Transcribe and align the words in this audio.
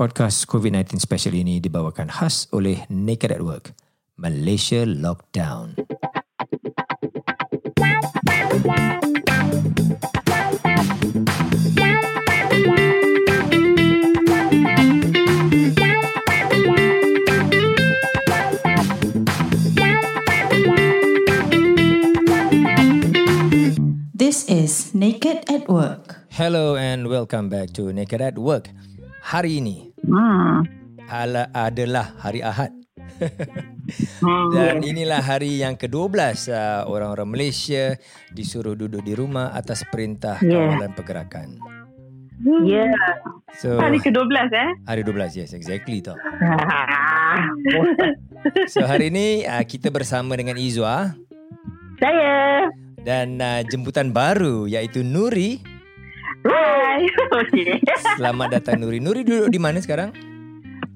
Podcast 0.00 0.48
COVID-19 0.48 0.96
special 0.96 1.36
ini 1.36 1.60
dibawakan 1.60 2.08
khas 2.08 2.48
oleh 2.56 2.88
Naked 2.88 3.36
at 3.36 3.44
Work. 3.44 3.76
Malaysia 4.16 4.88
Lockdown. 4.88 5.76
This 24.16 24.48
is 24.48 24.96
Naked 24.96 25.44
at 25.52 25.68
Work. 25.68 26.24
Hello 26.32 26.80
and 26.80 27.12
welcome 27.12 27.52
back 27.52 27.76
to 27.76 27.92
Naked 27.92 28.24
at 28.24 28.40
Work. 28.40 28.72
Hari 29.20 29.60
ini 29.60 29.89
Hmm. 30.10 30.66
ala 31.06 31.46
adalah 31.50 32.18
hari 32.18 32.42
Ahad. 32.42 32.74
Hmm. 34.20 34.50
Dan 34.54 34.82
inilah 34.82 35.18
hari 35.18 35.58
yang 35.58 35.74
ke-12 35.74 36.14
uh, 36.50 36.86
orang-orang 36.86 37.26
Malaysia 37.26 37.94
disuruh 38.30 38.74
duduk 38.74 39.02
di 39.02 39.14
rumah 39.14 39.50
atas 39.50 39.82
perintah 39.86 40.38
Yeah. 40.42 40.70
kawalan 40.70 40.92
pergerakan. 40.94 41.48
Ya. 42.64 42.88
So 43.52 43.76
Hari 43.76 44.00
ke-12 44.00 44.32
eh. 44.48 44.70
hari 44.88 45.04
12 45.04 45.44
yes 45.44 45.52
exactly 45.52 46.00
tau. 46.00 46.16
So 48.72 48.88
hari 48.88 49.12
ini 49.12 49.44
uh, 49.44 49.60
kita 49.60 49.92
bersama 49.92 50.32
dengan 50.32 50.56
Izwa 50.56 51.12
Saya. 52.00 52.64
dan 53.04 53.36
uh, 53.36 53.60
jemputan 53.68 54.16
baru 54.16 54.64
iaitu 54.64 55.04
Nuri. 55.04 55.60
Hai. 56.40 57.04
Okey. 57.44 57.84
Selamat 58.16 58.48
datang 58.56 58.80
Nuri. 58.80 58.96
Nuri 58.96 59.22
duduk 59.22 59.52
di 59.52 59.60
mana 59.60 59.76
sekarang? 59.80 60.12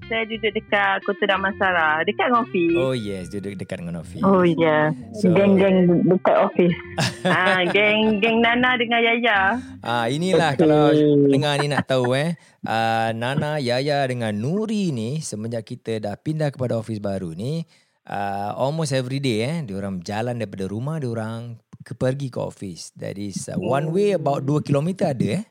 Saya 0.05 0.29
duduk 0.29 0.53
dekat 0.53 1.01
Kota 1.05 1.25
Damansara. 1.25 2.05
Dekat 2.05 2.29
Ngopi. 2.29 2.77
Oh 2.77 2.93
yes, 2.93 3.33
duduk 3.33 3.57
dekat 3.57 3.81
dengan 3.81 4.05
Novi. 4.05 4.21
Oh 4.21 4.45
ya, 4.45 4.93
So- 5.17 5.33
geng-geng 5.33 6.05
dekat 6.05 6.37
office. 6.37 6.77
Ah, 7.25 7.65
geng 7.65 8.21
geng 8.21 8.45
Nana 8.45 8.77
dengan 8.77 9.01
Yaya. 9.01 9.57
Ah 9.81 10.05
inilah 10.13 10.53
Okey. 10.53 10.61
kalau 10.61 10.93
dengar 11.25 11.57
ni 11.57 11.73
nak 11.73 11.89
tahu 11.89 12.13
eh. 12.13 12.37
Uh, 12.61 13.17
Nana, 13.17 13.57
Yaya 13.57 14.05
dengan 14.05 14.37
Nuri 14.37 14.93
ni 14.93 15.25
semenjak 15.25 15.65
kita 15.65 16.05
dah 16.05 16.21
pindah 16.21 16.53
kepada 16.53 16.77
office 16.77 17.01
baru 17.01 17.33
ni 17.33 17.65
uh, 18.09 18.53
almost 18.57 18.93
every 18.93 19.21
day 19.21 19.45
eh 19.45 19.57
diorang 19.65 20.05
jalan 20.05 20.37
daripada 20.37 20.69
rumah 20.69 21.01
diorang 21.01 21.57
ke 21.85 21.93
pergi 21.93 22.27
ke 22.27 22.41
office. 22.41 22.91
That 22.95 23.15
is 23.15 23.47
uh, 23.47 23.55
one 23.57 23.93
way 23.93 24.13
about 24.13 24.43
2 24.43 24.65
km 24.65 24.89
ada 25.05 25.29
eh. 25.39 25.45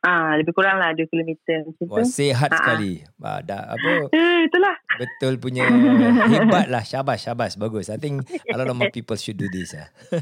Ah, 0.00 0.32
lebih 0.32 0.56
kurang 0.56 0.80
lah 0.80 0.96
2 0.96 1.04
km 1.04 1.28
macam 1.60 1.84
Wah 1.86 2.00
tu. 2.00 2.08
sihat 2.08 2.48
Ah. 2.48 2.56
sekali. 2.56 3.04
Ah, 3.20 3.44
dah 3.44 3.68
apa 3.68 4.08
Eh, 4.16 4.48
itulah. 4.48 4.72
betul 4.96 5.36
punya 5.36 5.68
hebat 6.26 6.66
lah. 6.66 6.80
Syabas, 6.80 7.20
syabas. 7.20 7.52
Bagus. 7.54 7.92
I 7.92 8.00
think 8.00 8.24
a 8.48 8.56
lot 8.56 8.64
of 8.64 8.74
more 8.74 8.88
people 8.88 9.12
should 9.14 9.36
do 9.36 9.44
this. 9.46 9.76
Ah. 9.76 9.92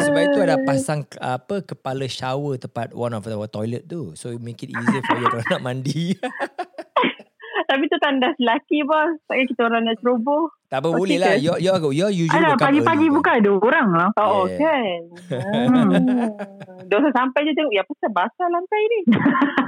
Sebab 0.00 0.22
itu 0.24 0.38
ada 0.40 0.62
pasang 0.62 1.02
apa 1.18 1.62
kepala 1.62 2.06
shower 2.06 2.54
tepat 2.56 2.90
one 2.92 3.10
of 3.10 3.24
our 3.24 3.48
toilet 3.48 3.82
tu. 3.84 4.14
So 4.14 4.30
make 4.38 4.62
it 4.62 4.70
easier 4.70 5.02
for 5.02 5.18
you 5.18 5.26
kalau 5.26 5.44
nak 5.48 5.62
mandi. 5.64 6.14
Tapi 7.72 7.88
tu 7.88 7.96
tandas 7.96 8.36
lelaki 8.36 8.84
bos. 8.84 9.16
Takkan 9.24 9.46
kita 9.48 9.60
orang 9.64 9.82
nak 9.82 9.96
ceroboh. 9.98 10.52
tak 10.68 10.80
apa 10.80 10.88
Okay 10.88 11.00
boleh 11.00 11.16
lah. 11.16 11.32
ke? 11.32 11.40
You 11.40 11.52
you 11.56 11.72
you 11.90 12.06
usually 12.24 12.44
Alah, 12.44 12.56
pagi-pagi 12.56 13.08
bukan 13.08 13.32
ada 13.40 13.50
orang 13.50 13.88
lah. 13.92 14.08
Oh, 14.16 14.44
Yeah. 14.44 14.60
kan. 14.60 15.00
Hmm. 15.32 15.88
Dosa 16.84 17.08
sampai 17.12 17.44
je 17.44 17.52
tengok. 17.52 17.72
Ya, 17.72 17.84
pasal 17.84 18.10
basah 18.10 18.46
lantai 18.46 18.82
ni. 18.82 19.00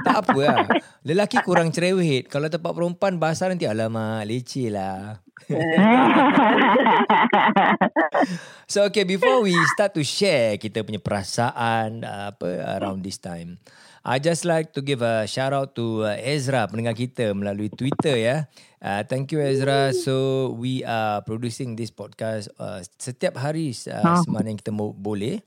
Tak 0.01 0.15
apa 0.21 0.37
lah. 0.39 0.57
Lelaki 1.09 1.41
kurang 1.41 1.69
cerewet. 1.69 2.25
Kalau 2.25 2.45
tempat 2.45 2.71
perempuan 2.71 3.17
basah 3.17 3.49
nanti 3.49 3.65
alamak 3.65 4.21
leceh 4.23 4.69
lah. 4.69 5.17
So 8.65 8.81
okay 8.83 9.05
before 9.05 9.41
we 9.41 9.53
start 9.75 9.93
to 9.93 10.01
share 10.01 10.57
kita 10.57 10.81
punya 10.81 10.97
perasaan 10.97 12.01
uh, 12.01 12.33
apa 12.33 12.47
around 12.77 13.05
this 13.05 13.21
time. 13.21 13.61
I 14.05 14.21
just 14.21 14.45
like 14.45 14.69
to 14.77 14.85
give 14.85 15.01
a 15.01 15.25
shout 15.25 15.49
out 15.49 15.73
to 15.81 16.05
uh, 16.05 16.13
Ezra 16.21 16.69
pendengar 16.69 16.93
kita 16.93 17.33
melalui 17.33 17.73
Twitter 17.73 18.13
ya. 18.13 18.45
Uh, 18.77 19.01
thank 19.01 19.33
you 19.33 19.41
Ezra. 19.41 19.89
So 19.97 20.53
we 20.53 20.85
are 20.85 21.25
producing 21.25 21.73
this 21.73 21.89
podcast 21.89 22.53
uh, 22.61 22.85
setiap 23.01 23.41
hari 23.41 23.73
uh, 23.89 24.21
semana 24.21 24.53
yang 24.53 24.61
kita 24.61 24.69
mo- 24.69 24.93
boleh 24.93 25.41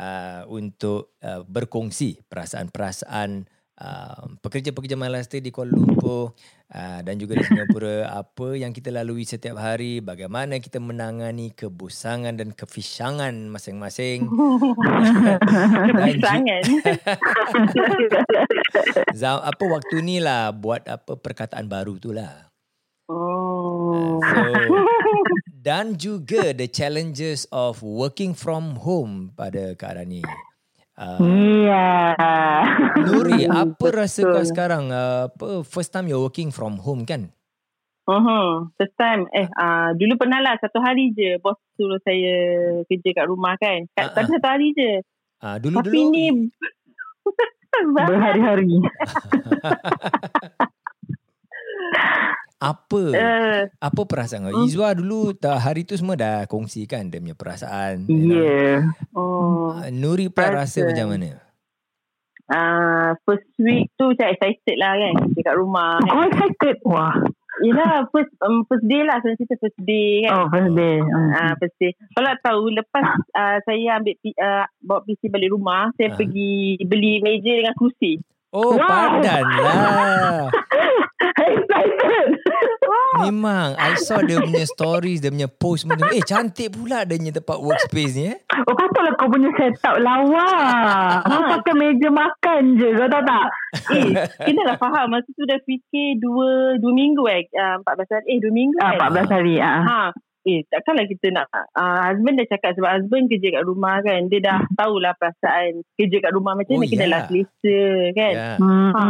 uh, 0.00 0.48
untuk 0.48 1.12
uh, 1.20 1.44
berkongsi 1.44 2.24
perasaan-perasaan 2.32 3.44
uh, 3.82 4.38
pekerja-pekerja 4.38 4.94
Malaysia 4.94 5.42
di 5.42 5.50
Kuala 5.50 5.74
Lumpur 5.74 6.38
uh, 6.70 7.00
dan 7.02 7.18
juga 7.18 7.34
di 7.34 7.44
Singapura 7.44 8.06
apa 8.22 8.54
yang 8.54 8.70
kita 8.70 8.94
lalui 8.94 9.26
setiap 9.26 9.58
hari, 9.58 9.98
bagaimana 9.98 10.62
kita 10.62 10.78
menangani 10.78 11.50
kebosangan 11.50 12.38
dan 12.38 12.54
kefisangan 12.54 13.34
masing-masing. 13.50 14.30
Zam, 19.18 19.42
apa 19.42 19.64
waktu 19.66 19.96
ni 20.00 20.22
lah 20.22 20.54
buat 20.54 20.86
apa 20.86 21.18
perkataan 21.18 21.66
baru 21.66 21.98
tu 21.98 22.14
lah. 22.14 22.48
Oh. 23.10 24.22
So, 24.22 24.40
dan 25.62 25.98
juga 25.98 26.54
the 26.54 26.70
challenges 26.70 27.44
of 27.52 27.82
working 27.82 28.32
from 28.32 28.78
home 28.80 29.34
pada 29.36 29.74
keadaan 29.76 30.08
ni. 30.10 30.22
Uh, 31.02 31.18
Iya. 31.18 31.88
Nuri, 33.02 33.42
apa 33.66 33.86
rasa 33.90 34.22
kau 34.22 34.46
sekarang? 34.46 34.94
Uh, 34.94 35.26
apa 35.26 35.66
first 35.66 35.90
time 35.90 36.06
you're 36.06 36.22
working 36.22 36.54
from 36.54 36.78
home 36.78 37.02
kan? 37.02 37.34
Uh-huh. 38.02 38.66
First 38.74 38.98
time 38.98 39.30
Eh 39.30 39.46
uh, 39.46 39.94
Dulu 39.94 40.18
pernah 40.18 40.42
lah 40.42 40.58
Satu 40.58 40.82
hari 40.82 41.14
je 41.14 41.38
Bos 41.38 41.54
suruh 41.78 42.02
saya 42.02 42.34
Kerja 42.90 43.14
kat 43.14 43.30
rumah 43.30 43.54
kan 43.62 43.86
kat, 43.94 44.10
Tapi 44.10 44.26
ah. 44.26 44.32
satu 44.34 44.48
hari 44.50 44.74
je 44.74 45.06
Uh, 45.42 45.58
Tapi 45.58 45.70
dulu-dulu 45.70 46.14
ni 46.14 46.26
Berhari-hari. 48.06 48.68
apa 52.62 53.00
uh, 53.10 53.60
apa 53.68 54.00
perasaan 54.02 54.46
kau? 54.46 54.62
Izwa 54.62 54.94
dulu 54.94 55.34
tak 55.34 55.58
hari 55.58 55.82
tu 55.82 55.92
semua 55.92 56.14
dah 56.14 56.46
kongsikan 56.46 57.10
dia 57.10 57.18
punya 57.18 57.34
perasaan. 57.34 58.06
know. 58.06 58.38
Ya. 58.38 58.86
oh, 59.12 59.74
Uh, 59.74 59.88
Nuri 59.88 60.28
pula 60.28 60.52
rasa 60.54 60.78
Rasa. 60.78 60.86
macam 60.86 61.06
mana? 61.10 61.30
uh, 62.48 63.10
First 63.22 63.48
week 63.58 63.88
tu 63.94 64.12
Saya 64.12 64.32
excited 64.32 64.76
lah 64.76 64.92
kan 64.94 65.12
Kerja 65.24 65.40
kat 65.42 65.56
rumah 65.56 65.96
Kau 65.98 66.22
excited? 66.22 66.76
Wah. 66.84 67.14
Yelah 67.60 68.08
first, 68.08 68.32
um, 68.40 68.64
first 68.66 68.84
day 68.84 69.00
lah 69.00 69.16
Saya 69.18 69.32
cerita 69.34 69.56
first 69.56 69.78
day 69.78 70.24
kan 70.24 70.32
Oh, 70.34 70.46
first 70.48 70.72
day. 70.74 70.96
Hmm. 70.98 71.30
Ah, 71.32 71.52
first 71.56 71.76
day. 71.78 71.92
Kalau 72.10 72.30
tahu 72.38 72.62
lepas 72.70 73.04
uh, 73.32 73.56
saya 73.62 73.96
ambil 73.96 74.14
uh, 74.34 74.64
bawa 74.80 75.00
PC 75.04 75.28
balik 75.28 75.52
rumah, 75.52 75.88
saya 75.94 76.12
Ah. 76.12 76.16
pergi 76.16 76.52
beli 76.82 77.20
meja 77.20 77.52
dengan 77.54 77.72
kerusi. 77.72 78.18
Oh, 78.52 78.76
Wow. 78.76 78.84
padan 78.84 79.44
lah. 79.56 80.46
excited. 81.32 82.26
Memang 83.22 83.72
I 83.74 83.94
saw 83.96 84.20
dia 84.20 84.38
punya 84.38 84.64
stories, 84.64 85.20
dia 85.20 85.30
punya 85.30 85.48
post 85.48 85.84
tu. 85.84 86.04
Eh, 86.10 86.20
cantik 86.20 86.72
pula 86.72 87.02
dia 87.02 87.16
punya 87.16 87.32
tempat 87.32 87.56
workspace 87.56 88.14
ni 88.14 88.24
eh. 88.28 88.36
Oh, 88.62 88.74
patutlah 88.74 89.12
kau 89.16 89.28
punya 89.28 89.48
setup 89.52 89.96
lawa. 89.98 90.48
Kau 91.22 91.40
pakai 91.50 91.74
meja 91.74 92.08
makan 92.08 92.62
je. 92.76 92.88
Kau 92.92 93.08
tahu 93.08 93.22
tak? 93.22 93.46
Eh, 93.92 94.12
kena 94.38 94.62
lah 94.64 94.76
faham. 94.76 95.08
Masa 95.08 95.28
tu 95.32 95.44
dah 95.44 95.56
fikir 95.62 96.20
dua, 96.20 96.76
dua 96.76 96.92
minggu 96.92 97.24
eh. 97.26 97.48
Uh, 97.50 97.80
14 97.80 98.12
hari. 98.12 98.26
Eh, 98.28 98.38
dua 98.38 98.52
minggu 98.52 98.76
Ah, 98.78 98.92
kan. 98.94 99.08
14 99.16 99.32
hari. 99.32 99.54
Ah. 99.58 99.80
Ha. 99.80 100.00
Eh, 100.42 100.66
takkanlah 100.66 101.06
kita 101.06 101.30
nak... 101.30 101.46
Uh, 101.70 102.10
husband 102.10 102.34
dah 102.34 102.48
cakap 102.50 102.74
sebab 102.74 102.90
husband 102.90 103.30
kerja 103.30 103.48
kat 103.54 103.62
rumah 103.62 104.02
kan. 104.02 104.26
Dia 104.26 104.40
dah 104.42 104.58
tahulah 104.74 105.14
perasaan 105.14 105.86
kerja 105.94 106.16
kat 106.18 106.32
rumah 106.34 106.58
macam 106.58 106.74
Oh, 106.74 106.82
mana. 106.82 106.90
Kena 106.90 107.06
ya. 107.06 107.12
lah 107.14 107.20
selesa 107.26 107.78
kan. 108.12 108.32
Ya. 108.34 108.50
Hmm. 108.58 108.90
Ha. 108.90 109.02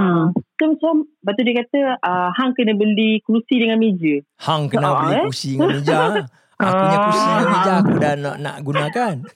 So 0.54 0.64
macam, 0.68 0.94
lepas 1.08 1.32
tu 1.34 1.42
dia 1.42 1.54
kata, 1.58 1.78
uh, 1.98 2.28
Hang 2.32 2.52
kena 2.52 2.72
beli 2.72 3.18
kerusi 3.20 3.54
dengan 3.56 3.80
meja. 3.80 4.20
Hang 4.38 4.68
kena 4.68 4.86
Ah, 4.86 4.94
beli 5.00 5.14
eh? 5.16 5.24
kursi 5.26 5.48
dengan 5.56 5.68
meja. 5.74 5.98
Aku 6.62 6.74
punya 6.78 6.98
kursi 7.02 7.26
dengan 7.26 7.46
meja 7.48 7.72
aku 7.76 7.92
dah 7.96 8.12
nak 8.14 8.36
nak 8.38 8.56
gunakan. 8.62 9.14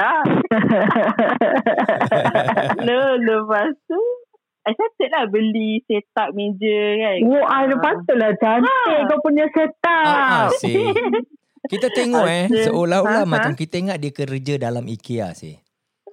Ha. 0.00 0.16
Le, 2.80 2.98
lepas 3.20 3.68
tu 3.84 4.00
Excited 4.62 5.08
lah 5.08 5.24
beli 5.26 5.80
set 5.84 6.04
up 6.14 6.30
meja 6.30 6.78
kan. 6.94 7.16
Wah, 7.24 7.44
ada 7.60 7.74
patutlah 7.76 8.32
cantik 8.36 8.68
Ha. 8.68 9.08
kau 9.08 9.18
punya 9.20 9.44
Ah, 9.44 9.52
setup. 9.54 10.04
asyik. 10.54 10.94
Kita 11.62 11.86
tengok 11.88 12.24
eh 12.24 12.44
seolah-olah 12.48 13.22
Ha, 13.22 13.24
ha. 13.24 13.30
macam 13.30 13.52
kita 13.52 13.76
ingat 13.76 13.96
dia 13.96 14.10
kerja 14.10 14.54
dalam 14.58 14.84
IKEA 14.84 15.32
sih. 15.32 15.56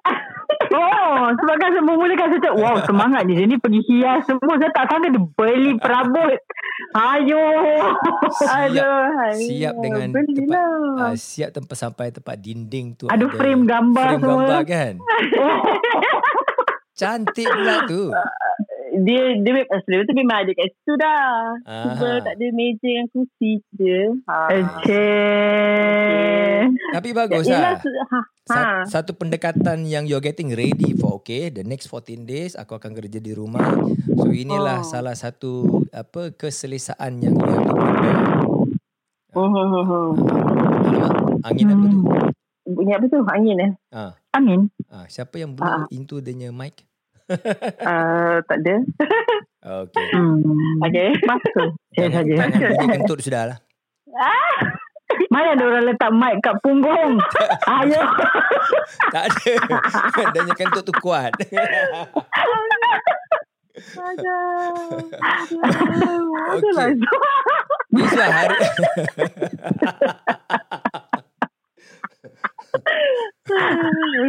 Oh, 0.70 1.32
sebab 1.32 1.56
kan 1.58 1.72
saya 1.72 1.82
mula 1.82 2.14
kan 2.14 2.28
saya 2.28 2.38
cakap, 2.40 2.56
wow 2.56 2.76
semangat 2.84 3.24
di 3.24 3.34
sini 3.34 3.56
pergi 3.56 3.82
hias 3.82 4.28
semua. 4.28 4.60
Saya 4.60 4.70
tak 4.70 4.86
sangka 4.86 5.10
dia 5.10 5.24
beli 5.26 5.72
perabot. 5.74 6.38
Ayo. 6.94 7.44
Siap, 8.36 8.68
Aduh, 8.70 9.08
siap 9.34 9.74
dengan 9.80 10.12
tempat 10.12 10.28
belilah. 10.28 10.70
uh, 11.02 11.16
siap 11.16 11.50
tempat 11.50 11.74
sampai 11.74 12.12
tempat 12.12 12.36
dinding 12.38 12.94
tu 12.94 13.08
Ada 13.08 13.26
frame 13.26 13.64
gambar 13.64 14.08
frame 14.12 14.22
semua. 14.22 14.44
gambar 14.44 14.62
kan. 14.68 14.94
Cantik 16.98 17.46
pula 17.46 17.86
tu. 17.86 18.10
dia 19.06 19.38
dia 19.38 19.52
memang 19.54 19.80
sebelum 19.86 20.10
tu 20.10 20.14
memang 20.18 20.38
ada 20.42 20.52
kat 20.58 20.74
situ 20.74 20.94
dah. 20.98 21.54
Cuma 21.62 22.18
tak 22.26 22.34
ada 22.34 22.48
meja 22.50 22.82
dengan 22.82 23.06
kursi 23.14 23.62
je. 23.78 24.18
Ha. 24.26 24.38
Okay. 24.82 26.66
Tapi 26.98 27.10
bagus 27.14 27.46
lah. 27.46 27.78
Ha. 27.78 28.20
Ha. 28.50 28.62
Satu 28.90 29.14
pendekatan 29.14 29.86
yang 29.86 30.10
you're 30.10 30.24
getting 30.24 30.50
ready 30.56 30.98
for 30.98 31.22
okay 31.22 31.54
the 31.54 31.62
next 31.62 31.92
14 31.92 32.26
days 32.26 32.56
aku 32.56 32.80
akan 32.80 32.96
kerja 32.96 33.20
di 33.20 33.36
rumah 33.36 33.76
so 34.08 34.32
inilah 34.32 34.82
Oh. 34.82 34.88
salah 34.88 35.16
satu 35.18 35.84
apa 35.92 36.32
keselesaan 36.34 37.20
yang 37.22 37.36
you 37.36 37.46
have 37.46 37.66
to 37.68 37.76
prepare. 37.76 38.22
Hmm, 39.38 39.50
hmm, 39.54 39.68
hmm, 39.70 39.86
hmm. 39.86 40.10
Alamak, 40.88 41.14
angin 41.46 41.68
apa 41.70 41.86
tu? 41.86 42.00
Bunyi 42.68 42.92
apa 42.98 43.06
tu? 43.06 43.20
Angin 43.30 43.58
eh? 43.62 43.72
Ah, 43.94 44.12
Amin. 44.38 44.70
ah, 44.88 45.06
siapa 45.08 45.36
yang 45.36 45.52
blow 45.52 45.66
Ah. 45.66 45.90
into 45.90 46.22
the 46.22 46.32
mic? 46.54 46.86
Uh, 47.28 48.40
tak 48.46 48.58
ada. 48.62 48.76
Okay. 49.84 50.06
Hmm. 50.16 50.80
Okay. 50.80 51.12
Masuk. 51.26 51.76
Saya 51.92 52.08
Jangan, 52.08 52.24
saja. 52.24 52.36
bunyi 52.72 52.88
kentut 52.96 53.20
sudah 53.20 53.44
lah. 53.52 53.58
Mana 55.28 55.56
ada 55.56 55.64
orang 55.66 55.86
letak 55.86 56.12
mic 56.14 56.40
kat 56.40 56.56
punggung? 56.62 57.20
Ayo. 57.68 58.00
Tak 59.12 59.24
ada. 59.28 59.52
Dia 60.32 60.40
punya 60.40 60.56
kentut 60.56 60.84
tu 60.86 60.94
kuat. 60.96 61.36
Ada. 63.76 64.38
Okay. 66.56 66.72
lah. 66.72 66.88
Isa 67.94 68.26
hari 68.26 68.58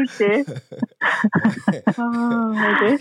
Okay. 0.09 0.47
Ah, 1.99 2.55
okay. 2.77 2.95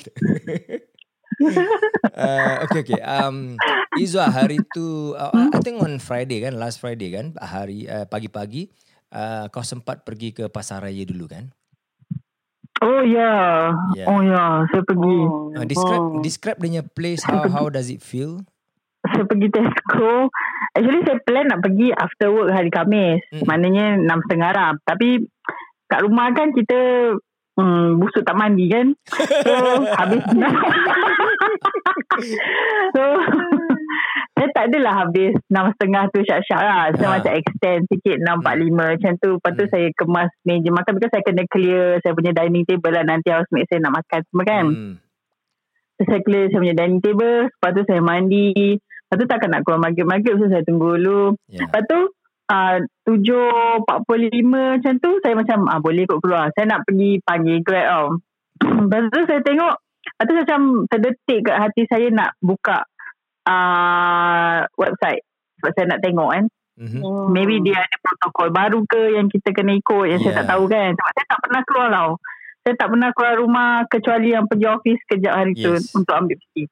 uh, 2.17 2.55
okay 2.65 2.81
okay. 2.81 3.01
Um, 3.05 3.53
Izwa 4.01 4.25
hari 4.33 4.57
tu, 4.73 5.13
uh, 5.13 5.29
I 5.53 5.59
think 5.61 5.77
on 5.77 6.01
Friday 6.01 6.41
kan, 6.41 6.57
last 6.57 6.81
Friday 6.81 7.13
kan, 7.13 7.37
hari 7.37 7.85
uh, 7.85 8.09
pagi-pagi, 8.09 8.73
uh, 9.13 9.45
kau 9.53 9.61
sempat 9.61 10.01
pergi 10.01 10.33
ke 10.33 10.49
pasar 10.49 10.81
raya 10.85 11.05
dulu 11.05 11.29
kan? 11.29 11.53
Oh 12.77 13.01
ya. 13.01 13.73
Ya. 13.97 14.05
Oh 14.05 14.21
ya. 14.21 14.65
Saya 14.69 14.83
pergi. 14.85 15.17
Oh. 15.25 15.49
Uh, 15.53 15.65
describe 15.65 16.01
Oh. 16.01 16.21
describe 16.21 16.57
dia 16.57 16.63
punya 16.65 16.81
place. 16.85 17.21
How 17.25 17.49
how 17.49 17.65
does 17.73 17.89
it 17.89 18.05
feel? 18.05 18.45
Saya 19.01 19.25
pergi 19.25 19.49
Tesco. 19.49 20.29
Actually 20.77 21.01
saya 21.09 21.17
plan 21.25 21.49
nak 21.49 21.65
pergi 21.65 21.89
after 21.89 22.29
work 22.29 22.53
hari 22.53 22.69
Khamis. 22.69 23.25
Hmm. 23.33 23.49
Maknanya 23.49 23.97
6.30 24.29 24.53
lah. 24.53 24.71
Tapi 24.85 25.25
kat 25.87 25.99
rumah 26.03 26.31
kan 26.31 26.51
kita 26.51 26.79
hmm, 27.55 27.97
busuk 27.97 28.23
tak 28.23 28.37
mandi 28.37 28.67
kan. 28.67 28.93
So 29.43 29.53
habis 29.99 30.21
So 32.95 33.03
saya 34.37 34.47
tak 34.53 34.69
adalah 34.69 34.93
habis 35.05 35.33
6.30 35.49 36.13
tu 36.13 36.19
syak-syak 36.21 36.61
lah. 36.61 36.83
Saya 36.93 37.07
Ha. 37.09 37.13
macam 37.17 37.33
extend 37.33 37.81
sikit 37.89 38.17
6.45 38.21 38.69
macam 38.77 39.11
tu. 39.17 39.29
Lepas 39.41 39.53
tu 39.57 39.63
Hmm. 39.65 39.71
saya 39.73 39.87
kemas 39.97 40.29
meja 40.45 40.69
makan. 40.69 40.91
Because 40.93 41.13
saya 41.13 41.23
kena 41.25 41.43
clear 41.49 41.83
saya 42.05 42.13
punya 42.13 42.31
dining 42.37 42.65
table 42.69 42.93
lah. 42.93 43.01
Nanti 43.01 43.33
housemate 43.33 43.65
saya 43.65 43.79
nak 43.81 43.97
makan 43.97 44.19
semua 44.29 44.45
kan. 44.45 44.65
Hmm. 44.69 44.93
So, 45.97 46.01
saya 46.05 46.21
clear 46.21 46.43
saya 46.53 46.61
punya 46.61 46.77
dining 46.77 47.01
table. 47.01 47.49
Lepas 47.49 47.71
tu 47.73 47.81
saya 47.89 48.01
mandi. 48.05 48.77
Lepas 48.77 49.17
tu 49.17 49.25
takkan 49.25 49.49
nak 49.49 49.61
keluar 49.65 49.81
maghrib-maghrib. 49.81 50.35
So 50.37 50.45
saya 50.51 50.61
tunggu 50.61 51.01
dulu. 51.01 51.21
Yeah. 51.49 51.65
Lepas 51.65 51.81
tu 51.89 51.99
uh, 52.51 52.77
7.45 53.07 54.43
macam 54.47 54.93
tu. 54.99 55.11
Saya 55.23 55.33
macam 55.35 55.67
ah, 55.67 55.79
boleh 55.79 56.03
kot 56.07 56.19
keluar. 56.23 56.51
Saya 56.55 56.65
nak 56.67 56.83
pergi 56.87 57.19
panggil 57.23 57.63
Grab 57.63 57.85
tau. 57.87 58.05
Lepas 58.87 59.01
tu 59.13 59.21
saya 59.27 59.41
tengok. 59.43 59.73
Lepas 60.07 60.23
tu 60.23 60.33
saya 60.33 60.43
macam 60.47 60.61
terdetik 60.87 61.39
kat 61.45 61.57
hati 61.59 61.81
saya 61.91 62.07
nak 62.09 62.29
buka 62.39 62.87
uh, 63.47 64.63
website. 64.79 65.23
Sebab 65.59 65.71
saya 65.75 65.85
nak 65.91 66.01
tengok 66.03 66.29
kan. 66.31 66.45
Mhm. 66.77 67.01
Hmm. 67.01 67.27
Maybe 67.33 67.57
dia 67.65 67.81
ada 67.81 67.97
protokol 67.97 68.53
baru 68.53 68.79
ke 68.85 69.17
yang 69.17 69.27
kita 69.33 69.49
kena 69.49 69.73
ikut 69.73 70.05
yang 70.13 70.21
Yeah. 70.21 70.29
saya 70.29 70.45
tak 70.45 70.49
tahu 70.53 70.63
kan. 70.69 70.91
Sebab 70.93 71.11
saya 71.17 71.25
tak 71.25 71.39
pernah 71.41 71.61
keluar 71.65 71.87
tau. 71.89 72.11
Saya 72.61 72.75
tak 72.75 72.89
pernah 72.91 73.09
keluar 73.15 73.33
rumah 73.39 73.69
kecuali 73.87 74.27
yang 74.35 74.45
pergi 74.45 74.67
office 74.67 75.01
kejap 75.07 75.33
hari 75.33 75.53
tu 75.57 75.73
Yes. 75.73 75.89
untuk 75.95 76.13
ambil 76.13 76.37
cuti. 76.37 76.63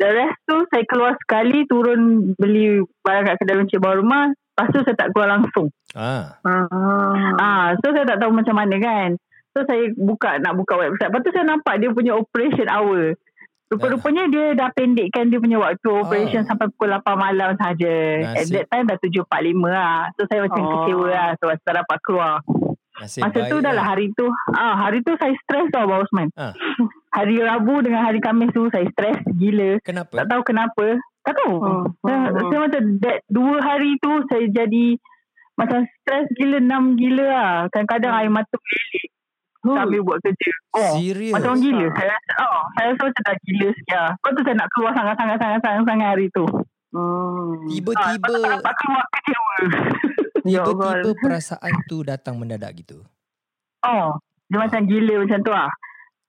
The 0.00 0.08
rest 0.16 0.38
tu 0.48 0.56
saya 0.72 0.84
keluar 0.88 1.12
sekali 1.20 1.68
turun 1.68 2.32
beli 2.40 2.80
barang 3.04 3.24
kat 3.28 3.36
kedai 3.44 3.56
runcit 3.60 3.78
bawah 3.84 4.00
rumah. 4.00 4.24
Lepas 4.60 4.76
tu 4.76 4.80
saya 4.84 4.96
tak 5.00 5.08
keluar 5.16 5.28
langsung. 5.32 5.66
Ah. 5.96 6.36
Ah. 6.44 7.32
Ah, 7.40 7.66
so 7.80 7.96
saya 7.96 8.04
tak 8.04 8.20
tahu 8.20 8.28
macam 8.36 8.52
mana 8.52 8.76
kan. 8.76 9.16
So 9.56 9.64
saya 9.64 9.88
buka 9.96 10.36
nak 10.36 10.52
buka 10.52 10.76
website. 10.76 11.08
Lepas 11.08 11.22
tu 11.24 11.32
saya 11.32 11.48
nampak 11.48 11.80
dia 11.80 11.88
punya 11.88 12.12
operation 12.12 12.68
hour. 12.68 13.16
Rupa-rupanya 13.70 14.26
dia 14.26 14.52
dah 14.52 14.68
pendekkan 14.74 15.30
dia 15.30 15.38
punya 15.38 15.56
waktu 15.56 15.88
operation 15.88 16.42
Oh. 16.44 16.48
sampai 16.50 16.68
pukul 16.74 16.92
8 16.92 17.16
malam 17.16 17.56
saja. 17.56 17.94
At 18.34 18.46
that 18.50 18.66
time 18.68 18.84
dah 18.84 18.98
7.45 19.00 19.64
lah. 19.64 20.10
So 20.18 20.28
saya 20.28 20.44
macam 20.44 20.60
Oh. 20.60 20.70
kecewa 20.76 21.06
lah 21.08 21.28
sebab 21.40 21.54
saya 21.56 21.64
tak 21.64 21.76
dapat 21.80 21.98
keluar. 22.04 22.34
Nasib 23.00 23.20
Masa 23.24 23.38
tu 23.48 23.56
dah 23.64 23.72
lah 23.72 23.86
hari 23.86 24.12
tu. 24.12 24.28
Ah, 24.52 24.76
hari 24.76 25.00
tu 25.00 25.16
saya 25.16 25.32
stres 25.40 25.72
tau 25.72 25.88
Abang 25.88 26.04
Osman. 26.04 26.28
Ah. 26.36 26.52
Hari 27.16 27.40
Rabu 27.40 27.80
dengan 27.80 28.04
hari 28.04 28.20
Khamis 28.20 28.52
tu 28.52 28.68
saya 28.68 28.84
stres 28.92 29.24
gila. 29.34 29.80
Kenapa? 29.80 30.20
Tak 30.20 30.26
tahu 30.28 30.42
kenapa. 30.44 30.86
Tak 31.20 31.34
tahu. 31.36 31.54
Hmm. 31.60 31.84
Saya, 32.00 32.16
Hmm. 32.30 32.48
saya 32.48 32.58
macam 32.64 32.82
that 33.00 33.18
dua 33.28 33.54
hari 33.60 33.90
tu 34.00 34.12
saya 34.26 34.44
jadi 34.48 34.86
macam 35.54 35.84
stres 35.84 36.26
gila, 36.34 36.56
enam 36.56 36.96
gila 36.96 37.24
lah. 37.28 37.52
Kadang-kadang 37.68 38.12
air 38.16 38.32
mata 38.32 38.54
melilit 38.56 39.08
sambil 39.60 40.00
buat 40.00 40.18
kerja. 40.24 40.50
Oh, 40.72 40.96
Serius? 40.96 41.36
macam 41.36 41.52
orang 41.52 41.60
gila. 41.60 41.86
Saya 41.92 42.08
rasa, 42.08 42.32
oh, 42.40 42.60
saya 42.72 42.86
rasa 42.88 43.02
macam 43.04 43.22
dah 43.22 43.36
gila 43.38 43.68
lah. 43.68 44.08
Lepas 44.10 44.30
tu 44.30 44.40
saya 44.40 44.56
nak 44.56 44.68
keluar 44.72 44.92
sangat-sangat-sangat-sangat 44.96 46.08
hari 46.08 46.26
tu. 46.32 46.44
Hmm. 46.90 47.52
Lepas 47.68 47.94
tu 47.94 48.04
Tiba-tiba 48.08 48.36
tak 48.40 48.50
dapat 48.56 48.74
keluar 48.80 49.04
kecewa. 49.12 49.54
Ya 50.48 50.60
tiba-tiba 50.64 50.86
Allah. 51.04 51.14
perasaan 51.22 51.72
tu 51.84 51.96
datang 52.00 52.34
mendadak 52.40 52.72
gitu. 52.74 53.04
Oh, 53.84 54.16
dia 54.48 54.58
macam 54.58 54.80
gila 54.88 55.14
macam 55.28 55.38
tu 55.44 55.52
lah. 55.52 55.68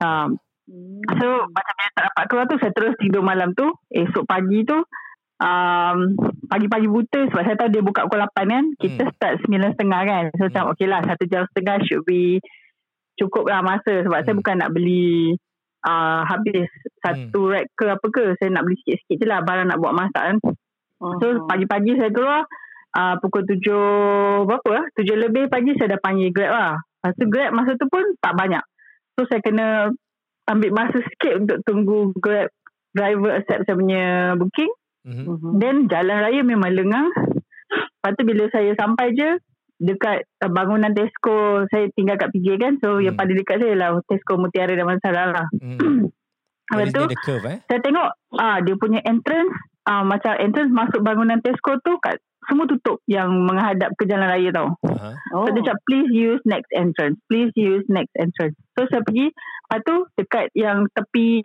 Um, 0.04 0.28
Hmm. 0.72 1.04
So 1.20 1.28
macam 1.52 1.74
bila 1.76 1.90
tak 1.92 2.04
dapat 2.08 2.24
keluar 2.32 2.46
tu 2.48 2.56
Saya 2.64 2.72
terus 2.72 2.96
tidur 2.96 3.20
malam 3.20 3.52
tu 3.52 3.68
Esok 3.92 4.24
pagi 4.24 4.64
tu 4.64 4.80
um, 5.44 5.98
Pagi-pagi 6.48 6.88
buta 6.88 7.28
Sebab 7.28 7.44
saya 7.44 7.60
tahu 7.60 7.70
dia 7.76 7.84
buka 7.84 8.08
pukul 8.08 8.24
8 8.24 8.48
kan 8.48 8.66
Kita 8.80 9.04
Hmm. 9.04 9.12
start 9.12 9.34
9.30 9.52 9.76
kan 10.08 10.24
So 10.40 10.48
macam 10.48 10.64
Hmm. 10.64 10.72
okey 10.72 10.88
lah 10.88 11.04
Satu 11.04 11.24
jam 11.28 11.44
setengah 11.52 11.76
should 11.84 12.08
be 12.08 12.40
Cukup 13.20 13.52
lah 13.52 13.60
masa 13.60 14.00
Sebab 14.00 14.24
saya 14.24 14.32
Hmm. 14.32 14.40
bukan 14.40 14.56
nak 14.64 14.72
beli 14.72 15.36
uh, 15.84 16.24
Habis 16.24 16.72
Satu 17.04 17.52
rack 17.52 17.68
ke 17.76 17.92
apa 17.92 18.08
ke 18.08 18.24
Saya 18.40 18.50
nak 18.56 18.64
beli 18.64 18.80
sikit-sikit 18.80 19.18
je 19.18 19.28
lah 19.28 19.44
Barang 19.44 19.68
nak 19.68 19.76
buat 19.76 19.92
masak 19.92 20.24
kan 20.24 20.38
So 21.20 21.26
Hmm. 21.36 21.52
pagi-pagi 21.52 22.00
saya 22.00 22.16
keluar 22.16 22.48
uh, 22.96 23.20
Pukul 23.20 23.44
tujuh 23.44 24.48
Berapa 24.48 24.70
lah 24.72 24.86
Tujuh 24.96 25.20
lebih 25.20 25.52
pagi 25.52 25.76
Saya 25.76 25.98
dah 25.98 26.02
panggil 26.02 26.32
Grab 26.32 26.52
lah 26.56 26.72
Lepas 26.80 27.12
tu 27.20 27.26
Grab 27.28 27.52
masa 27.52 27.76
tu 27.76 27.92
pun 27.92 28.08
Tak 28.24 28.40
banyak 28.40 28.64
So 29.20 29.28
saya 29.28 29.44
kena 29.44 29.92
Ambil 30.52 30.76
masa 30.76 31.00
sikit 31.00 31.40
Untuk 31.40 31.58
tunggu 31.64 32.12
Grab 32.20 32.52
Driver 32.92 33.40
accept 33.40 33.64
saya 33.64 33.76
punya 33.76 34.04
booking 34.36 34.72
Mhm. 35.02 35.24
Hmm. 35.26 35.58
Then 35.58 35.76
jalan 35.88 36.22
raya 36.22 36.46
memang 36.46 36.78
lengang 36.78 37.10
Lepas 37.10 38.14
tu 38.14 38.22
bila 38.22 38.46
saya 38.54 38.76
sampai 38.78 39.18
je 39.18 39.40
Dekat 39.82 40.30
uh, 40.46 40.52
bangunan 40.54 40.94
Tesco 40.94 41.66
Saya 41.74 41.90
tinggal 41.98 42.22
kat 42.22 42.30
PJ 42.30 42.62
kan 42.62 42.78
So 42.78 43.02
yang 43.02 43.18
Hmm. 43.18 43.26
paling 43.26 43.34
dekat 43.34 43.66
saya 43.66 43.74
lah 43.74 43.98
Tesco 44.06 44.38
Mutiara 44.38 44.78
Damansara 44.78 45.34
lah 45.34 45.48
Mhm. 45.58 45.80
Lepas 46.72 46.88
tu 46.94 47.04
curve 47.20 47.48
eh. 47.50 47.58
saya 47.66 47.80
tengok 47.82 48.10
ah 48.38 48.64
dia 48.64 48.80
punya 48.80 49.04
entrance 49.04 49.52
ah 49.84 50.08
macam 50.08 50.38
entrance 50.38 50.72
masuk 50.72 51.02
bangunan 51.02 51.42
Tesco 51.42 51.76
tu 51.82 52.00
kat 52.00 52.16
semua 52.50 52.66
tutup 52.66 52.98
yang 53.06 53.30
menghadap 53.46 53.94
ke 53.98 54.10
jalan 54.10 54.26
raya 54.26 54.50
tau. 54.50 54.74
Aha. 54.86 55.14
Oh. 55.34 55.46
So 55.46 55.54
dia 55.54 55.74
cakap 55.74 55.82
please 55.86 56.10
use 56.10 56.42
next 56.46 56.72
entrance. 56.74 57.18
Please 57.30 57.54
use 57.54 57.86
next 57.86 58.14
entrance. 58.18 58.58
So 58.74 58.90
saya 58.90 59.06
pergi 59.06 59.30
lepas 59.32 59.80
tu 59.88 59.96
dekat 60.20 60.46
yang 60.58 60.90
tepi 60.92 61.40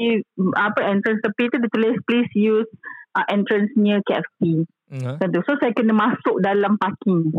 apa 0.57 0.81
entrance 0.89 1.23
tepi 1.23 1.53
tu 1.53 1.57
dia 1.63 1.71
tulis 1.71 1.97
please 2.09 2.33
use 2.35 2.69
uh, 3.15 3.27
entrance 3.29 3.71
near 3.77 4.01
KFC. 4.03 4.65
Macam 4.91 5.29
tu. 5.31 5.41
So 5.45 5.61
saya 5.61 5.77
kena 5.77 5.93
masuk 5.93 6.41
dalam 6.41 6.81
parking. 6.81 7.31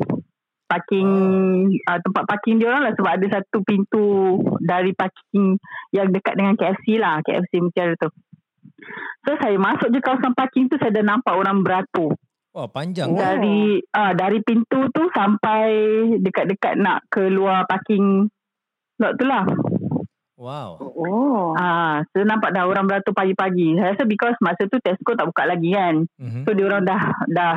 Parking 0.68 1.10
Oh. 1.72 1.92
uh, 1.92 2.00
tempat 2.04 2.24
parking 2.28 2.60
dia 2.60 2.68
orang 2.68 2.92
lah 2.92 2.94
sebab 2.94 3.12
ada 3.20 3.28
satu 3.40 3.64
pintu 3.64 4.36
dari 4.60 4.92
parking 4.92 5.56
yang 5.96 6.12
dekat 6.12 6.36
dengan 6.36 6.60
KFC 6.60 7.00
lah 7.00 7.24
KFC 7.24 7.64
Mutiara 7.64 7.96
tu. 7.96 8.12
So 9.26 9.36
saya 9.40 9.56
masuk 9.60 9.92
je 9.92 10.00
kawasan 10.04 10.36
parking 10.36 10.68
tu 10.72 10.76
saya 10.80 10.92
dah 10.92 11.04
nampak 11.04 11.34
orang 11.36 11.64
beratur. 11.64 12.16
Wah, 12.58 12.66
panjang. 12.66 13.14
Oh. 13.14 13.22
kan? 13.22 13.38
Dari 13.38 13.78
uh, 13.86 14.14
dari 14.18 14.42
pintu 14.42 14.90
tu 14.90 15.06
sampai 15.14 15.70
dekat-dekat 16.18 16.74
nak 16.82 17.06
keluar 17.14 17.70
parking 17.70 18.26
lot 18.98 19.14
tu 19.14 19.30
lah. 19.30 19.46
Wow. 20.42 20.82
Oh. 20.82 21.54
Ah, 21.54 22.02
so 22.10 22.26
nampak 22.26 22.58
dah 22.58 22.66
orang 22.66 22.90
beratur 22.90 23.14
pagi-pagi. 23.14 23.78
Saya 23.78 23.94
rasa 23.94 24.10
because 24.10 24.38
masa 24.42 24.66
tu 24.66 24.82
Tesco 24.82 25.14
tak 25.14 25.30
buka 25.30 25.46
lagi 25.46 25.70
kan. 25.70 26.10
Mhm. 26.18 26.50
So 26.50 26.58
dia 26.58 26.66
orang 26.66 26.82
dah 26.82 27.02
dah 27.30 27.56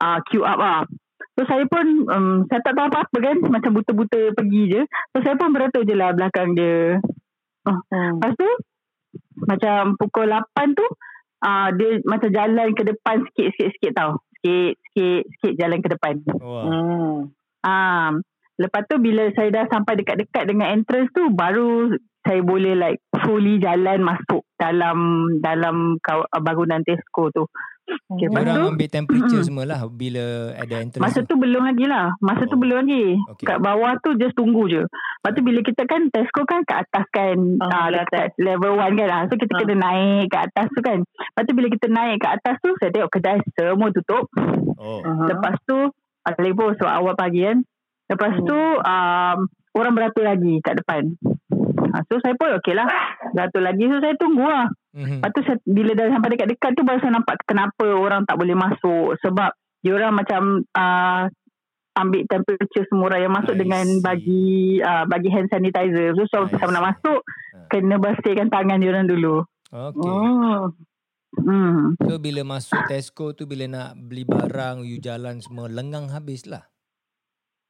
uh, 0.00 0.18
queue 0.24 0.48
up 0.48 0.60
lah. 0.60 0.88
So 1.36 1.44
saya 1.44 1.68
pun 1.68 2.08
um, 2.08 2.48
saya 2.48 2.64
tak 2.64 2.72
tahu 2.72 2.88
apa-apa 2.88 3.16
kan 3.20 3.36
macam 3.52 3.76
buta-buta 3.76 4.32
pergi 4.32 4.62
je. 4.72 4.82
So 5.12 5.20
saya 5.20 5.36
pun 5.36 5.52
beratur 5.52 5.84
je 5.84 5.92
lah 5.92 6.16
belakang 6.16 6.56
dia. 6.56 7.04
Hmm. 7.68 8.16
Lepas 8.16 8.32
tu 8.40 8.48
macam 9.44 10.00
pukul 10.00 10.32
8 10.32 10.72
tu 10.72 10.86
uh, 11.42 11.68
dia 11.74 12.00
macam 12.06 12.30
jalan 12.32 12.68
ke 12.72 12.82
depan 12.86 13.16
sikit-sikit 13.34 13.92
tau. 13.96 14.12
Sikit, 14.40 14.72
sikit, 14.92 15.22
sikit 15.36 15.54
jalan 15.58 15.78
ke 15.82 15.88
depan. 15.90 16.14
Wah. 16.40 16.64
Hmm. 16.64 17.16
Ah, 17.66 18.14
lepas 18.62 18.86
tu 18.86 19.02
bila 19.02 19.26
saya 19.34 19.50
dah 19.50 19.64
sampai 19.68 19.98
dekat-dekat 19.98 20.44
dengan 20.46 20.70
entrance 20.70 21.10
tu 21.10 21.28
baru 21.34 21.92
saya 22.26 22.40
boleh 22.42 22.74
like 22.74 23.02
fully 23.26 23.58
jalan 23.58 23.98
masuk 24.00 24.46
dalam 24.54 24.98
dalam 25.38 25.76
kaw- 25.98 26.30
bangunan 26.38 26.80
Tesco 26.80 27.28
tu. 27.28 27.44
Okay, 27.86 28.26
lepas 28.26 28.42
tu 28.42 28.50
Orang 28.50 28.74
ambil 28.74 28.88
temperature 28.88 29.30
Mm-mm. 29.38 29.46
semua 29.46 29.64
lah 29.64 29.80
bila 29.86 30.24
ada 30.54 30.74
entrance. 30.76 30.98
Masa 30.98 31.22
tu 31.22 31.34
belum 31.34 31.62
lagi 31.62 31.86
lah. 31.86 32.10
Masa 32.18 32.42
tu 32.44 32.54
Oh. 32.54 32.58
belum 32.58 32.82
lagi. 32.82 33.14
Okay. 33.30 33.46
Kat 33.46 33.58
bawah 33.60 33.94
tu 34.00 34.14
just 34.16 34.34
tunggu 34.34 34.66
je. 34.66 34.82
Lepas 34.82 35.32
tu 35.32 35.42
bila 35.42 35.60
kita 35.60 35.82
kan 35.84 36.10
Tesco 36.10 36.42
kan 36.42 36.62
kat 36.62 36.82
atas 36.82 37.06
kan. 37.08 37.38
Ah, 37.60 37.66
Ah, 37.68 37.86
di 37.88 37.98
dekat 38.00 38.34
level 38.40 38.74
1 38.74 38.90
kan. 38.96 39.08
Ah. 39.08 39.22
So 39.26 39.34
kita 39.34 39.52
Ah. 39.52 39.58
kena 39.60 39.74
naik 39.76 40.24
kat 40.28 40.42
atas 40.44 40.66
tu 40.68 40.80
kan. 40.80 40.98
Lepas 40.98 41.42
tu 41.42 41.52
bila 41.54 41.68
kita 41.68 41.86
naik 41.88 42.16
kat 42.18 42.32
atas 42.36 42.56
tu 42.58 42.70
saya 42.76 42.90
tengok 42.90 43.10
kedai 43.12 43.38
semua 43.52 43.88
tutup. 43.90 44.24
Oh. 44.76 44.98
Uh-huh. 44.98 45.26
Lepas 45.28 45.54
tu 45.62 45.78
ah, 46.22 46.32
pun 46.32 46.74
sebab 46.74 46.90
awal 46.92 47.14
pagi 47.14 47.42
kan. 47.44 47.58
Lepas 48.06 48.32
Hmm. 48.34 48.44
tu 48.44 48.58
um, 48.82 49.38
orang 49.72 49.92
beratur 49.94 50.24
lagi 50.24 50.58
kat 50.58 50.74
depan. 50.74 51.14
Ha, 51.96 52.04
so 52.04 52.20
saya 52.20 52.36
pun 52.36 52.52
okey 52.60 52.76
lah. 52.76 52.84
Beratur 53.32 53.64
lagi. 53.64 53.88
So 53.88 53.96
saya 54.04 54.12
tunggu 54.20 54.44
lah. 54.44 54.68
Mhm. 54.92 55.24
Lepas 55.24 55.30
tu 55.32 55.40
saya, 55.48 55.56
bila 55.64 55.96
dah 55.96 56.12
sampai 56.12 56.30
dekat-dekat 56.36 56.70
tu 56.76 56.84
baru 56.84 57.00
saya 57.00 57.12
nampak 57.16 57.40
kenapa 57.48 57.86
orang 57.88 58.28
tak 58.28 58.36
boleh 58.36 58.52
masuk. 58.52 59.16
Sebab 59.24 59.56
dia 59.80 59.92
orang 59.96 60.12
macam 60.12 60.60
uh, 60.76 61.24
ambil 61.96 62.28
temperature 62.28 62.84
semua 62.92 63.08
orang 63.08 63.24
yang 63.24 63.32
masuk 63.32 63.56
I 63.56 63.60
dengan 63.64 63.84
see. 63.88 64.02
bagi 64.04 64.44
uh, 64.84 65.08
bagi 65.08 65.32
hand 65.32 65.48
sanitizer. 65.48 66.12
So 66.28 66.44
I 66.44 66.52
so 66.52 66.60
sama 66.60 66.76
nak 66.76 66.86
masuk 66.92 67.24
Ah. 67.56 67.72
kena 67.72 67.96
bersihkan 67.96 68.52
tangan 68.52 68.84
dia 68.84 68.92
orang 68.92 69.08
dulu. 69.08 69.40
Okay. 69.72 70.12
Hmm. 70.12 70.76
Hmm. 71.36 71.96
So 72.04 72.20
bila 72.20 72.44
masuk 72.44 72.84
Tesco 72.84 73.32
tu 73.32 73.48
bila 73.48 73.64
nak 73.64 73.96
beli 73.96 74.28
barang 74.28 74.84
you 74.84 75.00
jalan 75.00 75.40
semua 75.40 75.72
lengang 75.72 76.12
habis 76.12 76.44
lah. 76.44 76.68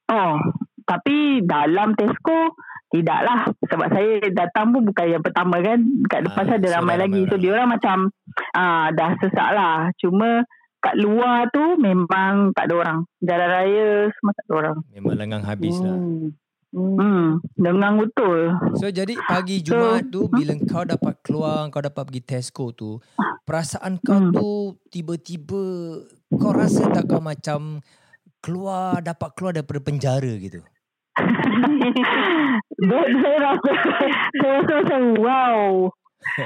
Oh, 0.07 0.39
tapi 0.83 1.43
dalam 1.43 1.95
Tesco 1.95 2.55
tidaklah 2.89 3.39
sebab 3.63 3.87
saya 3.89 4.09
datang 4.31 4.71
pun 4.71 4.81
bukan 4.83 5.05
yang 5.09 5.23
pertama 5.23 5.59
kan. 5.59 5.79
Kat 6.05 6.19
depan 6.23 6.43
Ah, 6.43 6.47
saya 6.47 6.57
ada 6.57 6.67
so 6.67 6.75
ramai 6.75 6.95
lagi. 6.97 7.19
ramai 7.19 7.29
So 7.29 7.35
dia 7.35 7.51
orang 7.51 7.69
macam 7.69 7.97
ah 8.53 8.87
dah 8.89 9.09
sesak 9.17 9.49
lah. 9.51 9.77
Cuma 9.97 10.43
kat 10.77 10.95
luar 10.95 11.49
tu 11.49 11.75
memang 11.75 12.53
tak 12.53 12.67
ada 12.67 12.73
orang. 12.77 12.99
Jalan 13.19 13.49
raya 13.49 13.87
semua 14.09 14.31
tak 14.33 14.45
ada 14.45 14.53
orang. 14.53 14.77
Memang 14.89 15.13
lengang 15.15 15.43
habis 15.43 15.75
lah. 15.77 15.93
Hmm. 15.93 16.27
Hmm. 16.67 16.93
Hmm, 16.93 17.25
dengang 17.55 17.95
betul. 17.97 18.51
So 18.75 18.87
jadi 18.87 19.15
pagi 19.23 19.59
So- 19.59 19.71
Jumaat 19.71 20.11
tu 20.11 20.27
bila 20.27 20.53
kau 20.61 20.83
dapat 20.83 21.15
keluar 21.21 21.67
kau 21.67 21.79
dapat 21.79 22.03
pergi 22.03 22.21
Tesco 22.21 22.65
tu 22.71 22.99
perasaan 23.41 23.97
kau 23.97 24.19
Hmm. 24.19 24.31
tu 24.31 24.49
tiba-tiba 24.89 25.63
kau 26.29 26.51
rasa 26.51 26.91
tak 26.91 27.07
kau 27.07 27.19
macam 27.19 27.79
keluar 28.37 28.99
dapat 28.99 29.29
keluar 29.33 29.51
daripada 29.53 29.79
penjara 29.79 30.29
gitu. 30.37 30.59
Saya, 32.77 33.03
saya 33.09 33.37
rasa 33.41 33.71
saya 34.31 34.51
rasa 34.55 34.73
macam 34.77 35.01
wow. 35.17 35.89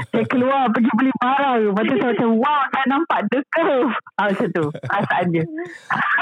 Saya 0.07 0.25
keluar 0.25 0.69
pergi 0.69 0.91
beli 0.93 1.11
barang. 1.17 1.59
Lepas 1.67 1.83
tu 1.83 1.95
saya 1.97 2.11
macam 2.13 2.29
wow 2.37 2.61
saya 2.69 2.85
nampak 2.87 3.19
the 3.27 3.39
curve. 3.49 3.91
Ah, 4.15 4.25
macam 4.29 4.47
tu 4.49 4.65
perasaan 4.71 5.25
dia. 5.29 5.45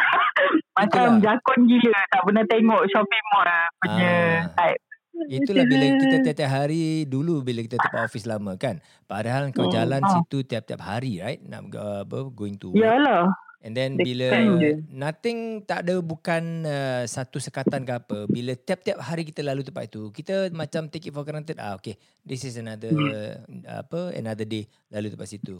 macam 0.79 1.07
Itulah. 1.11 1.21
jakun 1.21 1.59
gila. 1.67 2.01
Tak 2.07 2.21
pernah 2.23 2.43
tengok 2.45 2.81
shopping 2.87 3.25
mall 3.29 3.49
punya 3.79 4.11
Ah. 4.11 4.53
type. 4.55 4.81
Itulah 5.19 5.65
bila 5.67 5.85
kita 5.99 6.15
tiap-tiap 6.23 6.47
hari 6.49 6.83
dulu 7.03 7.43
bila 7.43 7.59
kita 7.59 7.75
tempat 7.75 8.07
office 8.07 8.23
lama 8.23 8.55
kan. 8.55 8.79
Padahal 9.03 9.51
kau 9.51 9.67
Hmm. 9.67 9.75
jalan 9.75 10.01
Ah. 10.01 10.09
situ 10.15 10.41
tiap-tiap 10.41 10.79
hari 10.79 11.19
right? 11.19 11.43
Nak 11.43 11.69
uh, 11.75 12.01
going 12.31 12.55
to 12.55 12.71
work. 12.71 12.79
Yalah. 12.79 13.27
And 13.59 13.75
then 13.75 13.93
Dia 13.93 14.03
bila 14.07 14.27
je. 14.55 14.71
nothing 14.87 15.39
tak 15.61 15.83
ada 15.83 15.99
bukan 15.99 16.63
uh, 16.63 17.03
satu 17.03 17.37
sekatan 17.37 17.83
ke 17.83 17.91
apa. 17.93 18.23
Bila 18.25 18.55
tiap-tiap 18.55 18.97
hari 18.97 19.23
kita 19.23 19.43
lalu 19.43 19.61
tempat 19.61 19.91
itu, 19.91 20.07
kita 20.09 20.47
macam 20.49 20.87
take 20.87 21.07
it 21.07 21.13
for 21.13 21.21
granted. 21.21 21.59
Ah 21.59 21.75
okay, 21.75 21.95
this 22.23 22.41
is 22.41 22.55
another 22.55 22.87
Hmm. 22.89 23.11
uh, 23.11 23.35
apa 23.77 24.15
another 24.15 24.43
day 24.43 24.63
lalu 24.87 25.11
tempat 25.11 25.27
situ. 25.27 25.59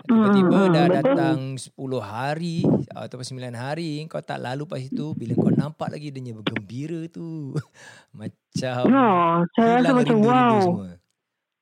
Tiba-tiba 0.00 0.58
Hmm, 0.58 0.72
dah 0.72 0.84
betul. 0.86 0.96
datang 0.96 1.38
10 1.56 1.76
hari 2.00 2.64
ataupun 2.88 3.24
9 3.26 3.52
hari 3.52 4.00
kau 4.04 4.20
tak 4.20 4.36
lalu 4.36 4.64
pas 4.64 4.80
situ 4.80 5.12
bila 5.12 5.32
kau 5.34 5.48
nampak 5.50 5.92
lagi 5.92 6.08
dia 6.08 6.20
punya 6.20 6.34
bergembira 6.34 7.00
tu 7.08 7.52
macam 8.16 8.80
Oh, 8.86 9.44
saya 9.54 9.80
rasa 9.80 9.92
macam 9.92 10.16
wow. 10.20 10.56
semua. 10.58 10.90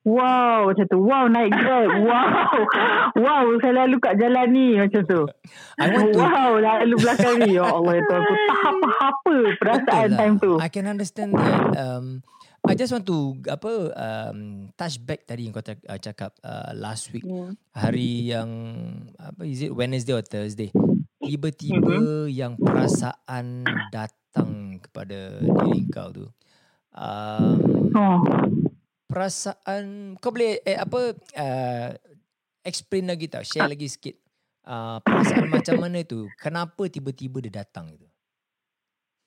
Wow, 0.08 0.72
macam 0.72 0.84
tu. 0.84 0.98
Wow, 0.98 1.24
naik 1.28 1.52
grab. 1.52 1.88
Wow. 2.08 2.56
Wow, 3.14 3.44
saya 3.60 3.84
lalu 3.84 3.96
kat 3.98 4.16
jalan 4.16 4.46
ni 4.48 4.68
macam 4.74 5.02
tu. 5.04 5.20
I 5.76 5.84
want 5.86 6.08
to 6.08 6.16
Wow, 6.16 6.50
lalu 6.56 6.94
belakang 6.96 7.34
ni. 7.38 7.50
Ya 7.52 7.68
Allah, 7.68 7.94
itu 7.94 8.08
aku 8.10 8.32
tak 8.32 8.56
apa-apa 8.64 9.34
perasaan 9.56 10.08
lah. 10.08 10.18
time 10.18 10.34
tu. 10.38 10.52
I 10.56 10.68
can 10.68 10.86
understand 10.86 11.30
that. 11.34 11.60
Um, 11.76 12.24
I 12.60 12.72
just 12.72 12.90
want 12.90 13.04
to 13.04 13.18
apa 13.46 13.72
um, 13.94 14.38
touch 14.74 15.00
back 15.00 15.24
tadi 15.24 15.44
yang 15.44 15.52
kau 15.52 15.62
uh, 15.62 15.72
cakap 15.96 16.36
uh, 16.40 16.72
last 16.74 17.08
week 17.10 17.22
Hmm. 17.22 17.56
hari 17.70 18.28
yang 18.28 18.50
apa 19.16 19.40
is 19.42 19.62
it 19.62 19.72
Wednesday 19.72 20.12
or 20.12 20.20
Thursday 20.20 20.68
tiba-tiba 21.18 21.80
Mm-hmm. 21.88 22.28
yang 22.28 22.52
perasaan 22.56 23.62
datang 23.88 24.50
kepada 24.80 25.38
diri 25.40 25.86
kau 25.88 26.10
tu 26.10 26.26
um, 26.92 27.56
Oh. 27.90 28.20
Perasaan 29.08 30.14
kau 30.20 30.30
boleh 30.30 30.60
eh, 30.62 30.76
apa 30.76 31.16
uh, 31.16 31.88
explain 32.62 33.08
lagi 33.08 33.26
tau 33.26 33.40
share 33.40 33.66
lagi 33.66 33.88
sikit 33.88 34.14
uh, 34.68 35.00
perasaan 35.00 35.48
macam 35.56 35.76
mana 35.80 36.04
tu 36.04 36.28
kenapa 36.36 36.86
tiba-tiba 36.86 37.40
dia 37.40 37.64
datang 37.64 37.88
itu 37.90 38.06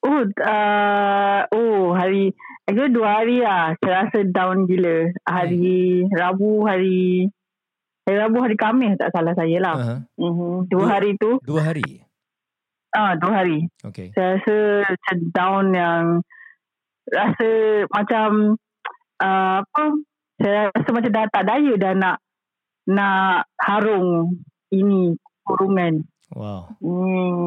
Oh, 0.02 0.26
uh, 0.26 1.46
oh 1.54 1.94
hari 1.94 2.34
actually 2.66 2.90
dua 2.90 3.22
hari 3.22 3.38
lah. 3.38 3.78
Saya 3.78 4.10
rasa 4.10 4.26
down 4.26 4.66
gila. 4.66 5.14
Hari 5.30 6.10
Rabu, 6.10 6.66
hari 6.66 7.30
hari 8.10 8.18
Rabu, 8.18 8.42
hari 8.42 8.58
Khamis 8.58 8.98
tak 8.98 9.14
salah 9.14 9.38
saya 9.38 9.62
lah. 9.62 9.76
uh-huh. 9.78 10.00
Mhm. 10.18 10.74
Dua 10.74 10.86
hari 10.90 11.22
tu, 11.22 11.38
dua 11.46 11.70
hari 11.70 12.02
ah 12.92 13.16
dua 13.16 13.32
hari. 13.44 13.68
okay 13.84 14.12
Saya 14.12 14.38
rasa 14.40 14.58
macam 14.84 15.18
down 15.32 15.66
yang 15.72 16.04
rasa 17.08 17.50
macam 17.88 18.30
uh, 19.22 19.62
apa? 19.62 19.84
Saya 20.42 20.74
rasa 20.74 20.90
macam 20.90 21.12
dah 21.14 21.26
tak 21.30 21.44
daya 21.46 21.74
dah 21.78 21.94
nak 21.94 22.16
nak 22.90 23.46
harung 23.62 24.42
ini 24.74 25.14
kurungan. 25.46 26.02
wow 26.34 26.66
Hmm. 26.82 27.46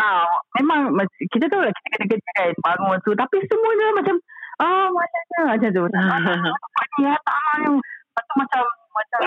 Ah, 0.00 0.24
memang 0.56 0.94
kita 1.28 1.50
tahu 1.52 1.66
lah 1.66 1.72
kita 1.74 1.88
kena 1.92 2.06
kerja 2.16 2.30
kan 2.38 2.50
bangun 2.64 2.96
tu 3.04 3.12
tapi 3.12 3.36
semuanya 3.44 3.86
macam 3.92 4.16
ah 4.62 4.88
macamnya 4.88 5.40
macam 5.56 5.68
tu. 5.68 5.84
Apa 5.84 6.82
ni 6.96 7.00
ya 7.04 7.14
tak. 7.20 7.68
Lepas 7.68 8.22
tu 8.24 8.34
macam 8.40 8.62
macam 8.90 9.20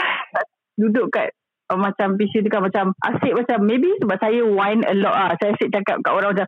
duduk 0.73 1.05
kat 1.13 1.29
uh, 1.69 1.77
macam 1.77 2.17
PC 2.17 2.41
tu 2.41 2.49
kan 2.49 2.65
macam 2.65 2.97
asyik 3.13 3.37
macam 3.37 3.61
maybe 3.61 3.93
sebab 4.01 4.17
saya 4.17 4.41
whine 4.41 4.81
a 4.89 4.93
lot 4.97 5.13
ah. 5.13 5.31
Saya 5.37 5.53
asyik 5.53 5.69
cakap 5.69 6.01
kat 6.01 6.13
orang 6.13 6.33
macam 6.33 6.47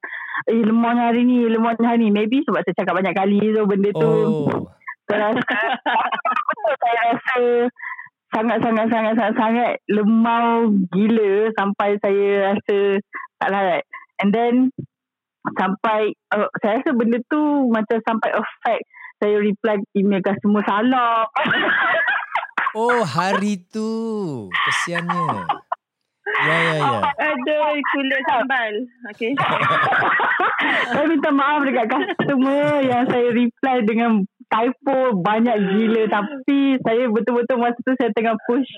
eh 0.50 0.62
lemahnya 0.66 1.04
hari 1.14 1.22
ni, 1.30 1.46
lemahnya 1.46 1.86
hari 1.86 2.10
ni. 2.10 2.10
Maybe 2.10 2.42
sebab 2.42 2.66
saya 2.66 2.74
cakap 2.74 2.98
banyak 2.98 3.14
kali 3.14 3.38
tu 3.54 3.62
benda 3.70 3.90
tu. 3.94 4.10
oh 4.10 4.66
Saya 5.06 5.32
rasa 5.32 5.58
betul 6.50 6.74
saya 6.82 7.02
rasa 7.14 7.38
sangat-sangat 8.34 8.86
sangat-sangat 8.92 9.36
sangat 9.38 9.72
lemau 9.88 10.74
gila 10.92 11.32
sampai 11.56 11.90
saya 12.02 12.52
rasa 12.52 12.78
tak 13.40 13.50
larat. 13.54 13.84
And 14.24 14.30
then 14.34 14.54
sampai 15.54 16.18
uh, 16.34 16.50
saya 16.60 16.82
rasa 16.82 16.92
benda 16.98 17.22
tu 17.30 17.70
macam 17.70 18.02
sampai 18.02 18.34
affect 18.34 18.84
saya 19.22 19.36
reply 19.40 19.80
email 19.94 20.22
customer 20.26 20.66
salah. 20.66 21.30
Oh 22.76 23.08
hari 23.08 23.64
tu 23.72 23.88
Kesiannya 24.52 25.48
Ya 26.44 26.58
ya 26.60 26.74
ya 26.84 27.00
Aduh, 27.24 27.80
kulit 27.96 28.22
sambal. 28.28 28.74
Okay. 29.16 29.32
saya 30.92 31.08
minta 31.08 31.32
maaf 31.32 31.64
dekat 31.64 31.88
customer 31.88 32.84
yang 32.84 33.08
saya 33.08 33.32
reply 33.32 33.78
dengan 33.88 34.28
typo 34.48 34.96
banyak 35.18 35.58
gila 35.58 36.04
tapi 36.08 36.60
saya 36.80 37.08
betul-betul 37.08 37.58
masa 37.58 37.80
tu 37.80 37.94
saya 37.94 38.12
tengah 38.12 38.38
push 38.44 38.70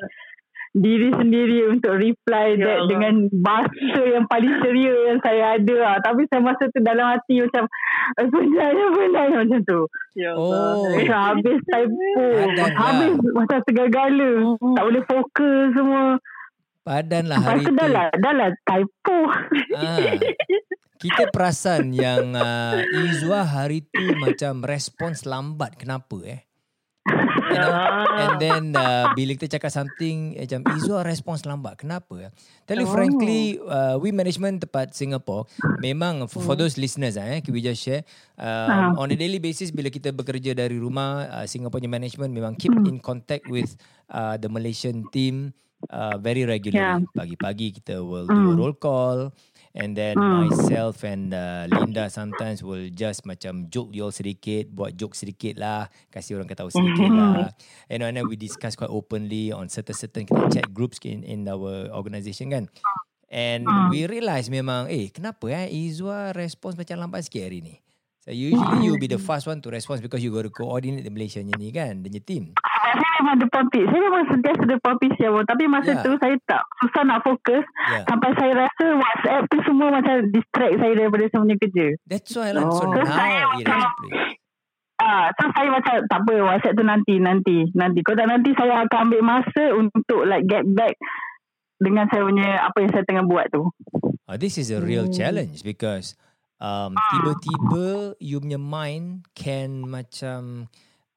diri 0.74 1.10
sendiri 1.10 1.66
untuk 1.66 1.96
reply 1.96 2.54
Ya 2.54 2.62
that 2.62 2.78
Allah. 2.78 2.88
dengan 2.88 3.14
bahasa 3.34 3.74
yang 4.04 4.26
paling 4.28 4.62
ceria 4.62 4.94
yang 5.10 5.20
saya 5.20 5.58
ada 5.58 5.76
lah. 5.76 5.96
Tapi 5.98 6.22
saya 6.28 6.38
masa 6.40 6.70
tu 6.70 6.80
dalam 6.80 7.08
hati 7.08 7.42
macam 7.42 7.66
"Eh, 8.14 8.26
sebenarnya 8.28 8.86
benar 8.92 9.26
macam 9.34 9.60
tu. 9.64 9.82
Ya 10.14 10.38
Oh. 10.38 10.86
Macam 10.86 11.18
habis 11.34 11.58
typo. 11.64 12.26
Padan 12.54 12.54
lah. 12.54 12.70
Habis 12.78 13.12
macam 13.34 13.60
segala-gala. 13.64 14.32
Tak 14.54 14.84
boleh 14.86 15.04
fokus 15.04 15.66
semua. 15.74 16.06
Padan 16.84 17.24
lah 17.26 17.38
Lepas 17.38 17.50
hari 17.50 17.64
tu 17.64 17.68
tu 17.68 17.74
dah 17.74 17.90
lah, 17.90 18.08
dah 18.14 18.34
lah 18.34 18.50
typo. 18.62 19.18
ah, 19.74 19.98
Kita 20.98 21.30
perasan 21.30 21.94
yang 21.94 22.34
uh, 22.34 22.82
Izwa 23.06 23.46
hari 23.46 23.86
tu 23.86 24.18
macam 24.18 24.66
respons 24.66 25.24
lambat 25.24 25.77
Kenapa 25.77 26.18
eh 26.25 26.42
and, 27.48 27.72
and 28.18 28.34
then 28.42 28.63
uh, 28.75 29.12
bila 29.16 29.34
kita 29.36 29.58
cakap 29.58 29.72
something 29.72 30.36
macam 30.36 30.62
Izwa 30.75 31.04
respons 31.04 31.44
lambat. 31.48 31.80
Kenapa? 31.80 32.32
Tell 32.68 32.80
you 32.80 32.88
Oh. 32.88 32.94
frankly, 32.94 33.60
uh, 33.60 33.96
we 34.00 34.12
management 34.12 34.63
tempat 34.63 34.96
Singapore 34.96 35.48
memang 35.80 36.27
for, 36.27 36.44
for 36.44 36.54
Hmm. 36.56 36.63
those 36.63 36.75
listeners 36.80 37.16
eh, 37.20 37.44
can 37.44 37.51
we 37.51 37.60
just 37.60 37.84
share 37.84 38.04
um, 38.39 38.96
on 38.96 39.12
a 39.12 39.18
daily 39.18 39.39
basis 39.39 39.70
bila 39.70 39.92
kita 39.92 40.12
bekerja 40.12 40.56
dari 40.56 40.80
rumah, 40.80 41.27
uh, 41.32 41.46
Singapore 41.46 41.80
punya 41.80 41.92
management 41.92 42.32
memang 42.32 42.56
keep 42.56 42.72
Hmm. 42.72 42.88
in 42.88 42.98
contact 43.00 43.48
with 43.48 43.75
uh, 44.12 44.36
the 44.36 44.48
Malaysian 44.48 45.08
team 45.12 45.51
uh, 45.88 46.16
very 46.18 46.44
regularly. 46.44 46.80
Yeah. 46.80 47.04
Pagi-pagi 47.12 47.80
kita 47.82 48.00
will 48.00 48.27
do 48.27 48.51
a 48.51 48.56
roll 48.56 48.75
call. 48.75 49.32
And 49.77 49.93
then 49.93 50.17
myself 50.17 51.05
and 51.05 51.29
uh, 51.38 51.69
Linda 51.69 52.10
sometimes 52.10 52.65
will 52.65 52.89
just 52.89 53.29
macam 53.29 53.69
joke 53.69 53.93
you 53.93 54.10
all 54.10 54.15
sedikit, 54.15 54.74
buat 54.74 54.98
joke 54.98 55.13
sedikit 55.13 55.62
lah, 55.62 55.86
kasih 56.10 56.41
orang 56.41 56.50
ketawa 56.50 56.74
sedikit 56.74 57.13
lah. 57.13 57.53
And 57.86 58.01
then 58.01 58.25
we 58.25 58.34
discuss 58.41 58.74
quite 58.74 58.89
openly 58.89 59.53
on 59.53 59.69
certain-certain 59.69 60.25
kita 60.25 60.50
chat 60.50 60.67
groups 60.74 60.98
in, 61.05 61.22
in 61.22 61.46
our 61.46 61.93
organisation 61.93 62.50
kan. 62.50 62.65
And 63.29 63.69
we 63.93 64.10
realise 64.10 64.50
memang, 64.50 64.89
eh 64.89 65.13
kenapa 65.13 65.46
eh 65.53 65.69
Izwa 65.69 66.34
respons 66.34 66.74
macam 66.74 66.98
lambat 66.98 67.29
sikit 67.29 67.46
hari 67.46 67.62
ni. 67.62 67.77
So 68.27 68.36
usually 68.36 68.84
you 68.84 69.00
be 69.00 69.07
the 69.07 69.15
first 69.31 69.48
one 69.48 69.63
to 69.63 69.72
respond 69.72 70.03
because 70.03 70.19
you 70.19 70.36
got 70.36 70.43
to 70.43 70.51
coordinate 70.51 71.07
the 71.07 71.13
Malaysia 71.15 71.39
ni 71.39 71.72
kan, 71.72 72.03
the 72.03 72.19
team. 72.19 72.51
Saya 72.60 73.07
memang 73.24 73.39
depan 73.39 73.63
pitch. 73.72 73.88
Saya 73.88 74.01
memang 74.03 74.24
sentiasa 74.27 74.63
depan 74.67 75.00
pitch 75.00 75.15
ya. 75.15 75.31
Tapi 75.31 75.63
masa 75.72 75.96
Ya. 75.96 76.03
tu 76.03 76.12
saya 76.19 76.36
tak 76.43 76.60
susah 76.84 77.07
nak 77.07 77.24
fokus. 77.24 77.63
Ya. 77.88 78.03
Sampai 78.03 78.36
saya 78.36 78.67
rasa 78.67 78.86
WhatsApp 79.00 79.43
tu 79.48 79.57
semua 79.63 79.88
macam 79.96 80.27
distract 80.27 80.75
saya 80.75 80.91
daripada 80.91 81.24
saya 81.24 81.39
punya 81.39 81.55
kerja. 81.55 81.88
That's 82.03 82.31
why 82.36 82.51
lah. 82.51 82.67
So 82.67 82.84
Oh. 82.84 83.00
now 83.00 83.55
it 83.55 83.63
play. 83.63 84.36
Ah, 84.98 85.29
so 85.38 85.48
saya 85.53 85.69
macam 85.72 85.96
tak 86.10 86.19
apa 86.19 86.34
WhatsApp 86.43 86.75
tu 86.75 86.84
nanti 86.84 87.13
nanti 87.24 87.55
nanti. 87.72 88.00
Kalau 88.03 88.17
tak 88.17 88.27
nanti 88.27 88.50
saya 88.60 88.84
akan 88.84 89.00
ambil 89.07 89.22
masa 89.24 89.63
untuk 89.72 90.27
like 90.27 90.43
get 90.51 90.67
back 90.67 91.00
dengan 91.79 92.12
saya 92.12 92.27
punya 92.27 92.60
apa 92.60 92.77
yang 92.81 92.91
saya 92.91 93.03
tengah 93.07 93.24
buat 93.24 93.48
tu. 93.53 93.72
Uh, 94.27 94.36
this 94.36 94.60
is 94.60 94.67
a 94.67 94.84
real 94.84 95.07
challenge 95.07 95.63
because 95.63 96.17
um, 96.62 96.94
tiba-tiba 97.14 98.14
you 98.22 98.38
punya 98.42 98.60
mind 98.62 99.26
can 99.34 99.86
macam 99.86 100.68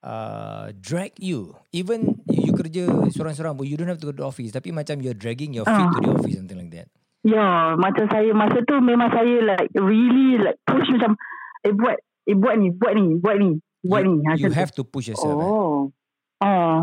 uh, 0.04 0.72
drag 0.80 1.16
you. 1.20 1.56
Even 1.72 2.20
you 2.28 2.52
kerja 2.52 2.88
seorang-seorang 3.12 3.56
pun, 3.56 3.66
you 3.68 3.76
don't 3.76 3.88
have 3.88 4.00
to 4.00 4.08
go 4.08 4.14
to 4.14 4.24
the 4.24 4.28
office. 4.28 4.52
Tapi 4.52 4.72
macam 4.72 5.00
you're 5.04 5.16
dragging 5.16 5.52
your 5.56 5.64
feet 5.68 5.88
to 5.96 6.00
the 6.00 6.10
office, 6.12 6.36
something 6.36 6.58
like 6.60 6.72
that. 6.72 6.88
Ya, 7.20 7.76
macam 7.76 8.08
saya 8.08 8.32
masa 8.32 8.64
tu 8.64 8.80
memang 8.80 9.12
saya 9.12 9.44
like 9.44 9.68
really 9.76 10.40
like 10.40 10.56
push 10.64 10.88
macam 10.88 11.20
eh 11.68 11.72
buat 11.76 12.00
eh 12.24 12.32
buat 12.32 12.56
ni, 12.56 12.72
buat 12.72 12.92
ni, 12.96 13.20
buat 13.20 13.36
ni, 13.36 13.60
buat 13.84 14.02
you, 14.08 14.08
ni. 14.08 14.16
Ha, 14.24 14.40
you 14.40 14.48
macam 14.48 14.52
tu. 14.52 14.56
have 14.56 14.72
to 14.72 14.82
push 14.88 15.12
yourself. 15.12 15.36
Eh? 15.36 15.44
Oh. 15.44 15.92
Oh. 16.40 16.80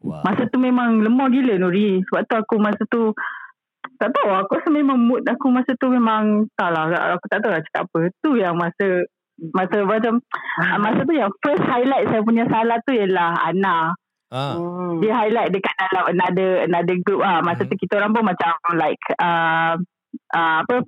Wow. 0.00 0.22
Masa 0.24 0.48
tu 0.48 0.56
memang 0.56 1.04
lemah 1.04 1.28
gila 1.28 1.60
Nuri. 1.60 2.00
Sebab 2.08 2.22
tu 2.24 2.34
aku 2.40 2.54
masa 2.56 2.80
tu 2.88 3.12
tak 3.98 4.10
tahu 4.14 4.30
aku 4.30 4.50
rasa 4.56 4.70
memang 4.70 4.98
mood 4.98 5.22
aku 5.22 5.50
masa 5.50 5.74
tu 5.74 5.90
memang 5.90 6.46
tak 6.54 6.70
lah 6.70 6.86
aku 7.12 7.26
tak 7.26 7.42
tahu 7.42 7.50
lah 7.50 7.62
cakap 7.62 7.82
apa. 7.86 8.00
Tu 8.18 8.30
yang 8.36 8.54
masa 8.54 9.04
masa 9.50 9.76
macam 9.82 10.18
Ah. 10.58 10.78
masa 10.78 11.02
tu 11.02 11.14
yang 11.14 11.30
first 11.38 11.62
highlight 11.62 12.06
saya 12.06 12.22
punya 12.22 12.46
salah 12.46 12.78
tu 12.82 12.90
ialah 12.90 13.38
Ana. 13.42 13.94
Ah, 14.28 14.54
Hmm. 14.54 15.00
Dia 15.00 15.14
highlight 15.16 15.50
dekat 15.50 15.72
dalam 15.78 16.04
another 16.10 16.50
another 16.62 16.96
group 17.00 17.20
ah. 17.20 17.40
Masa 17.40 17.62
tu 17.62 17.72
Mhm. 17.72 17.80
kita 17.80 17.92
orang 17.96 18.12
pun 18.12 18.24
macam 18.24 18.52
like 18.74 19.00
uh, 19.16 19.74
uh, 20.32 20.56
apa 20.62 20.84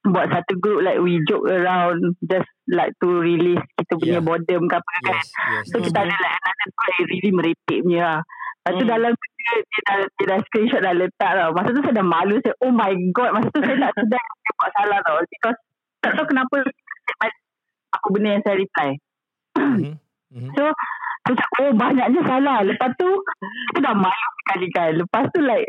buat 0.00 0.32
satu 0.32 0.56
group 0.56 0.80
like 0.80 0.96
we 0.96 1.20
joke 1.28 1.44
around 1.44 2.00
just 2.24 2.48
like 2.66 2.96
to 2.98 3.20
release 3.20 3.60
kita 3.76 3.92
punya 3.94 4.16
Yeah. 4.16 4.24
boredom 4.24 4.64
ke 4.64 4.74
apa 4.74 4.92
kan. 5.02 5.12
yes, 5.12 5.28
yes. 5.28 5.64
So 5.68 5.76
kita 5.78 5.98
ada 6.00 6.14
like 6.14 6.34
another 6.34 6.68
group 6.72 6.88
yang 6.90 7.06
really 7.06 7.30
merepek 7.32 7.78
punya 7.84 8.00
lah. 8.00 8.20
Lepas 8.60 8.72
tu 8.76 8.84
Hmm. 8.84 8.92
dalam 8.92 9.12
dia, 9.16 9.52
dia, 9.56 9.80
dah, 9.88 9.96
dia 10.04 10.26
dah 10.28 10.38
screenshot 10.44 10.80
dah 10.84 10.92
letak 10.92 11.32
tau. 11.32 11.50
Masa 11.56 11.72
tu 11.72 11.80
saya 11.80 11.96
dah 11.96 12.06
malu. 12.06 12.36
Saya, 12.44 12.54
oh 12.60 12.72
my 12.72 12.92
god. 13.16 13.30
Masa 13.32 13.48
tu 13.48 13.60
saya 13.64 13.76
tak 13.88 13.92
sedar 13.96 14.20
saya 14.20 14.52
buat 14.60 14.70
salah 14.76 14.98
tau. 15.00 15.16
Because 15.24 15.58
tak 16.04 16.12
tahu 16.12 16.26
kenapa 16.28 16.56
apa 17.90 18.06
benda 18.12 18.28
yang 18.36 18.44
saya 18.44 18.56
reply. 18.60 18.90
Mhm, 19.56 19.94
mhm. 20.36 20.50
So, 20.60 20.62
saya 21.24 21.34
cakap, 21.36 21.58
oh 21.64 21.72
banyaknya 21.72 22.20
salah. 22.28 22.58
Lepas 22.62 22.90
tu, 23.00 23.08
saya 23.72 23.80
dah 23.80 23.94
malu 23.96 24.28
sekali 24.44 24.68
kan. 24.76 24.90
Lepas 24.92 25.24
tu 25.32 25.40
like, 25.40 25.68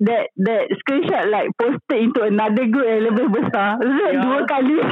that 0.00 0.26
that 0.36 0.66
screenshot 0.82 1.30
like 1.30 1.48
posted 1.54 1.98
into 2.02 2.20
another 2.22 2.66
group 2.66 2.82
yang 2.84 3.06
lebih 3.06 3.26
besar. 3.30 3.78
So, 3.78 3.86
Ya. 4.10 4.20
dua 4.20 4.40
kali. 4.44 4.78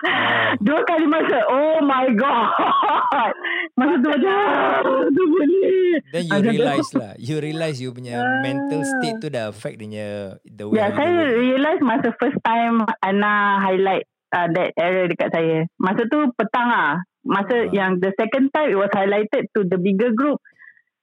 dua 0.64 0.80
kali 0.82 1.04
masa, 1.04 1.38
oh 1.46 1.78
my 1.82 2.08
god. 2.14 2.48
Masa 3.78 3.94
tu 3.96 4.08
macam, 4.08 4.32
"Ah, 4.32 4.80
tu 5.08 5.22
boleh. 5.24 6.00
Then 6.12 6.24
you 6.26 6.38
realise 6.40 6.90
lah. 6.92 7.12
You 7.16 7.36
realise 7.38 7.78
you 7.78 7.90
punya 7.92 8.16
mental 8.40 8.80
state 8.82 9.20
tu 9.20 9.28
dah 9.28 9.48
affect 9.48 9.80
dia 9.80 10.36
the 10.44 10.64
way 10.64 10.80
you 10.80 10.92
saya 10.92 11.12
realise 11.32 11.80
masa 11.80 12.12
first 12.16 12.36
time 12.42 12.84
Ana 13.00 13.60
highlight 13.60 14.04
uh, 14.32 14.48
that 14.52 14.72
error 14.76 15.08
dekat 15.08 15.28
saya. 15.32 15.58
Masa 15.76 16.04
tu 16.08 16.28
petang 16.36 16.68
lah. 16.68 17.00
Masa 17.20 17.68
Ah. 17.68 17.72
yang 17.72 18.00
the 18.00 18.12
second 18.16 18.48
time 18.52 18.72
it 18.72 18.78
was 18.78 18.92
highlighted 18.92 19.48
to 19.52 19.64
the 19.64 19.76
bigger 19.76 20.12
group. 20.12 20.40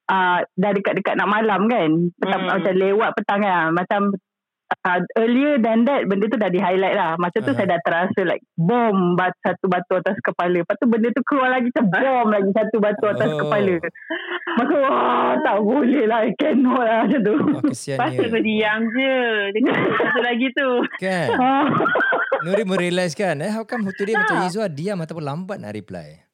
Uh, 0.07 0.39
dah 0.53 0.71
dekat-dekat 0.71 1.13
nak 1.13 1.27
malam 1.27 1.67
kan. 1.67 1.89
Petang, 2.15 2.41
Hmm. 2.41 2.51
Macam 2.53 2.73
lewat 2.73 3.09
petang 3.13 3.41
kan. 3.41 3.67
Macam 3.71 4.01
uh, 4.81 4.99
earlier 5.17 5.55
than 5.57 5.83
that 5.83 6.03
benda 6.05 6.25
tu 6.25 6.35
dah 6.35 6.47
di 6.47 6.57
highlight 6.57 6.91
lah. 6.93 7.15
Masa 7.15 7.39
tu 7.39 7.51
Aha. 7.51 7.57
saya 7.57 7.67
dah 7.69 7.79
terasa 7.81 8.21
like 8.23 8.39
bom 8.53 9.13
bat, 9.13 9.35
satu 9.37 9.67
batu 9.67 9.93
atas 9.93 10.15
kepala. 10.21 10.57
Lepas 10.57 10.75
tu 10.77 10.87
benda 10.87 11.07
tu 11.09 11.19
keluar 11.21 11.51
lagi 11.51 11.67
macam 11.69 11.85
bom 11.89 12.27
lagi 12.29 12.51
satu 12.51 12.75
batu 12.77 13.05
atas 13.05 13.29
Oh. 13.29 13.39
kepala. 13.41 13.75
Masa 14.55 14.73
wah 14.79 15.31
tak 15.37 15.57
boleh 15.61 16.03
lah. 16.03 16.19
I 16.23 16.31
cannot 16.33 16.81
lah 16.81 16.99
macam 17.03 17.19
tu. 17.21 17.35
Oh, 17.35 17.61
kesiannya. 17.67 17.99
Patut 17.99 18.25
kau 18.27 18.41
diam 18.41 18.79
je. 18.87 19.15
Dengan 19.51 19.75
satu 19.99 20.19
lagi 20.21 20.47
tu. 20.51 20.69
Kan? 20.97 21.27
Ah. 21.33 21.65
Nuri 22.47 22.63
merealise 22.63 23.11
kan 23.11 23.41
eh, 23.41 23.49
how 23.49 23.65
come 23.65 23.89
today 23.91 24.13
Ah. 24.13 24.23
macam 24.23 24.37
Izwa 24.45 24.65
diam 24.67 24.97
ataupun 24.97 25.19
lambat 25.21 25.57
nak 25.57 25.73
reply? 25.73 26.26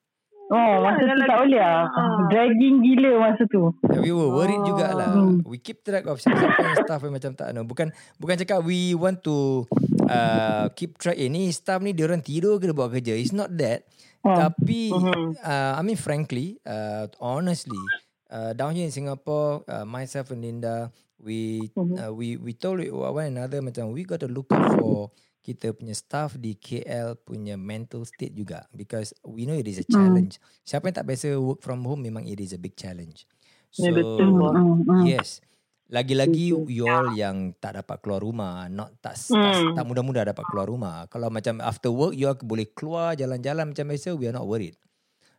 Oh, 0.54 0.74
masa 0.86 1.02
tu 1.02 1.26
tak 1.26 1.39
boleh 1.42 1.58
lah. 1.58 1.89
Ah. 1.89 2.30
Dragging 2.30 2.76
gila 2.86 3.12
masa 3.18 3.44
tu. 3.50 3.74
Yeah, 3.89 4.02
we 4.06 4.12
were 4.13 4.30
worried 4.30 4.62
Oh. 4.62 4.68
jugalah. 4.70 5.10
Hmm. 5.10 5.42
We 5.44 5.58
keep 5.58 5.82
track 5.82 6.06
of 6.06 6.22
siapa-siapa 6.22 6.62
yang 6.62 6.78
staff 6.86 7.02
yang 7.02 7.13
macam 7.18 7.32
tak 7.34 7.50
no. 7.52 7.66
Bukan 7.66 7.89
bukan 8.22 8.36
cakap 8.38 8.62
we 8.62 8.94
want 8.94 9.26
to 9.26 9.66
uh, 10.06 10.70
keep 10.78 11.02
track 11.02 11.18
eh, 11.18 11.26
ni 11.26 11.50
staff 11.50 11.82
ni 11.82 11.98
dia 11.98 12.06
orang 12.06 12.22
tidur 12.22 12.62
ke 12.62 12.70
dia 12.70 12.78
buat 12.78 12.94
kerja. 12.94 13.18
It's 13.18 13.34
not 13.34 13.50
that. 13.58 13.89
Oh. 14.22 14.38
Tapi 14.38 14.94
Mhm. 14.94 15.42
uh, 15.42 15.74
I 15.74 15.82
mean 15.82 15.98
frankly, 15.98 16.62
uh, 16.63 17.10
honestly, 17.18 17.82
uh, 18.30 18.54
down 18.54 18.78
here 18.78 18.86
in 18.86 18.94
Singapore, 18.94 19.66
uh, 19.66 19.84
myself 19.84 20.30
and 20.30 20.46
Linda, 20.46 20.94
we 21.18 21.66
Mhm. 21.74 21.98
uh, 21.98 22.12
we 22.13 22.38
we 22.38 22.54
told 22.54 22.78
one 22.94 23.26
another 23.26 23.60
macam 23.60 23.89
we 23.89 24.06
got 24.06 24.22
to 24.22 24.30
look 24.30 24.54
out 24.54 24.78
for 24.78 25.10
kita 25.44 25.76
punya 25.76 25.92
staff 25.92 26.40
di 26.40 26.56
KL 26.56 27.20
punya 27.20 27.60
mental 27.60 28.08
state 28.08 28.32
juga 28.32 28.64
because 28.72 29.12
we 29.28 29.44
know 29.44 29.54
it 29.54 29.68
is 29.68 29.84
a 29.84 29.88
challenge. 29.92 30.40
Siapa 30.64 30.88
yang 30.88 30.96
tak 31.04 31.08
biasa 31.12 31.36
work 31.36 31.60
from 31.60 31.84
home 31.84 32.00
memang 32.00 32.24
it 32.24 32.40
is 32.40 32.56
a 32.56 32.60
big 32.60 32.80
challenge. 32.80 33.28
So 33.68 33.84
Ya, 33.84 33.92
betul. 33.92 34.24
Mm, 34.24 34.40
mm, 34.40 34.76
mm. 34.88 35.04
yes. 35.04 35.44
Lagi-lagi 35.92 36.56
you 36.56 36.88
all 36.88 37.12
yang 37.14 37.52
tak 37.60 37.76
dapat 37.84 38.00
keluar 38.00 38.24
rumah, 38.24 38.72
not 38.72 38.96
tak 39.04 39.20
tak, 39.20 39.36
Hmm. 39.36 39.76
tak 39.76 39.84
mudah-mudah 39.84 40.32
dapat 40.32 40.46
keluar 40.48 40.66
rumah. 40.66 41.06
Kalau 41.12 41.28
macam 41.28 41.60
after 41.60 41.92
work 41.92 42.16
you 42.16 42.32
all 42.32 42.40
boleh 42.40 42.72
keluar 42.72 43.14
jalan-jalan 43.20 43.76
macam 43.76 43.92
biasa, 43.92 44.16
we 44.16 44.26
are 44.26 44.34
not 44.34 44.48
worried. 44.48 44.80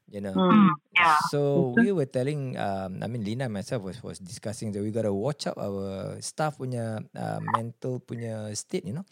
You 0.04 0.20
know. 0.20 0.36
Hmm. 0.36 0.68
Yeah. 0.92 1.16
So 1.32 1.72
we 1.74 1.90
were 1.90 2.06
telling, 2.06 2.60
um, 2.60 3.00
I 3.00 3.08
mean 3.08 3.24
Lina 3.24 3.48
myself 3.48 3.82
was 3.88 3.98
was 4.04 4.20
discussing 4.20 4.70
that 4.76 4.84
we 4.84 4.92
gotta 4.92 5.10
watch 5.10 5.48
out 5.48 5.56
our 5.56 6.20
staff 6.20 6.60
punya 6.60 7.00
uh, 7.16 7.40
mental 7.56 7.98
punya 8.04 8.52
state, 8.52 8.84
you 8.84 8.94
know, 8.94 9.08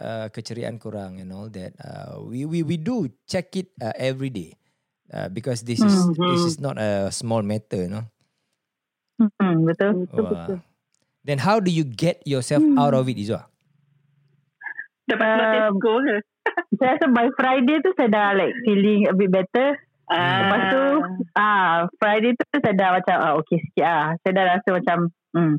uh, 0.00 0.26
keceriaan 0.32 0.80
kurang 0.80 1.20
and 1.20 1.32
all 1.32 1.48
that. 1.52 1.76
Uh, 1.80 2.20
we 2.24 2.44
we 2.44 2.62
we 2.62 2.76
do 2.76 3.08
check 3.28 3.52
it 3.56 3.72
uh, 3.80 3.92
every 3.96 4.28
day 4.30 4.56
uh, 5.12 5.28
because 5.28 5.64
this 5.64 5.80
is 5.80 5.94
this 6.14 6.42
is 6.44 6.56
not 6.60 6.76
a 6.78 7.10
small 7.12 7.42
matter, 7.42 7.88
you 7.88 7.92
know. 7.92 8.04
Mm, 9.20 9.64
betul. 9.64 9.92
Betul, 10.04 10.24
Wah. 10.24 10.30
betul. 10.32 10.58
Then 11.26 11.38
how 11.42 11.58
do 11.58 11.72
you 11.72 11.82
get 11.82 12.22
yourself 12.22 12.62
out 12.78 12.94
of 12.94 13.08
it, 13.10 13.18
Izwa? 13.18 13.50
Dapat 15.10 15.26
Um, 15.26 15.52
Tesco 15.54 15.92
ke? 16.02 16.16
Saya 16.78 16.94
rasa 16.94 17.06
by 17.10 17.26
Friday 17.34 17.82
tu 17.82 17.90
saya 17.98 18.08
dah 18.10 18.28
like 18.38 18.54
feeling 18.62 19.10
a 19.10 19.14
bit 19.14 19.30
better. 19.34 19.74
Ah. 20.06 20.46
Lepas 20.46 20.60
tu 20.70 20.82
ah 21.34 21.70
Friday 21.98 22.38
tu 22.38 22.44
saya 22.62 22.74
dah 22.78 22.90
macam 22.94 23.16
ah, 23.18 23.32
okay 23.42 23.58
sikit 23.58 23.86
ah. 23.86 24.14
Saya 24.22 24.32
dah 24.34 24.44
rasa 24.54 24.68
macam 24.70 24.96
hmm. 25.34 25.54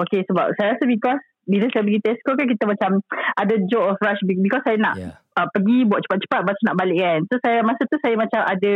Okay 0.00 0.24
sebab 0.24 0.56
saya 0.56 0.76
rasa 0.76 0.84
because 0.88 1.20
bila 1.46 1.70
saya 1.70 1.86
pergi 1.86 2.02
Tesco 2.02 2.34
kan 2.34 2.46
kita 2.46 2.64
macam 2.66 2.90
ada 3.38 3.54
joke 3.70 3.94
of 3.94 3.98
rush 4.02 4.18
be- 4.26 4.42
because 4.42 4.66
saya 4.66 4.76
nak 4.76 4.94
Yeah. 4.98 5.14
uh, 5.34 5.46
pergi 5.48 5.86
buat 5.86 6.02
cepat-cepat 6.02 6.40
lepas 6.42 6.58
nak 6.66 6.76
balik 6.76 6.98
kan. 6.98 7.20
So 7.30 7.34
saya 7.38 7.62
masa 7.62 7.82
tu 7.86 7.96
saya 8.02 8.14
macam 8.14 8.42
ada 8.42 8.74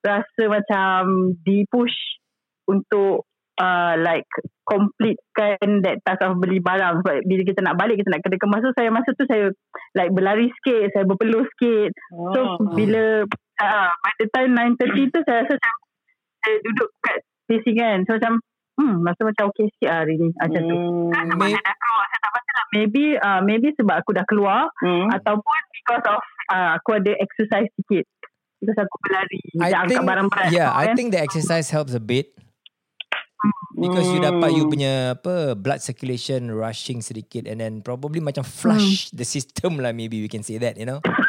rasa 0.00 0.42
macam 0.46 0.98
di 1.42 1.66
push 1.66 1.94
untuk 2.66 3.26
uh, 3.58 3.94
like 3.98 4.26
completekan 4.62 5.82
that 5.82 5.98
task 6.02 6.22
of 6.22 6.38
beli 6.38 6.58
barang 6.58 7.02
sebab 7.02 7.22
bila 7.24 7.42
kita 7.42 7.60
nak 7.62 7.74
balik 7.74 7.98
kita 7.98 8.10
nak 8.10 8.22
kena 8.22 8.38
kemas 8.38 8.62
tu 8.62 8.74
saya 8.74 8.88
masa 8.90 9.10
tu 9.14 9.24
saya 9.26 9.50
like 9.94 10.10
berlari 10.10 10.50
sikit 10.50 10.90
saya 10.90 11.04
berpeluh 11.06 11.46
sikit 11.54 11.90
so 12.34 12.40
Oh. 12.42 12.74
bila 12.74 13.22
uh, 13.58 13.90
by 13.94 14.12
the 14.18 14.26
time 14.30 14.52
9.30 14.54 15.10
tu 15.10 15.20
saya 15.22 15.42
rasa 15.42 15.54
macam 15.54 15.74
Saya 16.36 16.56
duduk 16.62 16.90
kat 17.02 17.16
facing 17.46 17.74
kan. 17.74 17.98
So 18.06 18.14
macam, 18.18 18.38
hmm, 18.76 18.94
rasa 19.02 19.20
macam 19.24 19.44
okey 19.50 19.66
sikit 19.76 19.88
lah 19.88 19.98
hari 20.04 20.14
ni. 20.16 20.28
Macam 20.32 20.62
tu. 20.62 20.76
Hmm. 20.76 21.08
Kan 21.10 21.24
sebab 21.32 21.40
May- 21.42 21.54
saya 21.56 21.64
dah 21.64 21.76
keluar. 21.76 22.04
Saya 22.06 22.20
tak 22.20 22.30
pasti 22.32 22.50
lah. 22.50 22.64
Maybe, 22.72 23.04
uh, 23.16 23.40
maybe 23.42 23.68
sebab 23.74 23.94
aku 24.00 24.10
dah 24.12 24.24
keluar. 24.28 24.60
Hmm. 24.80 25.06
Ataupun 25.10 25.58
because 25.72 26.04
of 26.06 26.20
uh, 26.52 26.70
aku 26.76 26.88
ada 26.96 27.12
exercise 27.18 27.68
sikit. 27.74 28.04
Because 28.56 28.78
aku 28.80 28.96
berlari. 29.04 29.40
I 29.40 29.50
Macam 29.58 29.78
angkat 29.84 29.88
think 29.88 30.02
barang 30.08 30.26
berat. 30.32 30.48
yeah, 30.48 30.68
semua 30.72 30.80
I 30.80 30.84
kan. 30.86 30.94
think 30.96 31.08
the 31.12 31.20
exercise 31.20 31.68
helps 31.68 31.92
a 31.92 32.00
bit 32.00 32.32
because 33.76 34.08
you 34.08 34.18
dapat 34.18 34.56
you 34.56 34.64
punya 34.66 35.12
apa 35.12 35.52
blood 35.52 35.84
circulation 35.84 36.48
rushing 36.48 37.04
sedikit 37.04 37.44
and 37.44 37.60
then 37.60 37.84
probably 37.84 38.18
macam 38.18 38.40
flush 38.42 39.12
the 39.12 39.28
system 39.28 39.76
lah 39.78 39.92
maybe 39.92 40.24
we 40.24 40.28
can 40.32 40.40
say 40.40 40.56
that 40.56 40.80
you 40.80 40.88
know. 40.88 40.98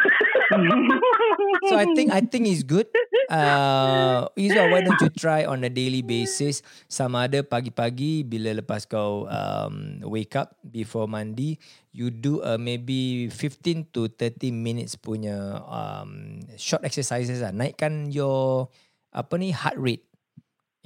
so 1.69 1.73
I 1.77 1.85
think 1.93 2.09
I 2.11 2.21
think 2.21 2.47
it's 2.47 2.63
good. 2.63 2.87
Uh, 3.27 4.23
Izwa, 4.39 4.71
why 4.71 4.81
don't 4.87 4.99
you 5.03 5.11
try 5.11 5.43
on 5.43 5.63
a 5.63 5.71
daily 5.71 5.99
basis? 5.99 6.63
Sama 6.87 7.27
ada 7.27 7.43
pagi-pagi 7.43 8.23
bila 8.23 8.55
lepas 8.55 8.87
kau 8.87 9.27
um, 9.27 9.99
wake 10.07 10.39
up 10.39 10.55
before 10.63 11.11
mandi, 11.11 11.59
you 11.91 12.07
do 12.07 12.39
uh, 12.39 12.55
maybe 12.55 13.27
15 13.29 13.91
to 13.91 14.07
30 14.15 14.51
minutes 14.55 14.95
punya 14.95 15.59
um, 15.67 16.39
short 16.55 16.87
exercises 16.87 17.43
lah. 17.43 17.51
Naikkan 17.51 18.15
your 18.15 18.71
apa 19.11 19.35
ni 19.35 19.51
heart 19.51 19.75
rate. 19.75 20.07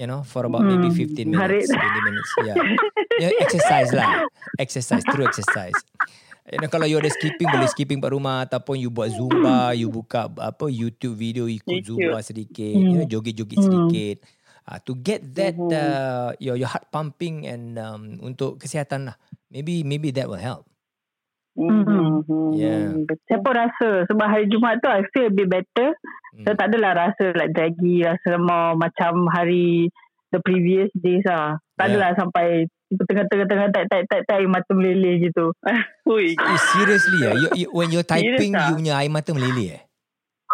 You 0.02 0.10
know, 0.10 0.26
for 0.26 0.50
about 0.50 0.66
maybe 0.66 0.90
Hmm, 0.90 1.30
15 1.30 1.38
heart 1.38 1.54
minutes, 1.54 1.70
rate. 1.70 1.78
20 1.78 2.08
minutes. 2.10 2.30
Yeah. 2.42 2.58
yeah 3.22 3.32
exercise 3.38 3.94
lah. 3.94 4.26
Exercise, 4.58 5.06
true 5.14 5.30
exercise. 5.30 5.78
You 6.50 6.58
know, 6.58 6.70
kalau 6.74 6.90
you 6.90 6.98
ada 6.98 7.12
skipping 7.14 7.46
boleh 7.46 7.70
skipping 7.70 8.02
kat 8.02 8.12
rumah 8.18 8.50
ataupun 8.50 8.82
you 8.82 8.90
buat 8.90 9.14
zumba, 9.14 9.78
you 9.78 9.94
buka 9.94 10.26
apa 10.26 10.66
YouTube 10.74 11.14
video 11.14 11.46
ikut 11.46 11.70
YouTube. 11.70 12.02
zumba 12.02 12.18
sedikit, 12.26 12.74
you 12.74 12.98
know, 12.98 13.06
joget-joget 13.06 13.62
sedikit. 13.62 14.18
Uh, 14.66 14.78
to 14.82 14.94
get 14.98 15.22
that 15.38 15.58
uh, 15.58 16.34
your 16.38 16.54
your 16.58 16.70
heart 16.70 16.86
pumping 16.90 17.46
and 17.50 17.78
um, 17.78 18.18
untuk 18.22 18.58
kesihatan 18.58 19.10
lah. 19.10 19.18
Maybe 19.54 19.86
maybe 19.86 20.10
that 20.14 20.30
will 20.30 20.42
help. 20.42 20.66
Hmm. 21.58 22.24
Yeah. 22.56 23.06
Saya 23.28 23.44
pun 23.44 23.54
rasa 23.54 24.08
sebab 24.08 24.24
hari 24.24 24.48
Jumaat 24.48 24.80
tu 24.80 24.88
I 24.88 25.04
feel 25.12 25.30
a 25.30 25.34
bit 25.34 25.50
better. 25.50 25.94
Hmm. 26.34 26.46
Saya 26.48 26.56
tak 26.58 26.68
adalah 26.72 26.92
rasa 27.10 27.36
like 27.38 27.52
draggy, 27.54 28.02
rasa 28.08 28.38
lemah 28.38 28.80
macam 28.80 29.28
hari 29.30 29.92
the 30.32 30.40
previous 30.42 30.90
days 30.96 31.26
lah. 31.28 31.60
Tak 31.76 31.86
Yeah. 31.86 31.92
adalah 31.98 32.12
sampai 32.18 32.48
tengah-tengah-tengah 32.92 33.68
tak 33.72 33.84
tak 33.88 34.02
tak 34.08 34.20
tak 34.28 34.36
air 34.38 34.50
mata 34.52 34.72
meleleh 34.72 35.24
gitu. 35.24 35.56
Hui. 36.08 36.36
Eh, 36.36 36.60
seriously 36.76 37.20
ah, 37.24 37.34
you, 37.34 37.48
you, 37.56 37.68
when 37.72 37.88
you're 37.90 38.04
typing, 38.04 38.52
ah? 38.54 38.72
you 38.72 38.76
punya 38.76 39.00
air 39.00 39.08
mata 39.08 39.32
meleleh 39.32 39.80
eh? 39.80 39.84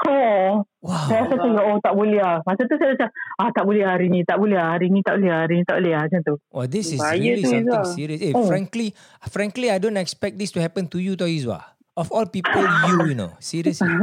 Oh, 0.05 0.61
Wow. 0.77 1.09
saya 1.09 1.25
rasa 1.25 1.35
tengok 1.35 1.65
oh 1.67 1.77
tak 1.81 1.93
boleh 1.97 2.21
lah. 2.21 2.37
Masa 2.45 2.69
tu 2.69 2.77
saya 2.77 2.93
macam 2.93 3.09
ah 3.41 3.49
tak 3.49 3.65
boleh 3.65 3.81
hari 3.81 4.07
ni, 4.07 4.21
tak 4.21 4.37
boleh 4.37 4.53
lah, 4.55 4.77
hari 4.77 4.93
ni 4.93 5.01
tak 5.01 5.17
boleh 5.17 5.29
lah, 5.33 5.39
hari 5.43 5.55
ni 5.57 5.65
tak 5.65 5.77
boleh 5.81 5.91
lah 5.97 6.01
macam 6.05 6.21
tu. 6.21 6.35
Wow, 6.53 6.65
this 6.69 6.85
is 6.93 6.99
Bahaya 7.01 7.17
really 7.17 7.43
something 7.43 7.81
Izwa. 7.81 7.95
serious. 7.97 8.21
Eh, 8.21 8.31
Oh. 8.31 8.45
frankly, 8.45 8.93
frankly, 9.25 9.67
I 9.73 9.81
don't 9.81 9.97
expect 9.97 10.37
this 10.37 10.53
to 10.53 10.61
happen 10.61 10.85
to 10.93 11.01
you, 11.01 11.17
tau 11.17 11.25
Izwa. 11.25 11.65
Of 11.97 12.13
all 12.13 12.29
people, 12.29 12.61
you, 12.61 13.09
you 13.09 13.17
know. 13.17 13.33
Seriously. 13.41 13.89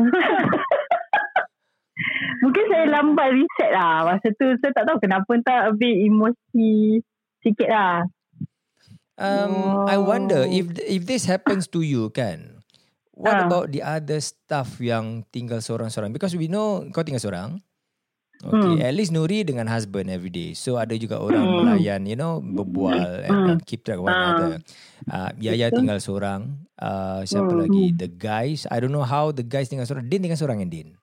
Mungkin 2.43 2.65
saya 2.69 2.85
lambat 2.91 3.29
reset 3.33 3.71
lah. 3.73 4.05
Masa 4.05 4.29
tu 4.35 4.47
saya 4.61 4.75
tak 4.75 4.85
tahu 4.85 4.99
kenapa 5.01 5.31
entah 5.31 5.71
a 5.71 5.73
bit 5.73 5.95
emosi 6.05 7.01
sikit 7.41 7.71
lah. 7.71 8.03
Um, 9.15 9.87
I 9.87 9.95
wonder 9.95 10.43
if 10.43 10.75
if 10.83 11.07
this 11.07 11.25
happens 11.25 11.71
to 11.71 11.87
you, 11.87 12.11
kan? 12.11 12.63
What 13.15 13.39
Ah. 13.39 13.47
about 13.47 13.71
the 13.71 13.79
other 13.79 14.19
staff 14.19 14.83
yang 14.83 15.23
tinggal 15.31 15.63
seorang-seorang? 15.63 16.11
Because 16.11 16.35
we 16.35 16.51
know 16.51 16.83
kau 16.91 17.07
tinggal 17.07 17.23
seorang. 17.23 17.63
Okay, 18.43 18.83
Hmm. 18.83 18.83
at 18.83 18.93
least 18.99 19.15
Nuri 19.15 19.47
dengan 19.47 19.71
husband 19.71 20.11
every 20.11 20.29
day. 20.29 20.53
So 20.53 20.77
ada 20.77 20.99
juga 20.99 21.23
orang 21.23 21.47
Hmm. 21.47 21.57
melayan, 21.65 22.03
you 22.05 22.19
know, 22.19 22.43
berbual 22.43 23.23
and, 23.23 23.31
Hmm. 23.31 23.51
and 23.55 23.61
keep 23.65 23.87
track 23.87 24.03
one 24.03 24.11
Ah. 24.11 24.35
another. 24.35 24.59
Uh, 25.07 25.31
Yaya 25.39 25.71
tinggal 25.71 26.03
seorang. 26.03 26.67
Uh, 26.75 27.23
siapa 27.25 27.55
Hmm. 27.55 27.65
lagi? 27.65 27.95
The 27.95 28.11
guys. 28.11 28.67
I 28.69 28.83
don't 28.83 28.93
know 28.93 29.07
how 29.07 29.31
the 29.31 29.47
guys 29.47 29.71
tinggal 29.71 29.87
seorang. 29.87 30.11
Din 30.11 30.27
tinggal 30.27 30.37
seorang 30.37 30.59
kan 30.61 30.69
Din? 30.69 30.99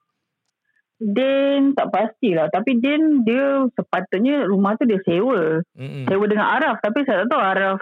Din 1.02 1.74
tak 1.74 1.90
pastilah. 1.90 2.46
Tapi 2.48 2.78
Din 2.78 3.26
dia 3.26 3.66
sepatutnya 3.74 4.46
rumah 4.46 4.78
tu 4.78 4.86
dia 4.86 5.02
sewa. 5.02 5.58
Mm-mm. 5.74 6.06
Sewa 6.06 6.24
dengan 6.24 6.46
Araf. 6.46 6.78
Tapi 6.78 7.02
saya 7.02 7.26
tak 7.26 7.34
tahu 7.34 7.42
Araf 7.42 7.80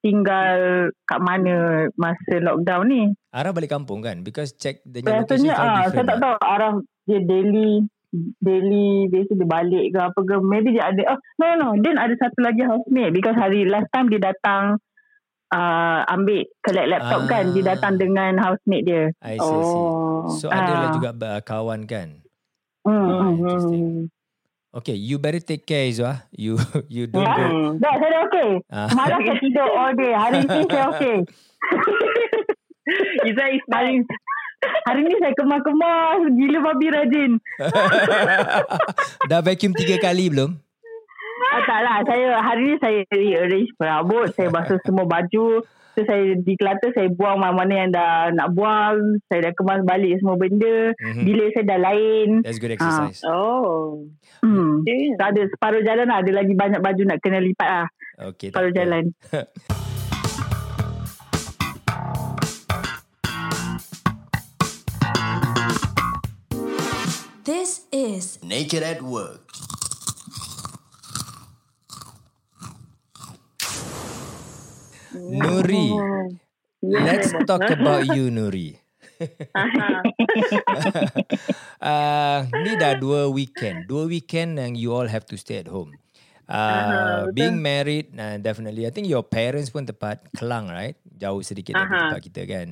tinggal 0.00 0.58
kat 1.02 1.20
mana 1.20 1.54
masa 1.94 2.34
lockdown 2.38 2.86
ni. 2.86 3.02
Arah 3.30 3.50
balik 3.50 3.68
kampung 3.68 4.00
kan? 4.00 4.22
Because 4.22 4.54
check 4.54 4.80
the 4.86 5.02
location 5.02 5.50
Rasanya 5.50 5.52
ah, 5.52 5.84
saya 5.90 6.04
tak 6.06 6.18
tahu 6.18 6.34
Araf 6.40 6.74
dia 7.04 7.20
daily 7.20 7.84
daily 8.40 9.10
biasa 9.10 9.32
dia 9.34 9.44
balik 9.46 9.86
ke 9.92 9.98
apa 9.98 10.16
ke. 10.16 10.34
Maybe 10.40 10.72
dia 10.72 10.88
ada. 10.88 11.02
Oh, 11.12 11.18
no, 11.36 11.46
no. 11.54 11.68
Din 11.76 11.98
ada 11.98 12.14
satu 12.16 12.40
lagi 12.40 12.64
housemate. 12.64 13.12
Because 13.12 13.36
hari 13.36 13.66
last 13.66 13.90
time 13.90 14.08
dia 14.08 14.22
datang 14.22 14.78
uh, 15.52 16.00
ambil 16.08 16.46
collect 16.62 16.88
laptop 16.88 17.20
Ah. 17.20 17.28
kan. 17.28 17.44
Dia 17.52 17.64
datang 17.74 17.94
dengan 17.98 18.32
housemate 18.38 18.84
dia. 18.86 19.02
I 19.20 19.36
see, 19.36 19.42
I 19.42 19.60
see. 19.60 19.76
Oh. 19.76 20.32
So 20.32 20.48
adalah 20.48 20.88
Ah. 20.88 20.94
juga 20.94 21.10
uh, 21.12 21.40
kawan 21.42 21.84
kan? 21.84 22.22
Hmm. 22.86 22.94
Ah, 22.94 23.18
hmm. 23.18 23.30
interesting. 23.34 23.86
Okay, 24.76 24.92
you 24.92 25.16
better 25.18 25.40
take 25.40 25.64
care 25.64 25.88
Izwa. 25.88 26.22
You 26.36 26.60
you 26.86 27.10
don't 27.10 27.24
Ya. 27.24 27.34
go. 27.34 27.44
Hmm. 27.48 27.70
Dah, 27.82 27.94
saya 27.96 28.10
dah 28.12 28.22
okey. 28.30 28.50
Ah. 28.70 28.88
Malam 28.94 29.18
saya 29.24 29.36
tidur 29.42 29.68
all 29.72 29.92
day. 29.96 30.12
Hari 30.12 30.36
ni 30.44 30.62
saya 30.70 30.84
okey. 30.94 31.16
Iza 33.28 33.44
is 33.50 33.64
Hari, 33.66 33.92
hari 34.86 35.00
ni 35.02 35.16
saya 35.18 35.34
kemas-kemas. 35.34 36.20
Gila 36.30 36.58
babi 36.62 36.86
rajin. 36.92 37.30
Dah 39.26 39.40
vacuum 39.42 39.74
tiga 39.74 39.96
kali 39.98 40.30
belum? 40.30 40.54
Ah, 41.46 41.60
tak 41.64 41.80
lah. 41.82 41.96
Saya, 42.04 42.28
hari 42.38 42.62
ni 42.70 42.76
saya 42.78 43.00
rearrange 43.10 43.72
perabot. 43.74 44.28
Saya 44.34 44.52
basuh 44.52 44.78
semua 44.84 45.08
baju. 45.08 45.64
So 45.96 46.04
saya 46.04 46.36
di 46.36 46.60
clutter 46.60 46.92
saya 46.92 47.08
buang 47.08 47.40
mana-mana 47.40 47.72
yang 47.72 47.88
dah 47.88 48.28
nak 48.28 48.52
buang. 48.52 49.16
Saya 49.32 49.48
dah 49.48 49.52
kemas 49.56 49.80
balik 49.80 50.20
semua 50.20 50.36
benda. 50.36 50.92
Mhm. 50.92 51.24
Bilik 51.24 51.56
saya 51.56 51.64
dah 51.72 51.80
lain. 51.80 52.44
That's 52.44 52.60
good 52.60 52.76
exercise. 52.76 53.24
Oh. 53.24 54.04
Hmm. 54.44 54.84
Okay. 54.84 55.16
Tak 55.16 55.32
ada 55.32 55.42
separuh 55.48 55.80
jalan 55.80 56.04
lah. 56.12 56.20
Ada 56.20 56.32
lagi 56.36 56.52
banyak 56.52 56.84
baju 56.84 57.02
nak 57.08 57.18
kena 57.24 57.40
lipat 57.40 57.68
lah. 57.80 57.88
Okay. 58.28 58.52
Separuh 58.52 58.76
tak 58.76 58.84
jalan. 58.84 59.04
This 67.48 67.88
is 67.88 68.36
Naked 68.44 68.84
at 68.84 69.00
Work. 69.00 69.45
Nuri, 75.16 75.88
let's 76.84 77.32
talk 77.48 77.64
about 77.64 78.04
you 78.12 78.28
Nuri. 78.28 78.76
uh, 81.80 82.44
ni 82.60 82.76
dah 82.76 83.00
dua 83.00 83.32
weekend. 83.32 83.88
Dua 83.88 84.04
weekend 84.04 84.60
yang 84.60 84.76
you 84.76 84.92
all 84.92 85.08
have 85.08 85.24
to 85.24 85.40
stay 85.40 85.64
at 85.64 85.72
home. 85.72 85.96
Uh, 86.46 87.26
being 87.32 87.58
married, 87.58 88.12
uh, 88.14 88.36
definitely. 88.38 88.86
I 88.86 88.92
think 88.92 89.08
your 89.08 89.24
parents 89.24 89.72
pun 89.72 89.88
tepat 89.88 90.30
Kelang, 90.36 90.68
right? 90.70 90.94
Jauh 91.02 91.42
sedikit 91.42 91.74
dari 91.74 91.88
Aha. 91.88 91.98
tempat 92.12 92.22
kita 92.22 92.42
kan. 92.46 92.68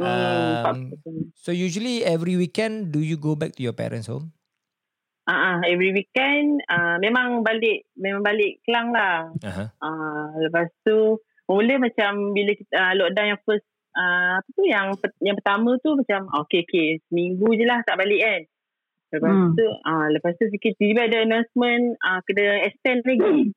Hmm, 0.00 0.64
Um, 0.64 0.96
so 1.36 1.52
usually 1.52 2.00
every 2.04 2.32
weekend, 2.32 2.88
do 2.88 3.04
you 3.04 3.20
go 3.20 3.36
back 3.36 3.52
to 3.56 3.62
your 3.62 3.76
parents' 3.76 4.08
home? 4.08 4.32
Ah, 5.28 5.60
uh 5.60 5.68
every 5.68 5.92
weekend 5.92 6.64
uh, 6.66 6.96
memang 6.98 7.44
balik 7.44 7.86
memang 7.94 8.24
balik 8.24 8.64
Kelang 8.64 8.90
lah. 8.90 9.30
Uh-huh. 9.44 9.68
Uh, 9.78 10.26
lepas 10.42 10.66
tu 10.82 11.20
mula 11.50 11.82
macam 11.82 12.30
bila 12.30 12.54
kita 12.54 12.70
uh, 12.70 12.92
lockdown 12.94 13.34
yang 13.34 13.40
first 13.42 13.66
uh, 13.98 14.38
apa 14.38 14.48
tu 14.54 14.62
yang 14.62 14.94
yang 15.18 15.34
pertama 15.34 15.74
tu 15.82 15.98
macam 15.98 16.30
okay 16.38 16.62
okay 16.62 17.02
seminggu 17.10 17.50
je 17.58 17.66
lah 17.66 17.82
tak 17.82 17.98
balik 17.98 18.22
kan. 18.22 18.42
Lepas 19.10 19.26
Hmm. 19.34 19.50
tu 19.58 19.66
uh, 19.66 20.06
lepas 20.14 20.38
tu 20.38 20.46
fikir 20.46 20.78
tiba 20.78 21.10
ada 21.10 21.26
announcement 21.26 21.98
uh, 21.98 22.22
kena 22.22 22.62
extend 22.70 23.02
lagi. 23.02 23.50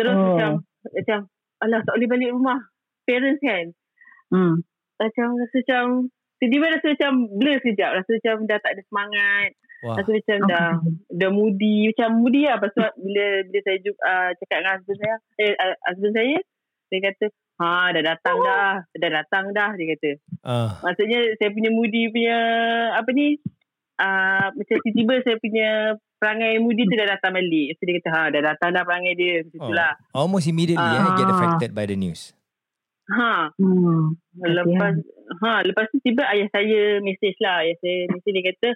Terus 0.00 0.16
Oh. 0.16 0.24
macam 0.32 0.50
macam 0.80 1.18
alah 1.60 1.80
tak 1.84 1.92
boleh 2.00 2.08
balik 2.08 2.32
rumah. 2.32 2.60
Parents 3.04 3.40
kan. 3.44 3.64
Hmm. 4.32 4.64
Macam 4.96 5.26
rasa 5.36 5.56
macam 5.60 5.84
tiba-tiba 6.40 6.66
rasa 6.72 6.86
macam 6.96 7.12
blur 7.36 7.56
sekejap. 7.60 7.90
Rasa 8.00 8.10
macam 8.16 8.36
dah 8.48 8.58
tak 8.64 8.72
ada 8.72 8.82
semangat. 8.88 9.50
Wah. 9.84 9.96
Rasa 10.00 10.10
macam 10.12 10.38
dah 10.48 10.68
dah 11.12 11.30
moody 11.32 11.92
macam 11.92 12.08
moody 12.20 12.48
lah 12.48 12.56
lepas 12.56 12.72
tu 12.72 12.80
bila 12.80 13.24
bila 13.44 13.58
saya 13.60 13.76
uh, 13.84 14.30
cakap 14.40 14.56
dengan 14.60 14.72
husband 14.80 14.98
saya 15.00 15.14
eh 15.40 15.52
husband 15.88 16.14
saya 16.16 16.36
dia 16.90 17.00
kata 17.06 17.26
ha 17.62 17.94
dah 17.94 18.02
datang 18.02 18.36
dah 18.42 18.70
dah 18.82 19.10
datang 19.22 19.44
dah 19.54 19.70
dia 19.78 19.86
kata. 19.96 20.10
Uh, 20.42 20.70
maksudnya 20.82 21.20
saya 21.38 21.50
punya 21.54 21.70
moody 21.70 22.10
punya 22.10 22.38
apa 22.98 23.08
ni 23.14 23.38
uh, 24.00 24.46
macam 24.50 24.76
tiba-tiba 24.82 25.14
saya 25.22 25.36
punya 25.38 25.70
perangai 26.20 26.58
moody 26.60 26.84
tu 26.84 26.94
dah 26.98 27.08
datang 27.16 27.32
balik. 27.38 27.78
So 27.78 27.86
dia 27.86 27.94
kata 28.02 28.08
ha 28.10 28.22
dah 28.34 28.42
datang 28.42 28.68
dah 28.74 28.82
perangai 28.82 29.14
dia. 29.14 29.34
Macam 29.46 29.60
oh, 29.62 29.68
tu 29.70 29.74
lah. 29.78 29.92
Almost 30.12 30.46
immediately 30.50 30.82
eh, 30.98 31.00
Ah. 31.00 31.16
get 31.16 31.30
affected 31.30 31.70
by 31.72 31.86
the 31.86 31.96
news. 31.96 32.34
ha. 33.10 33.50
Hmm. 33.58 34.14
lepas 34.38 34.94
ha 35.42 35.66
lepas 35.66 35.90
tu 35.90 35.98
tiba 36.02 36.26
ayah 36.30 36.48
saya 36.50 36.98
message 37.02 37.38
lah. 37.42 37.62
Ayah 37.62 37.76
saya 37.82 37.98
message 38.10 38.34
dia 38.34 38.44
kata 38.50 38.68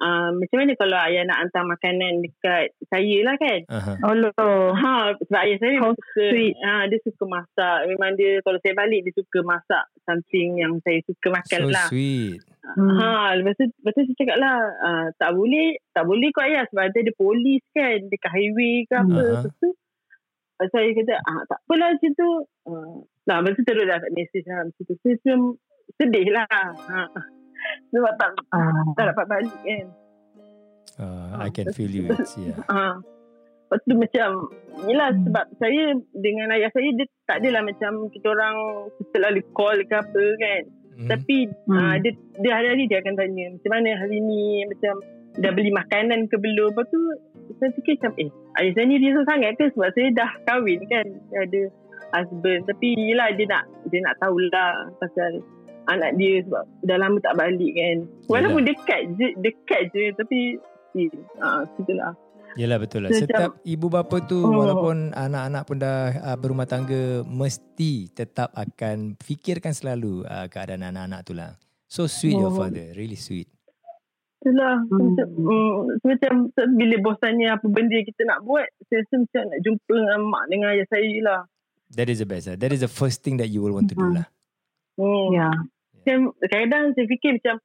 uh, 0.00 0.30
macam 0.32 0.56
mana 0.60 0.72
kalau 0.76 0.98
ayah 1.08 1.22
nak 1.24 1.38
hantar 1.46 1.64
makanan 1.64 2.12
dekat 2.24 2.76
saya 2.88 3.16
lah 3.24 3.34
kan. 3.40 3.60
Aha. 3.70 3.92
Oh. 4.40 4.70
Ha, 4.76 5.16
sebab 5.16 5.40
ayah 5.44 5.58
saya 5.60 5.76
How 5.80 5.92
suka, 5.92 6.24
sweet. 6.32 6.54
ha, 6.60 6.88
dia 6.88 6.98
suka 7.04 7.24
masak. 7.24 7.78
Memang 7.88 8.10
dia 8.16 8.40
kalau 8.44 8.58
saya 8.60 8.74
balik 8.76 9.00
dia 9.06 9.12
suka 9.16 9.38
masak 9.44 9.84
something 10.04 10.60
yang 10.60 10.72
saya 10.84 10.98
suka 11.04 11.28
makan 11.32 11.60
So 11.60 11.70
lah. 11.72 11.88
sweet. 11.88 12.40
Hmm. 12.66 12.98
Ha, 12.98 13.38
lepas 13.38 13.54
tu, 13.54 13.64
lepas 13.70 13.92
tu 13.94 14.02
saya 14.02 14.16
cakap 14.18 14.36
lah, 14.42 14.58
uh, 14.82 15.06
tak 15.22 15.30
boleh, 15.38 15.78
tak 15.94 16.02
boleh 16.02 16.28
kot 16.34 16.44
ayah 16.50 16.66
sebab 16.66 16.82
ada, 16.90 16.98
ada 16.98 17.12
polis 17.14 17.62
kan 17.70 17.98
dekat 18.10 18.30
highway 18.34 18.82
ke 18.90 18.94
apa. 18.98 19.06
Hmm. 19.06 19.34
Lepas 19.38 19.54
tu, 19.62 19.70
saya 20.56 20.88
kata, 20.96 21.14
ah, 21.20 21.42
tak 21.46 21.58
apalah 21.62 21.88
macam 21.94 22.10
tu. 22.16 22.30
Uh, 22.66 22.96
nah, 23.28 23.38
lepas 23.44 23.54
tu 23.54 23.62
terus 23.62 23.86
dah 23.86 24.00
message 24.10 24.46
lah 24.50 24.66
macam 24.66 24.82
tu. 24.82 24.94
Saya 25.04 25.36
sedih 25.94 26.28
lah. 26.34 26.48
Ha. 26.74 27.35
Sebab 27.88 28.12
tak, 28.16 28.30
Ah. 28.50 28.84
tak 28.94 29.04
dapat 29.10 29.26
balik 29.26 29.56
kan. 29.60 29.86
Uh, 30.96 31.28
I 31.38 31.48
can 31.50 31.68
feel 31.70 31.88
you. 31.88 32.08
It's, 32.08 32.34
yeah. 32.36 32.56
Ha. 32.66 32.96
Lepas 33.66 33.82
tu 33.82 33.94
macam 33.94 34.28
Yelah 34.86 35.10
Hmm. 35.10 35.26
sebab 35.26 35.44
saya 35.58 35.82
Dengan 36.14 36.54
ayah 36.54 36.70
saya 36.70 36.86
Dia 36.94 37.04
tak 37.26 37.42
adalah 37.42 37.60
macam 37.60 38.06
Kita 38.08 38.30
orang 38.30 38.56
Selalu 39.10 39.42
call 39.50 39.82
ke 39.82 39.92
apa 39.92 40.24
kan 40.38 40.62
Mhm. 40.96 41.08
Tapi 41.10 41.36
Hmm. 41.66 41.74
ah, 41.74 41.96
dia, 41.98 42.14
dia 42.38 42.52
hari-hari 42.54 42.86
dia 42.86 43.02
akan 43.02 43.12
tanya 43.12 43.46
Macam 43.52 43.70
mana 43.70 43.90
hari 43.98 44.22
ni 44.22 44.64
Macam 44.64 44.94
Dah 45.36 45.50
beli 45.50 45.68
makanan 45.68 46.30
ke 46.30 46.38
belum 46.38 46.72
Lepas 46.72 46.86
tu 46.88 47.00
Saya 47.58 47.70
fikir 47.74 47.98
macam 47.98 48.12
Eh 48.16 48.30
ayah 48.56 48.72
saya 48.72 48.84
ni 48.86 48.96
risau 48.96 49.26
sangat 49.26 49.52
ke 49.58 49.68
Sebab 49.68 49.90
saya 49.92 50.08
dah 50.14 50.30
kahwin 50.46 50.80
kan 50.86 51.04
Dia 51.28 51.38
ada 51.42 51.60
husband 52.14 52.60
Tapi 52.64 52.88
yelah 52.96 53.34
dia 53.34 53.44
nak 53.44 53.64
Dia 53.84 54.00
nak 54.00 54.16
tahulah 54.16 54.72
Pasal 54.96 55.42
Anak 55.86 56.14
dia 56.14 56.42
sebab 56.42 56.62
Dah 56.82 56.96
lama 56.96 57.18
tak 57.18 57.34
balik 57.34 57.72
kan 57.72 57.96
Walaupun 58.26 58.62
dekat 58.62 59.00
je 59.14 59.28
Dekat 59.38 59.82
je 59.90 60.04
Tapi 60.12 60.38
Ah, 61.36 61.60
itulah. 61.76 62.16
Yelah 62.56 62.80
betul 62.80 63.04
lah. 63.04 63.12
Setiap 63.12 63.60
ibu 63.62 63.92
bapa 63.92 64.16
tu 64.24 64.40
Oh. 64.40 64.48
walaupun 64.48 65.12
anak-anak 65.12 65.62
pun 65.68 65.76
dah 65.76 66.00
uh, 66.24 66.36
berumah 66.40 66.64
tangga 66.64 67.20
mesti 67.20 68.08
tetap 68.08 68.48
akan 68.56 69.12
fikirkan 69.20 69.76
selalu 69.76 70.24
uh, 70.24 70.48
keadaan 70.48 70.88
anak-anak 70.88 71.20
tu 71.20 71.36
lah. 71.36 71.52
So 71.84 72.08
sweet 72.08 72.32
your 72.32 72.48
Oh. 72.48 72.56
father. 72.56 72.96
Really 72.96 73.20
sweet. 73.20 73.52
Itulah 74.40 74.88
Hmm. 74.88 75.12
macam, 75.12 75.26
mm, 75.36 75.76
macam 76.00 76.32
bila 76.72 76.96
bos 77.04 77.20
tanya 77.20 77.60
apa 77.60 77.66
benda 77.68 78.00
kita 78.00 78.24
nak 78.24 78.40
buat, 78.40 78.64
saya 78.88 79.04
rasa 79.04 79.14
macam 79.20 79.42
nak 79.44 79.60
jumpa 79.60 79.92
dengan 79.92 80.20
mak 80.24 80.44
dengan 80.48 80.68
ayah 80.72 80.86
saya 80.88 81.12
lah. 81.20 81.40
That 81.92 82.08
is 82.08 82.18
the 82.18 82.26
best. 82.26 82.48
lah. 82.48 82.56
That 82.56 82.72
is 82.72 82.80
the 82.80 82.88
first 82.90 83.20
thing 83.20 83.36
that 83.36 83.52
you 83.52 83.60
will 83.60 83.76
want 83.76 83.92
to 83.92 83.96
do 83.96 84.00
Mhm. 84.00 84.16
lah. 84.16 84.26
Hmm. 84.96 85.28
Ya. 85.28 85.52
Macam, 86.06 86.38
kadang-kadang 86.38 86.84
saya 86.94 87.06
fikir 87.10 87.30
macam 87.42 87.56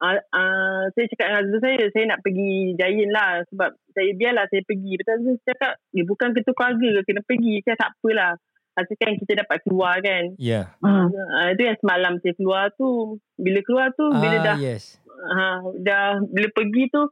uh, 0.00 0.16
uh, 0.32 0.82
saya 0.96 1.04
cakap 1.12 1.26
dengan 1.28 1.40
husband 1.44 1.60
saya, 1.60 1.76
saya 1.92 2.04
nak 2.08 2.20
pergi 2.24 2.52
Giant 2.80 3.12
lah 3.12 3.30
sebab 3.52 3.70
saya 3.92 4.10
biarlah 4.16 4.44
saya 4.48 4.62
pergi. 4.64 4.92
Betul 4.96 5.16
saya 5.20 5.36
cakap, 5.52 5.72
dia 5.92 6.04
bukan 6.08 6.28
ketua 6.32 6.54
keluarga 6.56 6.88
ke 6.88 7.00
kena 7.12 7.22
pergi. 7.28 7.54
Saya 7.60 7.76
tak 7.76 7.92
apalah. 8.00 8.32
Asalkan 8.80 9.20
kita 9.20 9.44
dapat 9.44 9.60
keluar 9.68 10.00
kan. 10.00 10.24
Yeah. 10.40 10.72
Hmm. 10.80 11.12
Uh, 11.12 11.52
itu 11.52 11.68
yang 11.68 11.76
semalam 11.84 12.16
saya 12.24 12.32
keluar 12.32 12.72
tu. 12.80 13.20
Bila 13.36 13.60
keluar 13.60 13.92
tu, 13.92 14.08
bila 14.08 14.40
ah, 14.40 14.44
dah 14.48 14.56
yes. 14.56 14.96
ha, 15.36 15.60
dah 15.76 16.16
bila 16.24 16.48
pergi 16.56 16.88
tu 16.88 17.02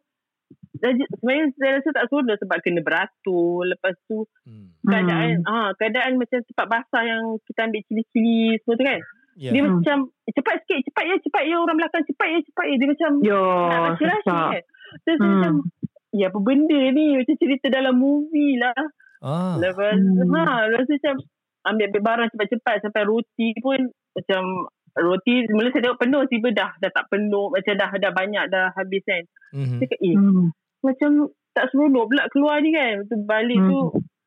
dah, 0.80 0.90
sebenarnya 0.94 1.44
saya 1.58 1.70
rasa 1.80 1.88
tak 1.92 2.04
seronok 2.08 2.36
sebab 2.40 2.58
kena 2.62 2.80
beratur 2.80 3.66
lepas 3.66 3.94
tu 4.06 4.24
Hmm. 4.48 4.72
keadaan 4.80 5.44
ha, 5.44 5.76
keadaan 5.76 6.16
macam 6.16 6.40
tempat 6.40 6.66
basah 6.72 7.04
yang 7.04 7.36
kita 7.44 7.68
ambil 7.68 7.84
cili-cili 7.84 8.56
semua 8.64 8.80
tu 8.80 8.84
kan 8.88 9.00
Yeah. 9.38 9.54
dia 9.54 9.62
Hmm. 9.62 9.78
macam 9.78 9.98
eh, 10.26 10.32
cepat 10.34 10.54
sikit 10.60 10.78
cepat 10.90 11.04
ya 11.06 11.14
cepat 11.22 11.42
ya 11.46 11.56
orang 11.56 11.78
belakang 11.78 12.02
cepat 12.02 12.26
ya 12.26 12.38
cepat 12.42 12.64
ya 12.66 12.74
dia 12.74 12.88
macam 12.90 13.10
Yo, 13.22 13.40
nak 13.70 13.78
baca 13.86 14.04
rasa 14.10 14.34
kan 14.50 14.62
terus 14.98 15.14
saya 15.14 15.14
Hmm. 15.22 15.30
macam 15.30 15.52
ya 16.10 16.26
apa 16.26 16.38
benda 16.42 16.80
ni 16.90 17.06
macam 17.14 17.34
cerita 17.38 17.66
dalam 17.70 17.94
movie 17.94 18.58
lah 18.58 18.74
ah. 19.22 19.54
lepas 19.56 19.94
Hmm. 19.94 20.34
ha 20.34 20.66
lepas 20.66 20.84
tu 20.84 20.94
macam 20.98 21.14
ambil 21.64 21.84
ambil 21.86 22.02
barang 22.02 22.28
cepat-cepat 22.34 22.74
sampai 22.82 23.02
roti 23.06 23.48
pun 23.62 23.80
macam 24.12 24.42
roti 24.98 25.34
mula 25.48 25.70
saya 25.70 25.82
tengok 25.86 26.00
penuh 26.02 26.22
tiba 26.26 26.48
dah 26.50 26.70
dah 26.76 26.90
tak 26.90 27.06
penuh 27.06 27.46
macam 27.46 27.72
dah 27.72 27.90
dah 27.94 28.10
banyak 28.10 28.44
dah 28.50 28.74
habis 28.74 29.06
kan 29.06 29.22
Mhm. 29.54 29.78
saya 29.78 29.86
cakap 29.86 30.00
eh 30.02 30.14
Hmm. 30.18 30.46
macam 30.82 31.10
tak 31.54 31.64
seronok 31.70 32.06
pula 32.06 32.22
keluar 32.30 32.62
ni 32.62 32.70
kan. 32.70 33.02
Tu 33.02 33.18
balik 33.22 33.58
Hmm. 33.58 33.66
tu 33.66 33.78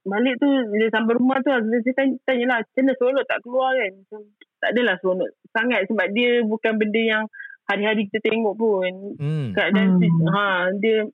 balik 0.04 0.36
tu 0.36 0.48
bila 0.68 0.86
sampai 0.90 1.14
rumah 1.16 1.38
tu 1.40 1.48
saya 1.48 1.94
tanya, 1.96 2.16
tanya 2.26 2.46
lah 2.48 2.58
macam 2.60 2.76
mana 2.82 2.94
seronok 2.96 3.26
tak 3.26 3.40
keluar 3.40 3.72
kan. 3.72 3.92
Macam, 3.94 4.20
tak 4.62 4.70
adalah 4.72 4.96
seronok 4.96 5.30
sangat 5.50 5.84
sebab 5.86 6.08
dia 6.12 6.32
bukan 6.42 6.74
benda 6.76 7.02
yang 7.02 7.24
hari-hari 7.64 8.06
kita 8.06 8.22
tengok 8.24 8.54
pun. 8.54 8.92
Hmm. 9.18 9.48
Keadaan 9.52 9.98
Hmm. 9.98 10.28
ha 10.30 10.46
dia 10.76 11.10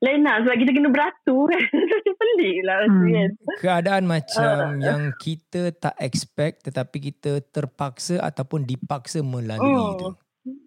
lain 0.00 0.22
lah 0.22 0.38
sebab 0.38 0.56
kita 0.56 0.70
kena 0.70 0.88
beratur 0.88 1.46
kan. 1.46 1.60
Macam 1.90 2.14
pelik 2.16 2.58
lah 2.62 2.76
rasa 2.78 2.94
Hmm. 2.96 3.10
kan. 3.10 3.30
Keadaan 3.58 4.04
macam 4.06 4.54
Ah. 4.56 4.78
yang 4.78 5.00
kita 5.16 5.60
tak 5.74 5.94
expect 5.98 6.62
tetapi 6.64 6.96
kita 7.04 7.42
terpaksa 7.44 8.18
ataupun 8.18 8.62
dipaksa 8.62 9.18
melalui 9.20 9.66
Oh. 9.68 9.94
tu. 9.96 10.08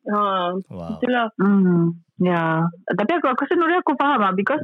Ha, 0.05 0.19
Wow. 0.67 0.91
itulah. 0.93 1.27
Hmm. 1.35 1.97
Ya. 2.17 2.61
Tapi 2.85 3.11
aku 3.13 3.27
aku 3.27 3.41
rasa 3.41 3.55
Nurul 3.55 3.79
aku 3.79 3.95
faham 3.95 4.21
lah 4.21 4.31
because 4.31 4.61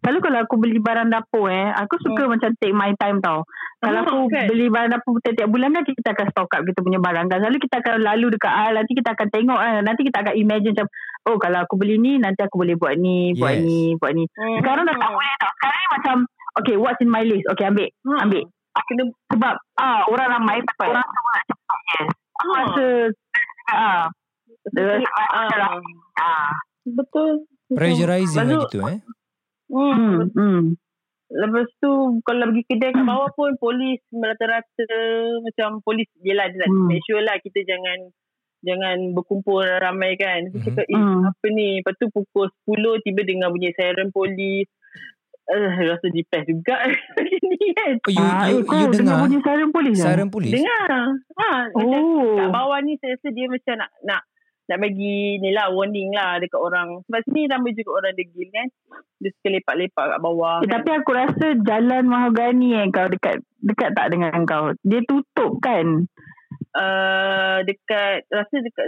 selalu 0.00 0.18
kalau 0.20 0.38
aku 0.40 0.54
beli 0.56 0.78
barang 0.78 1.08
dapur 1.08 1.46
eh, 1.46 1.70
aku 1.70 1.94
suka 1.98 2.24
macam 2.26 2.50
take 2.56 2.72
my 2.72 2.92
time 2.94 3.18
tau. 3.18 3.44
Kalau 3.78 3.96
Ah, 3.96 4.04
aku 4.04 4.26
kan? 4.26 4.44
beli 4.46 4.66
barang 4.66 4.90
dapur 4.90 5.18
tiap-tiap 5.18 5.48
bulan 5.48 5.72
kan 5.72 5.82
kita 5.82 6.08
akan 6.10 6.26
stock 6.28 6.50
up 6.50 6.62
kita 6.62 6.78
punya 6.78 6.98
barang 6.98 7.26
kan. 7.26 7.38
Selalu 7.38 7.58
kita 7.58 7.76
akan 7.78 7.94
lalu 7.98 8.26
dekat 8.30 8.50
aisle 8.50 8.76
nanti 8.76 8.92
kita 8.92 9.08
akan 9.10 9.26
tengok 9.28 9.58
kan. 9.58 9.72
Nanti 9.80 10.00
kita 10.02 10.18
akan 10.20 10.34
imagine 10.34 10.72
macam 10.72 10.88
oh 11.22 11.36
kalau 11.36 11.58
aku 11.60 11.74
beli 11.76 11.96
ni 11.96 12.12
nanti 12.16 12.40
aku 12.40 12.56
boleh 12.56 12.74
buat 12.74 12.94
ni, 12.94 13.32
buat 13.34 13.54
Yes. 13.54 13.62
ni, 13.62 13.80
buat 13.96 14.12
ni. 14.12 14.24
Hmm. 14.26 14.56
Sekarang 14.58 14.84
dah 14.84 14.94
tak 14.94 15.10
boleh 15.10 15.32
tau. 15.36 15.50
Sekarang 15.54 15.76
ni 15.76 15.88
macam 15.90 16.16
okay 16.56 16.74
what's 16.74 17.00
in 17.00 17.08
my 17.08 17.22
list? 17.22 17.44
Okay 17.48 17.64
ambil. 17.64 17.88
Ha. 18.04 18.12
Ambil. 18.22 18.44
Kena 18.80 19.02
Sebab 19.30 19.54
ah 19.76 20.00
orang 20.06 20.28
ramai 20.30 20.56
Cepat. 20.62 20.88
orang 20.88 21.04
semua 21.04 21.32
nak 21.32 21.44
cepat. 21.46 21.78
Yes. 21.86 22.08
Aku 22.34 22.48
ha. 22.48 22.58
rasa 22.58 22.86
ah 23.70 24.02
Ah, 25.32 25.48
ah. 26.20 26.52
betul. 26.86 27.48
Pressurizing 27.70 28.44
lah 28.44 28.60
tu, 28.60 28.60
gitu 28.66 28.78
eh. 28.84 28.98
Hmm, 29.70 29.94
Hmm. 29.94 30.20
Hmm. 30.32 30.62
Lepas 31.30 31.70
tu 31.78 31.90
kalau 32.20 32.44
pergi 32.44 32.66
kedai 32.66 32.90
kat 32.90 33.04
bawah 33.04 33.30
pun 33.30 33.54
polis 33.56 34.02
rata-rata 34.10 34.86
macam 35.40 35.78
polis 35.80 36.10
yelah 36.18 36.50
dia 36.50 36.58
nak 36.58 36.68
Hmm. 36.68 36.86
make 36.86 37.02
sure 37.02 37.22
lah 37.22 37.38
kita 37.38 37.62
jangan 37.62 38.10
jangan 38.60 39.14
berkumpul 39.14 39.62
ramai 39.62 40.14
kan. 40.14 40.50
Mhm. 40.50 40.58
cakap 40.60 40.84
eh 40.84 40.98
Hmm. 40.98 41.22
apa 41.24 41.46
ni? 41.48 41.78
Lepas 41.78 41.94
tu 41.96 42.10
pukul 42.10 42.50
10 42.66 42.98
tiba 43.00 43.22
dengar 43.22 43.48
bunyi 43.48 43.70
siren 43.72 44.10
polis. 44.10 44.66
Eh 45.46 45.66
rasa 45.84 46.06
depress 46.08 46.46
juga 46.46 46.76
ni 47.46 47.58
kan. 47.72 47.94
Oh, 47.96 48.10
you, 48.10 48.20
ah, 48.20 48.46
you, 48.46 48.58
kau 48.62 48.74
you 48.76 48.90
dengar 48.92 49.16
bunyi 49.20 49.38
siren 49.40 49.70
polis 49.70 49.96
ah? 49.96 50.02
siren 50.04 50.28
polis? 50.28 50.50
Dengar. 50.50 50.90
Ha, 51.32 51.48
macam 51.72 52.02
Oh. 52.04 52.36
kat 52.36 52.48
bawah 52.48 52.78
ni 52.80 52.98
saya 52.98 53.14
rasa 53.14 53.28
dia 53.30 53.46
macam 53.46 53.74
nak 53.76 53.90
nak 54.02 54.22
nak 54.70 54.78
bagi 54.78 55.42
ni 55.42 55.50
lah 55.50 55.74
warning 55.74 56.14
lah 56.14 56.38
dekat 56.38 56.62
orang. 56.62 57.02
Sebab 57.10 57.20
sini 57.26 57.50
ramai 57.50 57.74
juga 57.74 57.90
orang 57.98 58.14
degil 58.14 58.48
kan. 58.54 58.70
Dia 59.18 59.30
suka 59.34 59.48
lepak-lepak 59.50 60.04
kat 60.14 60.20
bawah. 60.22 60.62
Eh, 60.62 60.70
kan. 60.70 60.72
tapi 60.78 60.90
aku 60.94 61.10
rasa 61.10 61.46
jalan 61.66 62.04
mahogani 62.06 62.78
eh 62.78 62.86
kau 62.94 63.10
dekat 63.10 63.42
dekat 63.58 63.90
tak 63.98 64.06
dengan 64.14 64.46
kau. 64.46 64.70
Dia 64.86 65.02
tutup 65.02 65.58
kan. 65.58 66.06
uh, 66.70 67.58
dekat 67.66 68.30
rasa 68.30 68.56
dekat 68.62 68.86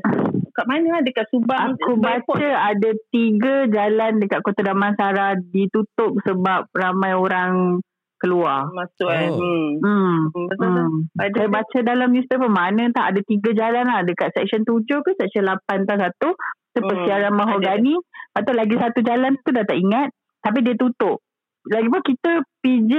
kat 0.52 0.66
mana 0.68 1.00
lah 1.00 1.02
dekat 1.02 1.26
Subang 1.32 1.74
Aku 1.74 1.96
Subang 1.96 2.20
Airport. 2.20 2.38
baca 2.38 2.48
ada 2.70 2.90
tiga 3.10 3.66
jalan 3.66 4.20
dekat 4.20 4.40
Kota 4.44 4.62
Damansara 4.62 5.40
ditutup 5.40 6.20
sebab 6.22 6.68
ramai 6.76 7.16
orang 7.16 7.80
keluar. 8.22 8.70
masuk 8.70 9.04
kan. 9.04 9.26
Oh. 9.26 9.36
Hmm. 9.36 9.68
Hmm. 9.76 10.16
Hmm, 10.30 10.46
Betul 10.46 10.68
hmm. 10.68 10.78
Hmm. 10.78 11.00
Ada 11.18 11.34
Saya 11.36 11.48
baca 11.50 11.78
dalam 11.82 12.08
newspaper 12.08 12.46
mana 12.48 12.84
tak 12.88 13.06
ada 13.10 13.20
tiga 13.20 13.50
jalan 13.52 13.84
lah 13.84 14.00
dekat 14.02 14.30
section 14.30 14.62
tujuh 14.62 15.02
ke 15.02 15.10
section 15.16 15.42
lapan 15.42 15.82
tak 15.82 15.98
satu 15.98 16.30
tu 16.32 16.40
Hmm, 16.74 16.86
persiaran 16.86 17.34
mahogani 17.34 17.98
lepas 17.98 18.42
tu 18.42 18.52
lagi 18.52 18.74
satu 18.74 19.00
jalan 19.02 19.36
tu 19.36 19.50
dah 19.50 19.60
tak 19.60 19.76
ingat 19.76 20.08
tapi 20.40 20.62
dia 20.62 20.72
tutup 20.72 21.20
lagipun 21.64 22.00
kita 22.00 22.32
PJ 22.60 22.92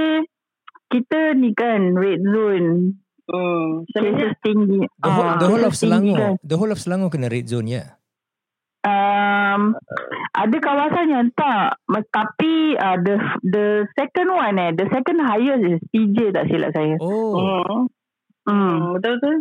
kita 0.88 1.20
ni 1.34 1.50
kan 1.52 1.92
red 1.92 2.20
zone 2.22 3.00
Hmm. 3.24 3.88
Sebenarnya 3.88 4.28
cases 4.28 4.36
tinggi 4.38 4.80
The 4.94 5.08
whole, 5.08 5.24
Ah, 5.24 5.40
the 5.40 5.48
whole 5.48 5.64
of 5.64 5.72
Selangor, 5.72 6.12
kan. 6.14 6.32
the 6.44 6.54
whole 6.54 6.68
of 6.68 6.76
Selangor 6.76 7.08
kena 7.08 7.26
red 7.26 7.48
zone 7.48 7.72
ya. 7.72 7.96
Um, 8.84 9.60
ada 10.34 10.56
kawasan 10.58 11.08
yang 11.08 11.28
tak 11.32 11.80
tapi 12.06 12.52
uh, 12.76 12.96
the 12.98 13.16
the 13.42 13.66
second 13.92 14.28
one 14.28 14.56
eh 14.56 14.70
the 14.70 14.86
second 14.88 15.18
highest 15.18 15.62
is 15.62 15.80
PJ 15.88 16.30
tak 16.30 16.46
silap 16.46 16.70
saya 16.70 16.96
Oh, 16.98 17.34
hmm. 17.34 17.88
hmm. 18.44 18.76
Betul 18.94 19.12
betul. 19.16 19.36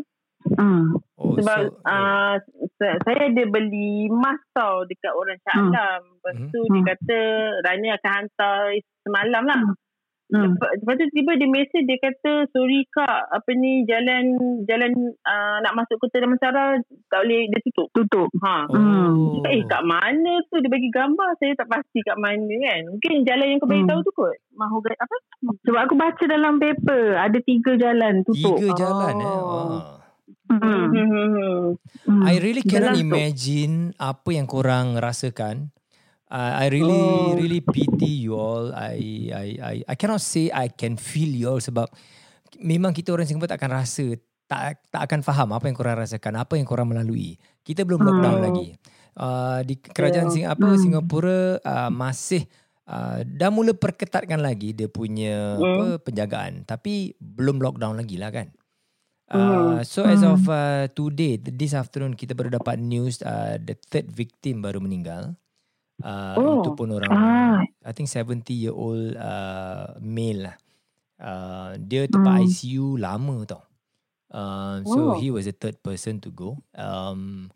Hmm. 0.54 1.00
oh 1.16 1.40
Sebab 1.40 1.60
so, 1.62 1.80
uh, 1.84 2.36
sa- 2.76 3.00
saya 3.02 3.32
ada 3.32 3.44
beli 3.46 4.12
mask 4.12 4.44
tau 4.52 4.84
dekat 4.84 5.12
orang 5.12 5.40
Shah 5.40 5.56
Hmm. 5.56 5.72
Alam. 5.72 6.02
Lepas 6.14 6.36
tu 6.50 6.60
dia 6.66 6.76
Hmm. 6.76 6.88
kata 6.90 7.20
Rani 7.62 7.88
akan 7.92 8.12
hantar 8.14 8.60
semalam 9.02 9.44
lah. 9.46 9.60
Hmm. 9.62 9.76
Lepas 10.32 10.70
lepas 10.80 10.96
tu 10.98 11.06
tiba 11.12 11.36
dia 11.36 11.46
mesej 11.46 11.84
dia 11.84 12.00
kata 12.00 12.48
sorry 12.50 12.88
kak 12.90 13.28
apa 13.30 13.50
ni 13.54 13.84
jalan 13.86 14.34
jalan 14.66 14.92
uh, 15.22 15.58
nak 15.62 15.76
masuk 15.76 16.00
kota 16.00 16.24
Damansara 16.24 16.80
tak 17.12 17.20
boleh 17.28 17.52
dia 17.52 17.60
tutup. 17.70 17.88
Tutup. 17.92 18.30
Ha. 18.42 18.66
Oh. 18.72 19.44
Cakap, 19.44 19.52
eh 19.52 19.62
kat 19.68 19.84
mana 19.84 20.34
tu 20.48 20.58
dia 20.64 20.72
bagi 20.72 20.90
gambar 20.90 21.30
saya 21.38 21.54
tak 21.54 21.70
pasti 21.70 22.00
kat 22.02 22.18
mana 22.18 22.50
kan. 22.50 22.82
Mungkin 22.98 23.28
jalan 23.28 23.46
yang 23.46 23.60
kau 23.60 23.70
bagi 23.70 23.84
Hmm. 23.84 23.92
tahu 23.92 24.00
tu 24.02 24.12
kot. 24.16 24.36
Mahu 24.56 24.78
apa? 24.80 25.16
Sebab 25.68 25.80
aku 25.86 25.96
baca 26.00 26.24
dalam 26.26 26.54
paper 26.58 27.04
ada 27.20 27.38
tiga 27.44 27.72
jalan 27.76 28.24
tutup. 28.24 28.58
Tiga 28.58 28.70
jalan 28.80 29.14
eh. 29.20 29.28
Oh. 29.28 29.44
Wah. 29.44 30.02
Hmm. 30.54 30.86
Hmm. 30.94 31.74
Hmm. 32.06 32.22
I 32.26 32.38
really 32.38 32.62
cannot 32.62 32.94
Jalan 32.94 33.02
tu. 33.02 33.06
imagine 33.10 33.76
apa 33.98 34.30
yang 34.30 34.46
korang 34.46 34.98
rasakan. 34.98 35.74
Uh, 36.34 36.54
I 36.58 36.74
really 36.74 36.90
Oh. 36.90 37.38
really 37.38 37.62
pity 37.62 38.26
you 38.26 38.34
all. 38.34 38.74
I 38.74 38.98
I 39.30 39.48
I 39.62 39.76
I 39.86 39.96
cannot 39.96 40.18
say 40.18 40.50
I 40.50 40.66
can 40.66 40.98
feel 40.98 41.30
you 41.30 41.46
all 41.46 41.62
sebab 41.62 41.86
memang 42.58 42.90
kita 42.90 43.14
orang 43.14 43.30
Singapura 43.30 43.54
tak 43.54 43.62
akan 43.62 43.72
rasa 43.78 44.06
tak 44.50 44.82
tak 44.90 45.02
akan 45.06 45.22
faham 45.22 45.54
apa 45.54 45.70
yang 45.70 45.78
korang 45.78 45.94
rasakan, 45.94 46.34
apa 46.42 46.58
yang 46.58 46.66
korang 46.66 46.90
melalui. 46.90 47.38
Kita 47.62 47.86
belum 47.86 48.02
lockdown 48.02 48.42
Hmm. 48.42 48.46
lagi. 48.50 48.68
Uh, 49.14 49.62
di 49.62 49.78
kerajaan 49.78 50.26
Yeah. 50.26 50.34
Sing 50.34 50.46
apa 50.50 50.68
Hmm. 50.74 50.82
Singapura 50.82 51.62
uh, 51.62 51.94
masih 51.94 52.50
uh, 52.90 53.22
dah 53.22 53.54
mula 53.54 53.78
perketatkan 53.78 54.42
lagi 54.42 54.74
dia 54.74 54.90
punya 54.90 55.54
apa 55.54 55.86
Hmm. 55.86 56.02
penjagaan 56.02 56.66
tapi 56.66 57.14
belum 57.22 57.62
lockdown 57.62 57.94
lagi 57.94 58.18
lah 58.18 58.34
kan. 58.34 58.50
Hmm. 59.30 59.78
Uh, 59.78 59.80
so 59.86 60.02
as 60.02 60.26
Hmm. 60.26 60.34
of 60.34 60.50
uh, 60.50 60.90
today, 60.92 61.38
this 61.38 61.78
afternoon 61.78 62.18
kita 62.18 62.34
baru 62.34 62.58
dapat 62.58 62.82
news 62.82 63.22
uh, 63.22 63.62
the 63.62 63.78
third 63.78 64.10
victim 64.10 64.66
baru 64.66 64.82
meninggal. 64.82 65.38
Uh, 66.02 66.38
Oh. 66.42 66.62
Itu 66.66 66.74
pun 66.74 66.90
orang, 66.96 67.12
Ah. 67.14 67.62
I 67.86 67.92
think 67.94 68.10
70 68.10 68.56
year 68.56 68.74
old 68.74 69.14
uh, 69.20 69.94
male 70.02 70.50
lah. 70.50 70.56
Uh, 71.22 71.72
dia 71.80 72.10
tempat 72.10 72.42
Hmm. 72.42 72.48
ICU 72.50 72.98
lama 72.98 73.46
tau. 73.46 73.64
Uh, 74.34 74.82
so 74.84 75.14
Oh. 75.14 75.20
he 75.20 75.30
was 75.30 75.46
the 75.46 75.54
third 75.54 75.78
person 75.86 76.18
to 76.18 76.34
go. 76.34 76.58
Um, 76.74 77.54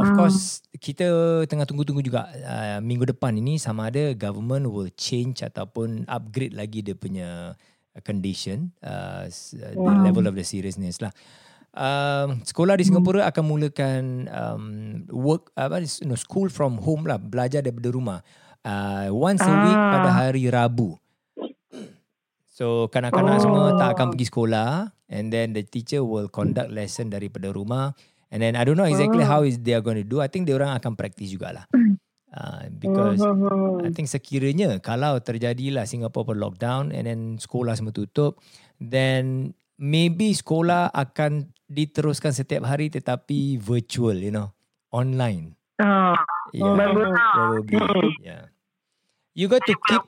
of 0.00 0.10
Hmm. 0.10 0.16
course 0.16 0.64
kita 0.80 1.06
tengah 1.46 1.68
tunggu-tunggu 1.68 2.02
juga 2.02 2.26
uh, 2.32 2.80
minggu 2.82 3.06
depan 3.14 3.36
ini 3.36 3.60
sama 3.60 3.92
ada 3.92 4.10
government 4.16 4.66
will 4.72 4.90
change 4.96 5.44
ataupun 5.44 6.08
upgrade 6.10 6.56
lagi 6.56 6.80
dia 6.82 6.96
punya 6.98 7.54
uh, 7.94 8.00
condition, 8.02 8.72
uh, 8.82 9.28
uh, 9.28 9.74
the 9.76 9.94
Hmm. 9.94 10.02
level 10.02 10.24
of 10.26 10.34
the 10.34 10.42
seriousness 10.46 10.98
lah. 11.04 11.12
Um, 11.74 12.38
sekolah 12.46 12.78
di 12.78 12.86
Singapura 12.86 13.26
akan 13.26 13.44
mulakan 13.50 14.02
um, 14.30 14.64
work 15.10 15.50
apa 15.58 15.82
you 15.82 16.06
know, 16.06 16.14
school 16.14 16.46
from 16.46 16.78
home 16.78 17.02
lah 17.02 17.18
belajar 17.18 17.66
daripada 17.66 17.90
rumah 17.90 18.22
uh, 18.62 19.10
once 19.10 19.42
a 19.42 19.50
week 19.50 19.74
Ah. 19.74 19.90
pada 19.98 20.10
hari 20.14 20.46
Rabu. 20.46 20.94
So 22.46 22.86
kanak-kanak 22.94 23.42
semua 23.42 23.74
tak 23.74 23.98
akan 23.98 24.14
pergi 24.14 24.30
sekolah 24.30 24.94
and 25.10 25.34
then 25.34 25.50
the 25.50 25.66
teacher 25.66 26.06
will 26.06 26.30
conduct 26.30 26.70
lesson 26.70 27.10
daripada 27.10 27.50
rumah 27.50 27.90
and 28.30 28.38
then 28.38 28.54
I 28.54 28.62
don't 28.62 28.78
know 28.78 28.86
exactly 28.86 29.26
how 29.26 29.42
is 29.42 29.58
they 29.58 29.74
are 29.74 29.82
going 29.82 29.98
to 29.98 30.06
do. 30.06 30.22
I 30.22 30.30
think 30.30 30.46
dia 30.46 30.54
orang 30.54 30.78
akan 30.78 30.94
practice 30.94 31.30
jugalah. 31.34 31.66
Uh, 32.34 32.66
because 32.82 33.22
Hmm. 33.22 33.86
I 33.86 33.94
think 33.94 34.10
sekiranya 34.10 34.82
kalau 34.82 35.22
terjadilah 35.22 35.86
Singapore 35.86 36.34
lockdown 36.34 36.90
and 36.90 37.06
then 37.06 37.20
sekolah 37.38 37.78
semua 37.78 37.94
tutup, 37.94 38.42
then 38.82 39.54
maybe 39.78 40.34
sekolah 40.34 40.90
akan 40.90 41.53
diteruskan 41.74 42.30
setiap 42.30 42.62
hari 42.64 42.88
tetapi 42.88 43.58
virtual, 43.58 44.14
you 44.14 44.30
know, 44.30 44.54
online. 44.88 45.58
Ah, 45.76 46.14
Yeah, 46.54 46.70
probably. 46.70 48.14
Yeah. 48.22 48.46
You 49.34 49.50
got 49.50 49.66
to 49.66 49.74
keep 49.74 50.02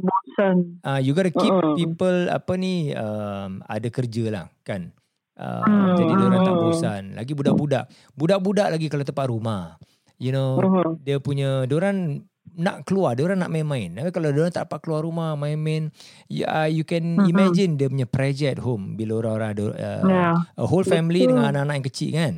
bosan. 0.00 0.80
uh, 0.80 0.96
you 0.96 1.12
got 1.12 1.28
to 1.28 1.34
keep 1.34 1.52
Mm-mm. 1.52 1.76
people 1.76 2.32
apa 2.32 2.56
ni 2.56 2.96
um, 2.96 3.60
ada 3.68 3.88
kerja 3.92 4.32
lah 4.32 4.44
kan. 4.64 4.96
Uh, 5.36 5.60
Hmm. 5.60 5.92
Jadi 5.96 6.12
orang 6.16 6.40
tak 6.40 6.56
Mm. 6.56 6.62
bosan. 6.64 7.02
Lagi 7.12 7.32
budak-budak. 7.36 7.84
Budak-budak 8.12 8.68
lagi 8.72 8.88
kalau 8.88 9.04
tempat 9.04 9.26
rumah. 9.28 9.76
You 10.16 10.32
know, 10.32 10.56
Hmm. 10.56 10.96
dia 11.00 11.20
punya 11.20 11.64
orang 11.64 12.24
nak 12.60 12.84
keluar, 12.84 13.16
dia 13.16 13.24
orang 13.24 13.40
nak 13.40 13.48
main-main. 13.48 13.96
Tapi 13.96 14.12
kalau 14.12 14.28
dia 14.28 14.40
orang 14.44 14.52
tak 14.52 14.68
dapat 14.68 14.78
keluar 14.84 15.00
rumah 15.02 15.32
main-main, 15.34 15.88
you, 16.28 16.44
uh, 16.44 16.68
you 16.68 16.84
can 16.84 17.16
Mhm. 17.16 17.26
imagine 17.26 17.70
dia 17.74 17.88
punya 17.88 18.04
pressure 18.04 18.52
at 18.52 18.60
home 18.60 18.94
bila 18.94 19.24
orang 19.24 19.56
ada 19.56 19.64
uh, 19.72 20.00
Ya. 20.04 20.26
a 20.54 20.64
whole 20.68 20.84
family 20.84 21.24
Betul. 21.24 21.40
dengan 21.40 21.44
anak-anak 21.50 21.74
yang 21.80 21.86
kecil 21.88 22.10
kan. 22.12 22.34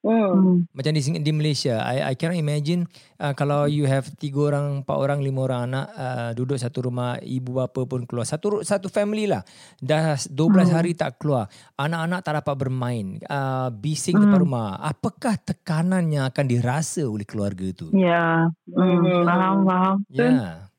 Hmm. 0.00 0.32
Hmm. 0.32 0.56
Macam 0.72 0.92
di 0.96 1.00
di 1.20 1.32
Malaysia, 1.32 1.84
I 1.84 2.00
I 2.00 2.14
cannot 2.16 2.40
imagine 2.40 2.88
uh, 3.20 3.36
kalau 3.36 3.68
you 3.68 3.84
have 3.84 4.08
tiga 4.16 4.48
orang, 4.48 4.80
empat 4.80 4.96
orang, 4.96 5.20
lima 5.20 5.44
orang 5.44 5.60
anak 5.68 5.86
uh, 5.92 6.30
duduk 6.32 6.56
satu 6.56 6.88
rumah, 6.88 7.20
ibu 7.20 7.52
bapa 7.52 7.84
pun 7.84 8.08
keluar. 8.08 8.24
Satu 8.24 8.64
satu 8.64 8.88
family 8.88 9.28
lah. 9.28 9.44
Dah 9.76 10.16
12 10.16 10.32
Hmm. 10.32 10.72
hari 10.72 10.96
tak 10.96 11.20
keluar. 11.20 11.52
Anak-anak 11.76 12.20
tak 12.24 12.32
dapat 12.40 12.54
bermain. 12.56 13.20
Uh, 13.28 13.68
bising 13.70 14.16
depan 14.16 14.40
Hmm. 14.40 14.44
rumah. 14.48 14.68
Apakah 14.80 15.36
tekanan 15.36 16.08
yang 16.08 16.24
akan 16.24 16.44
dirasa 16.48 17.04
oleh 17.04 17.28
keluarga 17.28 17.68
tu? 17.76 17.92
Ya. 17.92 18.48
Hmm. 18.72 19.04
Hmm. 19.04 19.22
Faham, 19.28 19.56
faham. 19.68 19.96
Yeah. 20.08 20.72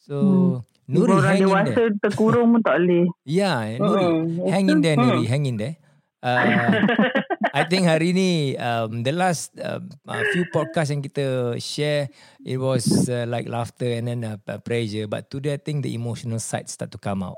So, 0.00 0.16
Hmm. 0.16 0.52
Nuri 0.82 1.12
Orang 1.14 1.24
hang 1.24 1.36
in 1.36 1.42
dewasa 1.46 1.72
there. 1.72 1.92
terkurung 2.04 2.46
pun 2.52 2.60
tak 2.60 2.76
boleh. 2.80 3.04
Yeah, 3.22 3.78
Nuri. 3.78 4.04
Hmm. 4.04 4.48
Hang 4.48 4.66
in 4.66 4.78
there. 4.80 4.96
Nuri. 4.96 5.24
Hang 5.24 5.44
in 5.44 5.56
there. 5.56 5.76
Uh, 6.22 6.40
I 7.52 7.68
think 7.68 7.84
hari 7.84 8.16
ni 8.16 8.56
um, 8.56 9.04
the 9.04 9.12
last 9.12 9.52
uh, 9.60 9.76
uh, 10.08 10.22
few 10.32 10.48
podcast 10.48 10.88
yang 10.88 11.04
kita 11.04 11.56
share 11.60 12.08
it 12.40 12.56
was 12.56 12.88
uh, 13.12 13.28
like 13.28 13.44
laughter 13.44 13.92
and 13.92 14.08
then 14.08 14.20
uh, 14.24 14.40
pressure 14.64 15.04
but 15.04 15.28
today 15.28 15.54
I 15.54 15.60
think 15.60 15.84
the 15.84 15.92
emotional 15.92 16.40
side 16.40 16.72
start 16.72 16.88
to 16.96 17.00
come 17.00 17.20
out. 17.20 17.36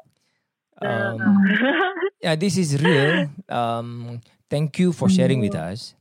Um, 0.78 1.18
yeah, 2.22 2.38
this 2.38 2.54
is 2.54 2.78
real. 2.78 3.26
Um, 3.50 4.20
thank 4.46 4.78
you 4.78 4.94
for 4.94 5.10
sharing 5.10 5.42
with 5.42 5.54
us. 5.54 5.98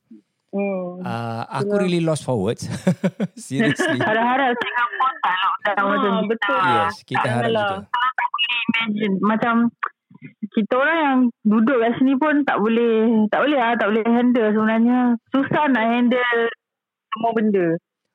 Hmm. 0.53 1.01
Uh, 1.01 1.49
aku 1.49 1.81
really 1.81 1.97
lost 1.97 2.21
for 2.21 2.37
words. 2.37 2.69
Seriously. 3.33 3.97
Harap-harap 4.05 4.53
Singapura 4.53 5.09
tak 5.17 5.33
lockdown 5.33 5.73
Ah, 5.73 5.89
macam 5.89 6.11
kita. 6.13 6.29
betul. 6.29 6.59
Yes, 6.61 6.93
kita 7.01 7.27
harap 7.27 7.49
juga. 7.49 7.65
Kalau 7.81 8.09
tak 8.13 8.27
boleh 8.29 8.53
imagine. 8.61 9.13
Macam 9.25 9.53
kita 10.53 10.73
orang 10.77 10.99
yang 11.01 11.19
duduk 11.43 11.77
kat 11.81 11.97
sini 11.97 12.13
pun 12.17 12.45
tak 12.45 12.61
boleh 12.61 13.25
tak 13.33 13.41
boleh 13.41 13.59
lah 13.59 13.73
tak 13.75 13.89
boleh 13.89 14.05
handle 14.05 14.49
sebenarnya 14.53 14.99
susah 15.33 15.63
nak 15.73 15.85
handle 15.89 16.41
semua 17.13 17.31
benda 17.33 17.67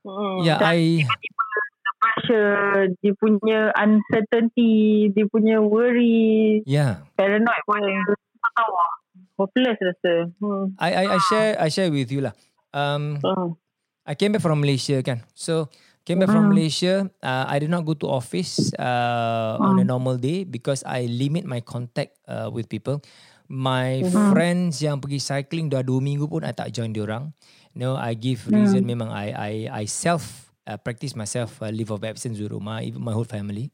Hmm. 0.08 0.40
Yeah, 0.40 0.62
I 0.62 1.04
pressure 1.98 2.94
dia 3.02 3.12
punya 3.18 3.74
uncertainty 3.74 5.10
dia 5.12 5.26
punya 5.28 5.58
worry 5.58 6.62
yeah. 6.64 7.02
paranoid 7.18 7.62
pun 7.66 7.82
tahu 8.54 8.72
lah. 8.74 8.92
Hopeless 9.38 9.78
rasa. 9.78 10.34
Hmm. 10.42 10.74
I 10.82 10.90
I 10.94 11.04
I 11.14 11.18
share 11.30 11.50
I 11.62 11.68
share 11.70 11.90
with 11.94 12.10
you 12.10 12.26
lah. 12.26 12.34
Um, 12.74 13.22
Hmm. 13.22 13.54
I 14.08 14.16
came 14.16 14.32
back 14.32 14.42
from 14.42 14.64
Malaysia 14.64 14.98
kan. 15.04 15.22
So 15.36 15.68
came 16.08 16.24
back 16.24 16.32
from 16.32 16.48
Hmm. 16.48 16.56
Malaysia. 16.56 16.94
Uh, 17.20 17.44
I 17.44 17.60
did 17.60 17.68
not 17.68 17.84
go 17.84 17.92
to 18.00 18.08
office 18.08 18.72
uh, 18.80 19.60
on 19.60 19.76
a 19.76 19.84
normal 19.84 20.16
day 20.16 20.48
because 20.48 20.80
I 20.88 21.04
limit 21.04 21.44
my 21.44 21.60
contact 21.60 22.16
uh, 22.24 22.48
with 22.48 22.72
people. 22.72 23.04
My 23.44 24.00
friends 24.32 24.80
yang 24.80 25.00
pergi 25.04 25.20
cycling 25.20 25.68
dah 25.68 25.84
dua 25.84 26.00
minggu 26.00 26.24
pun 26.28 26.48
I 26.48 26.56
tak 26.56 26.72
join 26.72 26.96
diorang. 26.96 27.36
No, 27.76 27.96
I 27.96 28.16
give 28.16 28.48
reason 28.48 28.88
memang 28.88 29.12
I 29.12 29.32
I 29.32 29.52
I 29.68 29.84
self 29.84 30.52
uh, 30.64 30.76
practice 30.80 31.12
myself 31.12 31.60
uh, 31.60 31.68
leave 31.68 31.92
of 31.92 32.04
absence 32.04 32.40
di 32.40 32.48
rumah, 32.48 32.80
even 32.84 33.04
my 33.04 33.12
whole 33.12 33.28
family. 33.28 33.72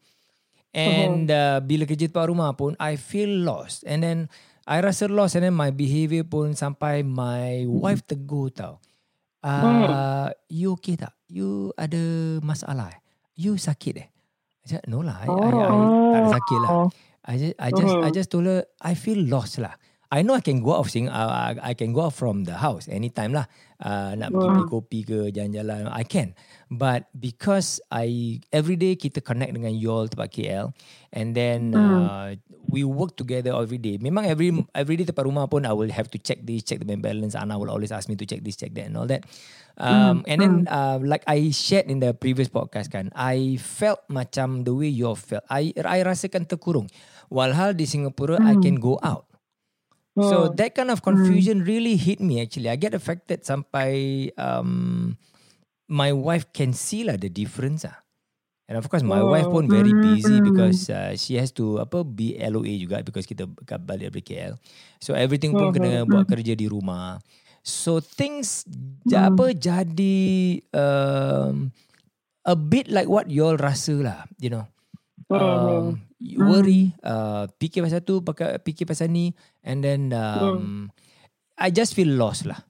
And 0.75 1.31
uh, 1.31 1.63
bila 1.63 1.87
kerja 1.87 2.11
tempat 2.11 2.31
rumah 2.31 2.51
pun 2.59 2.75
I 2.83 2.99
feel 2.99 3.31
lost. 3.31 3.87
And 3.87 4.03
then 4.03 4.19
I 4.67 4.83
rasa 4.83 5.07
lost 5.07 5.39
and 5.39 5.47
then 5.47 5.55
my 5.55 5.71
behaviour 5.71 6.27
pun 6.27 6.55
sampai 6.59 7.07
my 7.07 7.63
wife 7.67 8.03
tegur 8.07 8.51
tau. 8.51 8.83
Uh, 9.45 10.33
you 10.49 10.73
okay 10.73 10.97
tak? 10.97 11.13
You 11.29 11.69
ada 11.77 12.01
masalah 12.41 12.89
eh? 12.97 13.01
You 13.37 13.61
sakit 13.61 13.95
eh? 14.01 14.09
I 14.65 14.67
said, 14.67 14.89
no 14.89 15.05
lah. 15.05 15.21
I, 15.21 15.29
I, 15.29 15.49
I, 15.53 15.77
tak 16.09 16.21
ada 16.25 16.31
sakit 16.33 16.59
lah. 16.65 16.71
Oh. 16.73 16.89
I 17.25 17.35
just, 17.37 17.55
I 17.61 17.69
just, 17.73 17.95
I 18.01 18.09
just 18.09 18.29
told 18.33 18.49
her, 18.49 18.65
I 18.81 18.97
feel 18.97 19.21
lost 19.21 19.61
lah. 19.61 19.77
I 20.15 20.23
know 20.23 20.39
I 20.39 20.47
can 20.47 20.63
go 20.63 20.79
out 20.79 20.87
sing, 20.87 21.11
uh, 21.11 21.59
I 21.59 21.75
can 21.75 21.91
go 21.91 22.07
out 22.07 22.15
from 22.15 22.47
the 22.47 22.55
house 22.55 22.87
anytime 22.87 23.35
lah. 23.35 23.51
Uh, 23.83 24.15
nak 24.15 24.31
pergi 24.31 24.47
beli 24.55 24.65
kopi 24.71 25.01
ke 25.03 25.19
jalan-jalan, 25.35 25.91
I 25.91 26.07
can. 26.07 26.39
But 26.71 27.11
because 27.11 27.83
I 27.91 28.39
every 28.55 28.79
day 28.79 28.95
kita 28.95 29.19
connect 29.27 29.59
dengan 29.59 29.75
you 29.75 29.91
all 29.91 30.07
tempat 30.07 30.31
KL, 30.31 30.71
and 31.11 31.35
then 31.35 31.75
uh, 31.75 32.39
we 32.71 32.87
work 32.87 33.19
together 33.19 33.59
every 33.59 33.83
day. 33.83 33.99
Memang 33.99 34.31
every 34.31 34.55
every 34.71 34.95
day 34.95 35.03
tempat 35.03 35.27
rumah 35.27 35.51
pun 35.51 35.67
I 35.67 35.75
will 35.75 35.91
have 35.91 36.07
to 36.15 36.19
check 36.23 36.47
this, 36.47 36.63
check 36.63 36.79
the 36.79 36.87
bank 36.87 37.03
balance. 37.03 37.35
Anna 37.35 37.59
will 37.59 37.75
always 37.75 37.91
ask 37.91 38.07
me 38.07 38.15
to 38.15 38.25
check 38.25 38.47
this, 38.47 38.55
check 38.55 38.71
that, 38.79 38.87
and 38.87 38.95
all 38.95 39.11
that. 39.11 39.27
Um, 39.75 40.23
and 40.31 40.39
then 40.39 40.55
uh, 40.71 41.03
like 41.03 41.27
I 41.27 41.51
shared 41.51 41.91
in 41.91 41.99
the 41.99 42.15
previous 42.15 42.47
podcast 42.47 42.95
kan, 42.95 43.11
I 43.19 43.59
felt 43.59 44.07
macam 44.07 44.63
the 44.63 44.71
way 44.71 44.95
you 44.95 45.11
all 45.11 45.19
felt. 45.19 45.43
I 45.51 45.75
I 45.75 46.07
rasakan 46.07 46.47
terkurung. 46.47 46.87
Walhal 47.35 47.75
di 47.75 47.91
Singapura 47.91 48.39
I 48.39 48.55
can 48.63 48.79
go 48.79 49.03
out. 49.03 49.34
So 50.15 50.47
that 50.55 50.79
kind 50.79 50.95
of 50.95 51.03
confusion 51.03 51.67
really 51.67 51.99
hit 51.99 52.23
me 52.23 52.39
actually. 52.39 52.71
I 52.71 52.79
get 52.79 52.95
affected 52.95 53.43
sampai 53.43 54.31
um, 54.39 55.19
my 55.91 56.15
wife 56.15 56.47
can 56.55 56.71
see 56.71 57.03
lah 57.03 57.19
the 57.19 57.27
difference 57.27 57.83
ah. 57.83 57.99
And 58.65 58.79
of 58.81 58.89
course 58.89 59.05
my 59.05 59.21
Oh. 59.21 59.29
wife 59.29 59.51
pun 59.51 59.69
very 59.69 59.93
busy 59.93 60.41
Mm. 60.41 60.47
because 60.49 60.89
uh, 60.89 61.13
she 61.19 61.37
has 61.37 61.53
to 61.59 61.83
apa 61.83 62.01
be 62.01 62.39
LOA 62.39 62.73
juga 62.79 63.03
because 63.05 63.27
kita 63.27 63.45
balik 63.83 64.09
dari 64.15 64.23
KL. 64.25 64.55
So 65.03 65.13
everything 65.13 65.53
pun 65.53 65.75
kena 65.75 66.07
buat 66.09 66.25
kerja 66.31 66.55
di 66.57 66.71
rumah. 66.71 67.19
So 67.61 67.99
things 68.01 68.65
ja, 69.05 69.29
apa 69.29 69.51
jadi 69.53 70.17
um, 70.73 71.75
a 72.47 72.55
bit 72.55 72.87
like 72.89 73.11
what 73.11 73.29
you 73.29 73.45
all 73.45 73.59
rasa 73.59 73.99
lah, 74.01 74.21
you 74.39 74.49
know. 74.49 74.65
Um, 75.29 76.01
you 76.25 76.41
worry, 76.41 76.97
uh, 77.05 77.45
fikir 77.61 77.85
pasal 77.85 78.01
tu, 78.01 78.25
pakai 78.25 78.57
fikir 78.65 78.89
pasal 78.89 79.13
ni 79.13 79.37
and 79.61 79.85
then 79.85 80.09
um, 80.17 80.89
I 81.61 81.69
just 81.69 81.93
feel 81.93 82.09
lost 82.09 82.49
lah. 82.49 82.65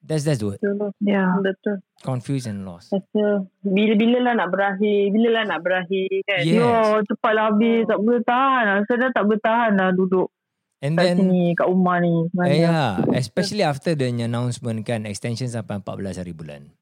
That's 0.00 0.24
that's 0.24 0.40
the 0.40 0.56
word. 0.56 0.60
Ya. 1.04 1.28
Betul. 1.44 1.84
Confused 2.00 2.48
and 2.48 2.64
lost. 2.64 2.88
Rasa 2.88 3.44
bila-bila 3.60 4.32
lah 4.32 4.32
nak 4.32 4.48
berakhir. 4.48 5.12
Bila 5.12 5.28
lah 5.28 5.44
nak 5.44 5.60
berakhir 5.60 6.08
kan. 6.24 6.40
Yes. 6.40 6.56
Yo, 6.56 7.04
cepatlah 7.04 7.52
habis. 7.52 7.84
Tak 7.84 8.00
boleh 8.00 8.24
tahan 8.24 8.62
lah. 8.64 8.76
Saya 8.88 8.96
dah 8.96 9.10
tak 9.12 9.24
boleh 9.28 9.40
tahan 9.44 9.72
lah 9.76 9.92
duduk 9.92 10.32
And 10.80 10.96
kat 10.96 11.04
then 11.12 11.16
sini, 11.28 11.52
kat 11.52 11.68
rumah 11.68 12.00
ni. 12.00 12.32
Eh, 12.48 12.64
yeah, 12.64 13.04
especially 13.12 13.60
after 13.60 13.92
the 13.92 14.08
announcement 14.08 14.80
kan 14.88 15.04
extension 15.04 15.44
sampai 15.44 15.84
14 15.84 16.24
hari 16.24 16.32
bulan. 16.32 16.72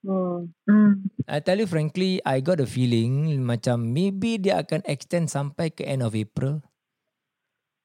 Hmm. 0.00 0.48
Hmm. 0.64 1.04
I 1.28 1.40
tell 1.40 1.56
you 1.56 1.68
frankly, 1.68 2.24
I 2.24 2.40
got 2.40 2.56
a 2.56 2.64
feeling 2.64 3.36
macam 3.40 3.92
maybe 3.92 4.40
dia 4.40 4.64
akan 4.64 4.80
extend 4.84 5.28
sampai 5.28 5.68
ke 5.68 5.84
end 5.84 6.00
of 6.00 6.16
April 6.16 6.64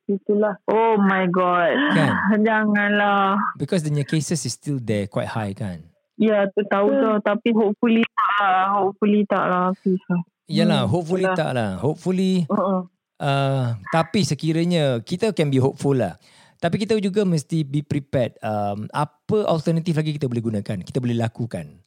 Itulah. 0.05 0.61
Oh 0.69 1.01
my 1.01 1.25
god. 1.27 1.73
Kan? 1.91 2.13
Janganlah. 2.47 3.41
because 3.57 3.81
the 3.81 3.89
new 3.89 4.05
cases 4.05 4.45
is 4.45 4.53
still 4.53 4.77
there 4.77 5.09
quite 5.09 5.25
high 5.25 5.49
kan. 5.51 5.81
Ya, 6.15 6.45
tu 6.47 6.61
tahu 6.69 6.93
tu. 6.93 7.11
Tapi 7.19 7.49
hopefully 7.51 8.05
tak 8.05 8.31
lah. 8.37 8.65
Hopefully 8.79 9.21
tak 9.25 9.45
lah. 9.49 9.73
Lah. 9.73 10.21
Yalah, 10.45 10.81
Hmm, 10.85 10.91
hopefully 10.93 11.25
itulah. 11.25 11.35
tak 11.35 11.51
lah. 11.51 11.69
Hopefully 11.81 12.33
Uh-uh. 12.45 12.81
uh, 13.17 13.65
tapi 13.89 14.21
sekiranya 14.21 15.01
kita 15.01 15.33
can 15.33 15.49
be 15.49 15.57
hopeful 15.57 15.97
lah. 15.97 16.21
Tapi 16.61 16.79
kita 16.79 16.95
juga 17.01 17.25
mesti 17.25 17.65
be 17.65 17.81
prepared. 17.81 18.37
Um, 18.39 18.85
apa 18.93 19.43
alternatif 19.43 19.97
lagi 19.97 20.15
kita 20.15 20.29
boleh 20.29 20.45
gunakan? 20.45 20.85
Kita 20.85 21.01
boleh 21.01 21.17
lakukan. 21.17 21.81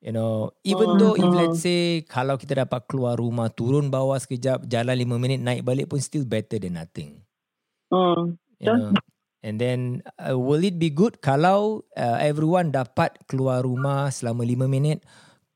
You 0.00 0.16
know, 0.16 0.56
even 0.64 0.96
though 0.96 1.12
if 1.12 1.28
let's 1.28 1.60
say 1.60 2.00
kalau 2.08 2.40
kita 2.40 2.64
dapat 2.64 2.88
keluar 2.88 3.20
rumah, 3.20 3.52
turun 3.52 3.92
bawah 3.92 4.16
sekejap, 4.16 4.64
jalan 4.64 4.96
5 4.96 5.20
minit, 5.20 5.44
naik 5.44 5.60
balik 5.60 5.92
pun 5.92 6.00
still 6.00 6.24
better 6.24 6.56
than 6.56 6.80
nothing. 6.80 7.20
Hmm. 7.92 8.40
You 8.56 8.72
know. 8.72 8.96
And 9.40 9.56
then 9.60 10.04
uh, 10.20 10.36
will 10.36 10.60
it 10.64 10.76
be 10.76 10.92
good 10.92 11.24
kalau 11.24 11.84
uh, 11.96 12.20
everyone 12.20 12.72
dapat 12.72 13.16
keluar 13.28 13.64
rumah 13.64 14.08
selama 14.08 14.44
5 14.44 14.68
minit, 14.68 15.04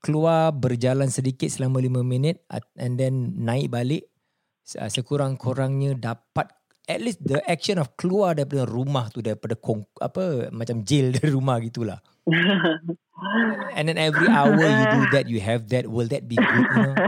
keluar 0.01 0.53
berjalan 0.53 1.09
sedikit 1.09 1.49
selama 1.49 1.81
5 1.81 2.05
minit 2.05 2.45
at- 2.49 2.69
and 2.77 3.01
then 3.01 3.33
naik 3.41 3.73
balik 3.73 4.05
uh, 4.77 4.89
sekurang-kurangnya 4.89 5.97
dapat 5.97 6.49
at 6.85 7.01
least 7.01 7.21
the 7.25 7.41
action 7.49 7.81
of 7.81 7.93
keluar 7.97 8.37
daripada 8.37 8.69
rumah 8.69 9.09
tu 9.09 9.21
daripada 9.21 9.57
kong, 9.57 9.85
apa 9.97 10.53
macam 10.53 10.85
jail 10.85 11.09
dari 11.17 11.33
rumah 11.33 11.57
gitulah. 11.61 11.97
And 13.77 13.87
then 13.87 13.97
every 13.97 14.27
hour 14.27 14.53
you 14.53 14.85
do 14.91 15.01
that 15.15 15.25
you 15.29 15.39
have 15.39 15.69
that 15.71 15.87
will 15.87 16.07
that 16.11 16.27
be 16.27 16.35
good 16.35 16.67
you 16.69 16.81
know? 16.83 16.95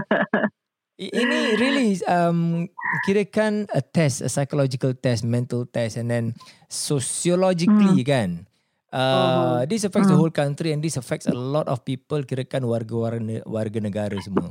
Ini 0.97 1.61
really 1.61 1.93
um, 2.09 2.65
kirakan 3.05 3.69
a 3.69 3.85
test, 3.85 4.25
a 4.25 4.29
psychological 4.33 4.97
test, 4.97 5.21
mental 5.21 5.69
test 5.69 5.93
and 5.97 6.09
then 6.09 6.33
sociologically 6.73 8.01
kan. 8.01 8.49
Uh, 8.89 9.61
this 9.69 9.83
affects 9.83 10.07
the 10.09 10.17
whole 10.17 10.31
country 10.33 10.73
and 10.73 10.81
this 10.81 10.97
affects 10.97 11.27
a 11.27 11.35
lot 11.35 11.67
of 11.69 11.85
people 11.85 12.23
kirakan 12.25 12.65
warga-warga 12.65 13.45
warga 13.45 13.77
negara 13.77 14.17
semua. 14.17 14.49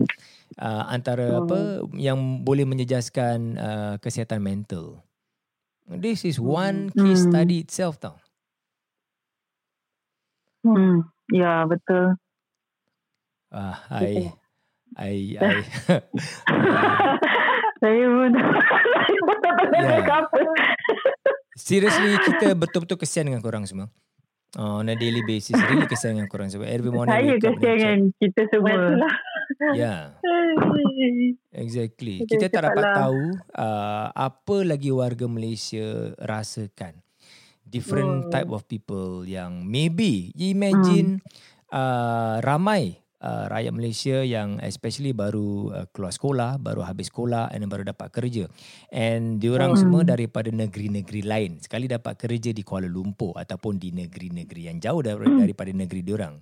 Uh, 0.54 0.84
antara 0.86 1.42
apa 1.42 1.82
yang 1.98 2.44
boleh 2.46 2.62
menjejaskan 2.62 3.58
uh, 3.58 3.94
kesihatan 3.98 4.38
mental. 4.38 5.02
This 5.88 6.22
is 6.22 6.38
one 6.38 6.94
case 6.94 7.26
Hmm. 7.26 7.34
study 7.34 7.62
itself 7.66 7.98
tau. 7.98 8.22
Hmm. 10.66 11.06
Ya, 11.30 11.62
betul. 11.70 12.18
Ah, 13.54 13.78
I, 14.02 14.34
I, 14.98 15.38
I, 15.38 15.62
Saya 17.76 18.04
pun 18.08 18.32
saya 18.34 19.20
pun 19.20 19.36
tak 19.38 19.52
tahu 19.52 19.68
nak 19.68 19.82
cakap 19.84 20.22
apa. 20.32 20.40
seriously 21.54 22.16
kita 22.24 22.56
betul-betul 22.56 22.98
kesian 22.98 23.28
dengan 23.28 23.44
korang 23.44 23.68
semua. 23.68 23.92
Uh, 24.56 24.80
on 24.80 24.88
a 24.88 24.96
daily 24.96 25.20
basis, 25.28 25.52
really 25.68 25.84
kesian 25.84 26.16
dengan 26.16 26.32
korang 26.32 26.48
sebab 26.48 26.64
every 26.64 26.88
morning 26.88 27.12
Saya 27.12 27.36
kesian 27.36 27.76
dengan 27.76 27.98
kita 28.16 28.42
semua. 28.48 28.96
Lah. 28.96 29.14
check. 29.56 29.76
Yeah, 29.76 30.02
exactly. 31.52 32.24
Kita 32.24 32.48
tak 32.50 32.62
dapat 32.68 32.84
cepatlah. 32.84 33.00
tahu 33.00 33.20
uh, 33.56 34.06
apa 34.12 34.56
lagi 34.64 34.90
warga 34.92 35.26
Malaysia 35.28 36.12
rasakan. 36.20 37.05
Different 37.66 38.30
Hmm. 38.30 38.30
type 38.30 38.50
of 38.54 38.62
people 38.70 39.26
yang 39.26 39.66
maybe 39.66 40.30
you 40.38 40.54
imagine 40.54 41.18
uh, 41.74 42.38
ramai 42.38 43.02
uh, 43.18 43.50
rakyat 43.50 43.72
Malaysia 43.74 44.22
yang 44.22 44.62
especially 44.62 45.10
baru 45.10 45.74
uh, 45.74 45.86
keluar 45.90 46.14
sekolah, 46.14 46.50
baru 46.62 46.86
habis 46.86 47.10
sekolah 47.10 47.50
and 47.50 47.66
baru 47.66 47.82
dapat 47.90 48.14
kerja. 48.14 48.46
And 48.94 49.42
diorang 49.42 49.74
Hmm. 49.74 49.82
semua 49.82 50.06
daripada 50.06 50.48
negeri-negeri 50.54 51.26
lain. 51.26 51.58
Sekali 51.58 51.90
dapat 51.90 52.14
kerja 52.14 52.54
di 52.54 52.62
Kuala 52.62 52.86
Lumpur 52.86 53.34
ataupun 53.34 53.82
di 53.82 53.90
negeri-negeri 53.90 54.70
yang 54.70 54.78
jauh 54.78 55.02
Hmm. 55.24 55.42
daripada 55.42 55.70
negeri 55.74 56.00
diorang. 56.06 56.38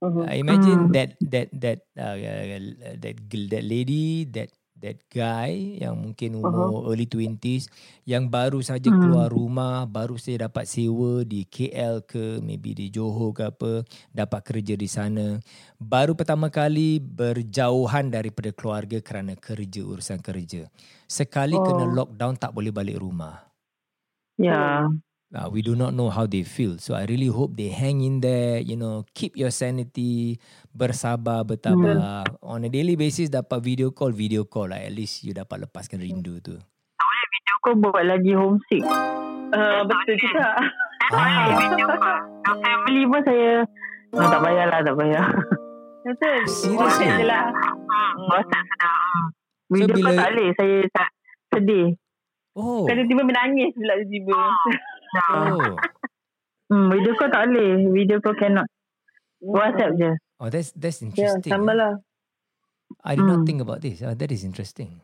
Uh-huh. 0.00 0.24
Uh, 0.28 0.34
imagine 0.36 0.88
Hmm. 0.88 0.92
that 0.92 1.16
that 1.24 1.48
that 1.54 1.78
uh, 1.96 2.16
that 2.98 3.16
girl- 3.28 3.50
that 3.50 3.64
lady 3.64 4.28
that 4.30 4.52
that 4.82 4.98
guy 5.10 5.78
yang 5.78 5.98
mungkin 5.98 6.38
umur 6.38 6.86
uh-huh. 6.86 6.90
early 6.92 7.06
20s 7.06 7.70
yang 8.08 8.30
baru 8.30 8.62
saja 8.62 8.88
Hmm. 8.88 9.00
keluar 9.02 9.28
rumah, 9.30 9.84
baru 9.84 10.16
saja 10.16 10.48
dapat 10.48 10.64
sewa 10.64 11.22
di 11.22 11.44
KL 11.44 12.02
ke 12.06 12.40
maybe 12.40 12.72
di 12.74 12.88
Johor 12.88 13.34
ke 13.36 13.46
apa, 13.46 13.72
dapat 14.10 14.40
kerja 14.42 14.74
di 14.74 14.88
sana. 14.88 15.38
Baru 15.76 16.16
pertama 16.16 16.48
kali 16.48 16.98
berjauhan 16.98 18.10
daripada 18.10 18.50
keluarga 18.50 18.98
kerana 18.98 19.36
kerja 19.38 19.84
urusan 19.84 20.18
kerja. 20.24 20.66
Sekali 21.06 21.54
oh. 21.54 21.64
kena 21.64 21.84
lockdown 21.88 22.34
tak 22.36 22.52
boleh 22.52 22.72
balik 22.74 22.98
rumah. 22.98 23.48
Ya. 24.38 24.86
Uh, 25.28 25.44
we 25.52 25.60
do 25.60 25.76
not 25.76 25.92
know 25.92 26.08
how 26.08 26.24
they 26.24 26.40
feel. 26.40 26.80
So 26.80 26.96
I 26.96 27.04
really 27.04 27.28
hope 27.28 27.52
they 27.52 27.68
hang 27.68 28.00
in 28.00 28.24
there, 28.24 28.64
you 28.64 28.80
know, 28.80 29.04
keep 29.12 29.36
your 29.36 29.52
sanity, 29.52 30.40
bersabar, 30.72 31.44
bertabah. 31.44 32.24
On 32.40 32.64
a 32.64 32.70
daily 32.72 32.96
basis 32.96 33.28
dapat 33.28 33.60
video 33.60 33.92
call, 33.92 34.08
video 34.08 34.48
call 34.48 34.72
lah. 34.72 34.80
At 34.80 34.96
least 34.96 35.28
you 35.28 35.36
dapat 35.36 35.68
lepaskan 35.68 36.00
rindu 36.00 36.40
tu. 36.40 36.56
Kau 37.60 37.76
buat 37.76 38.00
lagi 38.08 38.32
homesick. 38.32 38.80
Uh, 39.52 39.84
betul 39.84 40.16
juga. 40.16 40.56
Ah, 41.12 41.52
Kalau 42.44 42.60
family 42.64 43.04
pun 43.04 43.20
saya 43.24 43.64
oh, 44.16 44.28
tak 44.28 44.40
payahlah, 44.40 44.80
tak 44.80 44.94
payah. 44.96 45.26
Betul. 46.08 46.38
Seriously? 46.48 46.76
WhatsApp 46.80 47.20
je 47.20 47.24
lah. 47.28 47.44
WhatsApp 48.32 48.64
sedap. 48.64 48.92
Video 49.68 49.92
bila- 49.92 50.04
call 50.08 50.16
tak 50.16 50.28
boleh. 50.32 50.48
Saya 50.56 50.76
tak 50.96 51.08
sedih. 51.52 51.86
oh, 52.56 52.88
tiba-tiba 52.88 53.22
menangis 53.28 53.68
pula 53.76 53.92
tiba-tiba. 54.00 54.32
oh, 54.36 54.56
Hmm, 56.68 56.86
video 56.88 57.12
call 57.14 57.30
tak 57.30 57.48
boleh. 57.48 57.70
Video 57.90 58.18
call 58.18 58.36
cannot. 58.36 58.68
WhatsApp 59.38 59.92
je. 59.94 60.10
oh, 60.36 60.48
that's 60.48 60.74
that's 60.74 60.98
Ya, 60.98 61.06
interesting. 61.06 61.48
sama 61.48 61.72
lah. 61.72 61.92
I 63.00 63.14
did 63.14 63.22
not 63.22 63.42
Hmm. 63.42 63.46
think 63.46 63.60
about 63.60 63.80
this. 63.80 64.00
Oh, 64.00 64.12
that 64.12 64.28
is 64.28 64.42
interesting. 64.42 65.00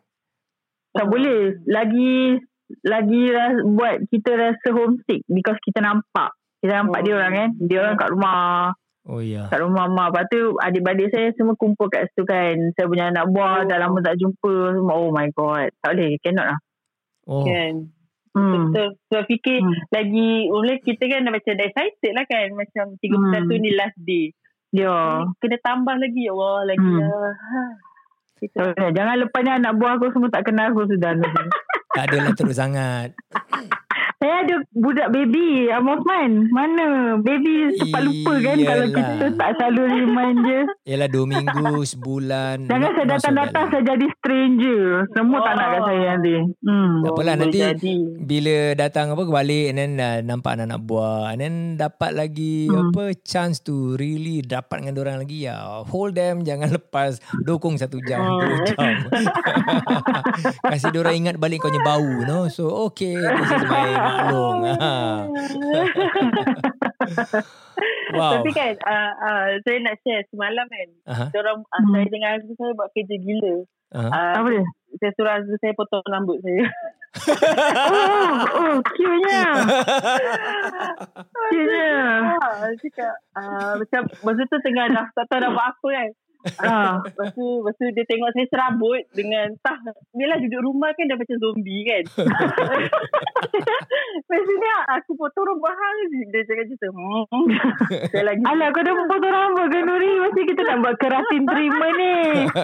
Tak 0.91 1.07
boleh. 1.07 1.57
Lagi 1.65 2.41
lagi 2.81 3.21
ras, 3.29 3.61
buat 3.63 4.09
kita 4.09 4.31
rasa 4.33 4.69
homesick 4.71 5.23
because 5.27 5.57
kita 5.61 5.81
nampak. 5.81 6.33
Kita 6.59 6.81
nampak 6.81 7.01
Oh. 7.01 7.05
dia 7.05 7.15
orang 7.15 7.33
kan. 7.33 7.51
Dia 7.61 7.79
orang 7.83 7.97
kat 7.97 8.09
rumah. 8.11 8.73
Oh 9.05 9.21
yeah. 9.21 9.47
Kat 9.47 9.61
rumah 9.61 9.85
mak. 9.87 10.11
Lepas 10.11 10.25
tu 10.29 10.41
adik-adik 10.57 11.13
saya 11.13 11.29
semua 11.35 11.53
kumpul 11.55 11.89
kat 11.89 12.09
situ 12.09 12.25
kan. 12.25 12.57
Saya 12.73 12.89
punya 12.89 13.13
anak 13.13 13.29
buah 13.29 13.63
Oh. 13.63 13.69
dah 13.69 13.79
lama 13.79 14.01
tak 14.01 14.17
jumpa. 14.17 14.53
Semua. 14.73 14.95
Oh 14.95 15.13
my 15.13 15.29
god. 15.31 15.69
Tak 15.79 15.93
boleh. 15.93 16.17
Cannot 16.19 16.47
lah. 16.49 16.59
Oh, 17.25 17.45
Kan. 17.45 17.93
Hmm. 18.35 18.74
Betul. 18.74 18.89
So 19.09 19.22
fikir 19.24 19.62
Hmm. 19.62 19.78
lagi 19.89 20.30
oleh 20.51 20.82
kita 20.82 21.07
kan 21.07 21.22
dah 21.22 21.32
macam 21.32 21.53
dah 21.55 21.66
excited 21.66 22.12
lah 22.12 22.26
kan. 22.26 22.49
Macam 22.53 22.85
31 22.99 23.47
Hmm. 23.47 23.62
ni 23.62 23.70
last 23.72 23.95
day. 23.97 24.35
Ya. 24.74 25.22
Ni 25.22 25.39
Kena 25.39 25.57
tambah 25.62 25.95
lagi 25.95 26.26
ya 26.26 26.35
Allah. 26.35 26.59
Lagi 26.66 26.82
Hmm. 26.82 26.99
lah. 26.99 27.30
Ha. 27.30 27.61
Kita 28.35 28.57
Okay. 28.74 28.91
Jangan 28.91 29.14
lepasnya 29.22 29.53
anak 29.57 29.72
buah 29.78 29.93
aku 29.95 30.11
semua 30.11 30.28
tak 30.28 30.45
kenal 30.45 30.74
aku 30.74 30.91
sudah. 30.91 31.14
tak 31.95 32.05
adalah 32.11 32.35
teruk 32.35 32.53
sangat. 32.53 33.14
Saya 34.25 34.41
ada 34.41 34.57
budak 34.72 35.12
baby, 35.12 35.68
Abang 35.68 36.01
Osman. 36.01 36.49
Mana? 36.49 36.87
Baby 37.20 37.77
cepat 37.77 38.01
lupa 38.01 38.41
kan 38.41 38.57
kalau 38.57 38.87
kita 38.89 39.27
tak 39.37 39.51
selalu 39.55 39.83
remind 40.01 40.39
je. 40.41 40.61
Yalah 40.87 41.09
dua 41.09 41.25
minggu, 41.27 41.68
sebulan. 41.93 42.64
Jangan 42.64 42.91
saya 42.91 43.07
datang-datang 43.11 43.64
saya 43.68 43.83
jadi 43.85 44.07
stranger. 44.16 44.83
Semua 45.12 45.39
tak 45.41 45.53
nak 45.55 45.66
kat 45.66 45.77
Oh. 45.77 45.85
saya 45.85 46.01
nanti. 46.09 46.35
Hmm. 46.59 46.93
Tak 46.97 47.11
apalah 47.11 47.35
boleh 47.37 47.43
nanti 47.45 47.59
jadi. 47.61 47.95
bila 48.16 48.57
datang 48.75 49.07
apa 49.12 49.22
balik 49.27 49.64
and 49.66 49.77
then 49.77 49.93
uh, 49.99 50.18
nampak 50.22 50.57
anak-anak 50.57 50.81
buah 50.81 51.25
and 51.29 51.41
then 51.43 51.55
dapat 51.77 52.11
lagi 52.14 52.57
Hmm. 52.64 52.89
apa 52.89 53.05
chance 53.20 53.61
to 53.61 53.93
really 53.95 54.41
dapat 54.41 54.81
dengan 54.81 54.97
orang 54.99 55.16
lagi 55.20 55.45
ya 55.45 55.57
hold 55.85 56.16
them 56.16 56.41
jangan 56.49 56.72
lepas 56.72 57.16
dukung 57.39 57.77
satu 57.77 58.01
jam 58.01 58.25
Hmm. 58.25 58.41
dua 58.41 58.57
jam 58.64 58.95
kasih 60.64 60.97
orang 60.97 61.16
ingat 61.18 61.37
balik 61.37 61.61
kau 61.61 61.68
punya 61.68 61.83
bau 61.83 62.09
no 62.25 62.49
so 62.49 62.72
okay 62.89 63.12
this 63.12 63.51
is 63.51 63.64
my 63.66 63.91
maklum 64.15 64.57
ha. 64.62 64.75
wow 68.17 68.33
Tapi 68.39 68.51
kan 68.55 68.75
uh, 68.81 69.12
uh, 69.19 69.47
saya 69.67 69.79
nak 69.83 69.99
share 70.01 70.25
semalam 70.31 70.67
kan. 70.71 70.89
Aha. 71.11 71.25
Orang 71.35 71.67
uh, 71.67 71.81
Hmm. 71.83 71.93
saya 71.93 72.07
dengan 72.09 72.31
husband 72.39 72.57
saya 72.57 72.73
buat 72.79 72.89
kerja 72.95 73.17
gila. 73.19 73.55
Aha. 73.95 74.09
Uh, 74.09 74.33
Apa 74.39 74.49
dia? 74.51 74.65
saya 74.95 75.11
suruh 75.19 75.33
husband 75.35 75.61
saya 75.61 75.75
potong 75.75 76.07
rambut 76.07 76.39
saya. 76.41 76.65
Oh, 77.15 78.35
oh, 78.59 78.75
cute-nya. 78.91 79.55
Cute-nya. 81.31 81.91
Ah, 82.43 82.75
cakap 82.75 83.15
uh, 83.39 83.79
macam 83.79 84.03
masa 84.27 84.43
tu 84.51 84.59
tengah 84.67 84.91
dah 84.91 85.07
tak 85.15 85.31
tahu 85.31 85.39
dah 85.39 85.51
buat 85.55 85.62
apa 85.62 85.89
kan. 85.95 86.11
Ah. 86.61 87.01
Lepas 87.01 87.32
tu, 87.32 87.45
lepas 87.64 87.72
tu 87.80 87.84
dia 87.97 88.05
tengok 88.05 88.30
saya 88.36 88.47
serabut 88.53 89.01
dengan 89.16 89.49
tah. 89.64 89.80
Yelah 90.12 90.36
duduk 90.45 90.61
rumah 90.61 90.92
kan 90.92 91.09
dah 91.09 91.16
macam 91.16 91.36
zombie 91.40 91.82
kan. 91.88 92.03
Lepas 94.14 94.40
tu 94.45 94.55
dia 94.61 94.76
aku 94.92 95.11
potong 95.16 95.45
rambut 95.49 95.72
hang. 95.72 95.99
Dia 96.28 96.45
cakap 96.45 96.64
tu. 96.68 96.88
Hmm. 96.92 97.47
Saya 98.12 98.24
lagi. 98.28 98.42
Alah, 98.45 98.68
kau 98.72 98.84
dah 98.84 98.95
potong 99.09 99.32
rambut 99.32 99.66
ke 99.72 99.78
Nuri? 99.84 100.12
Mesti 100.20 100.40
kita 100.53 100.61
nak 100.68 100.76
buat 100.84 100.97
keratin 101.01 101.42
terima 101.49 101.86
ni. 101.97 102.14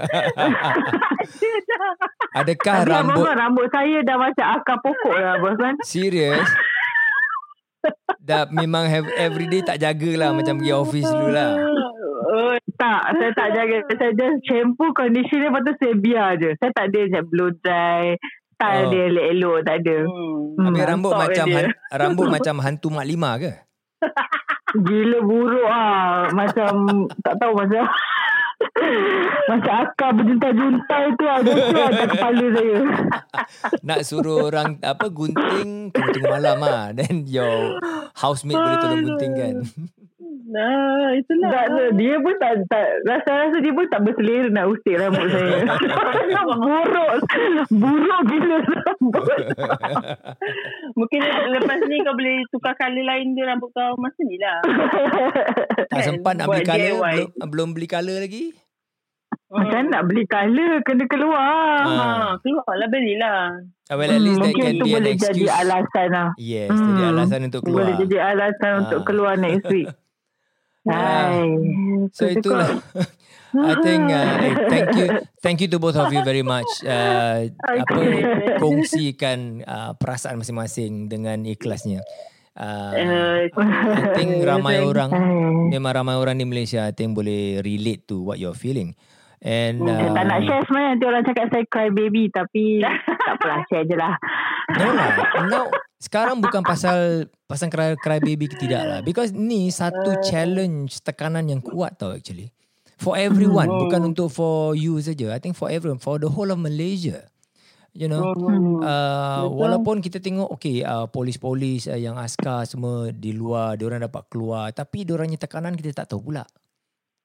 adakah 2.41 2.77
Tapi 2.85 2.91
Abang 2.91 2.95
rambut 2.95 3.27
Osman, 3.27 3.39
rambut 3.39 3.67
saya 3.73 3.99
dah 4.07 4.17
macam 4.17 4.47
akar 4.61 4.77
pokok 4.85 5.15
lah, 5.17 5.33
Abang 5.37 5.55
Osman. 5.57 5.75
serius 5.83 6.49
dah 8.21 8.45
memang 8.53 8.85
have 8.85 9.09
everyday 9.17 9.65
tak 9.65 9.81
jagalah 9.81 10.37
macam 10.37 10.61
pergi 10.61 10.73
office 10.77 11.09
dulu 11.09 11.29
lah 11.33 11.57
Oh, 12.41 12.57
Tak, 12.75 13.01
saya 13.13 13.31
tak 13.35 13.49
jaga. 13.53 13.77
Saya 13.91 14.13
just 14.13 14.41
shampoo, 14.43 14.91
conditioner, 14.93 15.49
lepas 15.49 15.63
tu 15.63 15.73
saya 15.77 15.95
biar 15.95 16.29
je. 16.37 16.51
Saya 16.57 16.73
tak 16.73 16.89
ada 16.89 16.99
macam 17.05 17.25
blow 17.29 17.51
dry, 17.55 18.17
style 18.51 18.85
Oh. 18.85 18.91
dia 18.91 19.03
elok-elok, 19.07 19.59
tak 19.63 19.77
ada. 19.79 19.97
hmm. 20.01 20.57
Habis 20.59 20.81
Hmm, 20.81 20.89
rambut 20.89 21.13
macam 21.15 21.45
dia. 21.45 21.57
han, 21.57 21.67
rambut 21.91 22.27
macam 22.29 22.55
hantu 22.59 22.89
Mak 22.89 23.07
Lima 23.07 23.31
ke? 23.37 23.53
Gila 24.87 25.19
buruk 25.21 25.67
ah. 25.67 26.31
Macam, 26.31 26.73
tak 27.21 27.35
tahu 27.37 27.53
macam... 27.55 27.85
macam 29.47 29.73
akar 29.83 30.11
berjuntai-juntai 30.13 31.05
tu 31.17 31.25
ada 31.25 31.49
tu 31.49 31.81
atas 31.81 32.07
kepala 32.07 32.45
saya. 32.53 32.77
Nak 33.89 34.01
suruh 34.05 34.47
orang 34.47 34.77
apa 34.81 35.09
gunting 35.09 35.89
kena 35.91 36.09
tunggu 36.13 36.29
malam 36.29 36.61
ah. 36.63 36.85
Then 36.93 37.25
your 37.25 37.81
housemate 38.15 38.57
boleh 38.57 38.79
tolong 38.79 39.03
gunting 39.03 39.33
kan. 39.33 39.55
Nah, 40.43 41.13
itulah. 41.13 41.51
Tak, 41.51 41.67
tak, 41.69 41.89
dia 41.95 42.15
pun 42.17 42.35
tak, 42.37 42.53
tak 42.67 42.87
rasa-rasa 43.05 43.57
dia 43.59 43.71
pun 43.71 43.85
tak 43.87 44.01
berselera 44.03 44.49
nak 44.49 44.67
usik 44.69 44.95
rambut 44.95 45.27
saya. 45.33 45.59
buruk. 46.57 47.13
Buruk 47.69 48.21
gila 48.25 48.57
rambut. 48.59 49.37
Mungkin 50.99 51.21
lepas 51.51 51.79
ni 51.85 51.97
kau 52.01 52.15
boleh 52.15 52.37
tukar 52.49 52.75
colour 52.75 53.05
lain 53.05 53.33
je 53.33 53.43
rambut 53.43 53.71
kau 53.71 53.93
masa 53.97 54.21
ni 54.23 54.37
lah. 54.37 54.59
Tak 55.85 55.99
Kan? 55.99 56.07
sempat 56.09 56.33
nak 56.35 56.47
beli 56.47 56.65
colour 56.65 56.93
belum, 56.97 57.29
belum 57.45 57.69
beli 57.73 57.87
colour 57.87 58.19
lagi. 58.19 58.45
Macam 59.47 59.83
nak 59.89 60.03
beli 60.07 60.25
colour 60.25 60.79
kena 60.81 61.05
keluar. 61.07 61.83
Ah. 61.83 61.83
Ha, 61.83 62.39
keluar 62.41 62.71
lah 62.73 62.89
belilah. 62.89 63.41
Ah, 63.85 63.95
Well 63.95 64.07
at 64.09 64.21
least 64.21 64.39
that 64.39 64.47
mungkin 64.47 64.63
can 64.65 64.73
tu 64.73 64.85
be 64.85 64.91
an 64.91 64.95
boleh 64.97 65.15
jadi 65.17 65.43
alasan 65.51 66.07
lah. 66.09 66.29
Yes, 66.37 66.71
jadi 66.71 66.79
Hmm. 67.01 67.11
alasan 67.13 67.41
untuk 67.45 67.61
keluar. 67.61 67.79
Boleh 67.83 67.95
jadi 67.99 68.17
alasan 68.25 68.71
Ah. 68.71 68.81
untuk 68.81 69.01
keluar 69.03 69.35
next 69.37 69.67
week. 69.69 69.91
Ah. 70.89 71.37
Hai. 71.37 71.49
So 72.17 72.25
Tu 72.29 72.41
itulah. 72.41 72.81
I 73.51 73.75
think 73.83 74.15
uh, 74.15 74.47
eh, 74.47 74.55
thank 74.71 74.89
you 74.95 75.07
thank 75.43 75.59
you 75.59 75.67
to 75.75 75.83
both 75.83 75.99
of 75.99 76.15
you 76.15 76.23
very 76.23 76.47
much. 76.47 76.71
Uh, 76.87 77.51
apa 77.51 77.83
Okay. 77.83 78.23
kongsikan 78.63 79.67
uh, 79.67 79.93
perasaan 79.99 80.39
masing-masing 80.39 81.11
dengan 81.11 81.43
ikhlasnya. 81.43 82.01
Uh, 82.55 82.93
Uh, 82.95 83.47
I 83.47 84.11
think 84.15 84.43
ramai 84.51 84.83
orang 84.83 85.11
memang 85.71 85.93
ramai 86.03 86.19
orang 86.19 86.37
di 86.37 86.45
Malaysia 86.45 86.83
I 86.83 86.93
think 86.93 87.15
boleh 87.17 87.63
relate 87.63 88.05
to 88.11 88.21
what 88.21 88.39
you're 88.43 88.59
feeling. 88.59 88.95
And 89.41 89.81
Saya 89.81 90.13
tak 90.13 90.25
nak 90.29 90.37
uh, 90.37 90.45
share 90.45 90.63
sebenarnya 90.69 90.89
Nanti 90.93 91.05
orang 91.09 91.25
cakap 91.25 91.47
saya 91.49 91.65
cry 91.65 91.89
baby 91.89 92.29
Tapi 92.29 92.85
Tak 93.25 93.41
apalah 93.41 93.65
share 93.73 93.89
je 93.89 93.97
lah 93.97 94.13
no 94.77 94.87
lah. 94.93 95.11
Now 95.49 95.65
sekarang 96.01 96.41
bukan 96.41 96.65
pasal 96.65 97.29
pasal 97.45 97.69
cry, 97.69 97.93
cry 98.01 98.19
baby 98.25 98.49
ke 98.49 98.57
tidak 98.57 98.83
lah. 98.89 99.01
Because 99.05 99.37
ni 99.37 99.69
satu 99.69 100.17
challenge 100.25 101.05
tekanan 101.05 101.53
yang 101.53 101.61
kuat 101.61 102.01
tau 102.01 102.17
actually. 102.17 102.49
For 103.01 103.17
everyone, 103.17 103.69
Hmm. 103.69 103.81
bukan 103.85 104.01
untuk 104.13 104.29
for 104.29 104.73
you 104.77 104.97
saja. 105.01 105.33
I 105.33 105.41
think 105.41 105.57
for 105.57 105.69
everyone, 105.73 106.01
for 106.01 106.21
the 106.21 106.29
whole 106.29 106.49
of 106.49 106.61
Malaysia. 106.61 107.29
You 107.91 108.07
know, 108.07 108.33
Hmm. 108.33 108.81
uh, 108.81 109.45
walaupun 109.51 109.99
kita 109.99 110.23
tengok 110.23 110.47
okay, 110.47 110.87
uh, 110.87 111.11
polis-polis 111.11 111.91
uh, 111.91 111.99
yang 111.99 112.15
askar 112.17 112.63
semua 112.63 113.11
di 113.11 113.35
luar, 113.35 113.75
diorang 113.75 114.05
dapat 114.05 114.25
keluar, 114.31 114.71
tapi 114.71 115.03
diorangnya 115.03 115.41
tekanan 115.41 115.75
kita 115.75 116.05
tak 116.05 116.13
tahu 116.13 116.31
pula. 116.31 116.45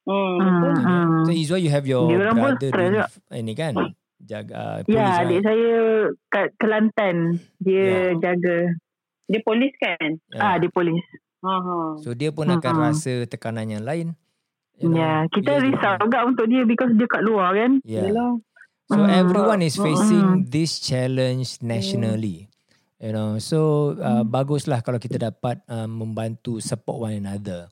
Hmm, 0.06 0.38
Hmm, 0.42 0.78
hmm. 0.80 1.24
So 1.26 1.32
is 1.34 1.50
why 1.50 1.62
you 1.62 1.70
have 1.70 1.86
your 1.86 2.06
pun 2.34 2.58
brother 2.62 2.70
ini 3.34 3.54
kan, 3.58 3.74
jaga 4.18 4.54
uh, 4.54 4.78
polis. 4.82 4.94
Ya 4.94 5.04
right? 5.04 5.22
adik 5.22 5.40
saya 5.42 5.72
Kat 6.28 6.48
Kelantan 6.56 7.16
Dia 7.58 7.84
Ya. 8.14 8.32
jaga 8.32 8.58
Dia 9.26 9.42
polis 9.42 9.74
kan? 9.76 10.10
Yeah. 10.30 10.42
Ah 10.42 10.56
Dia 10.56 10.70
polis 10.70 11.04
ha. 11.42 11.54
So 12.00 12.12
dia 12.12 12.30
pun 12.30 12.48
akan 12.48 12.62
Mm-mm. 12.72 12.86
rasa 12.90 13.14
tekanan 13.26 13.70
yang 13.70 13.84
lain. 13.84 14.16
you 14.76 14.88
know. 14.88 14.98
Ya 14.98 15.28
Kita 15.28 15.56
Bila 15.56 15.60
dia- 15.60 15.66
risau 15.72 15.94
juga 16.00 16.20
untuk 16.24 16.46
dia 16.46 16.62
Because 16.64 16.92
dia 16.92 17.08
kat 17.08 17.22
luar 17.22 17.54
kan 17.54 17.72
Yeah. 17.82 18.08
Yelah. 18.08 18.40
So 18.86 19.02
Mm. 19.02 19.10
everyone 19.10 19.62
is 19.62 19.76
facing 19.76 20.26
this 20.46 20.78
challenge 20.78 21.58
nationally. 21.60 22.48
You 22.96 23.12
know, 23.12 23.36
so 23.38 23.92
uh, 23.98 24.22
baguslah 24.22 24.80
kalau 24.80 24.98
kita 24.98 25.20
dapat 25.20 25.60
uh, 25.68 25.86
membantu 25.86 26.58
support 26.60 27.04
one 27.04 27.18
another. 27.18 27.68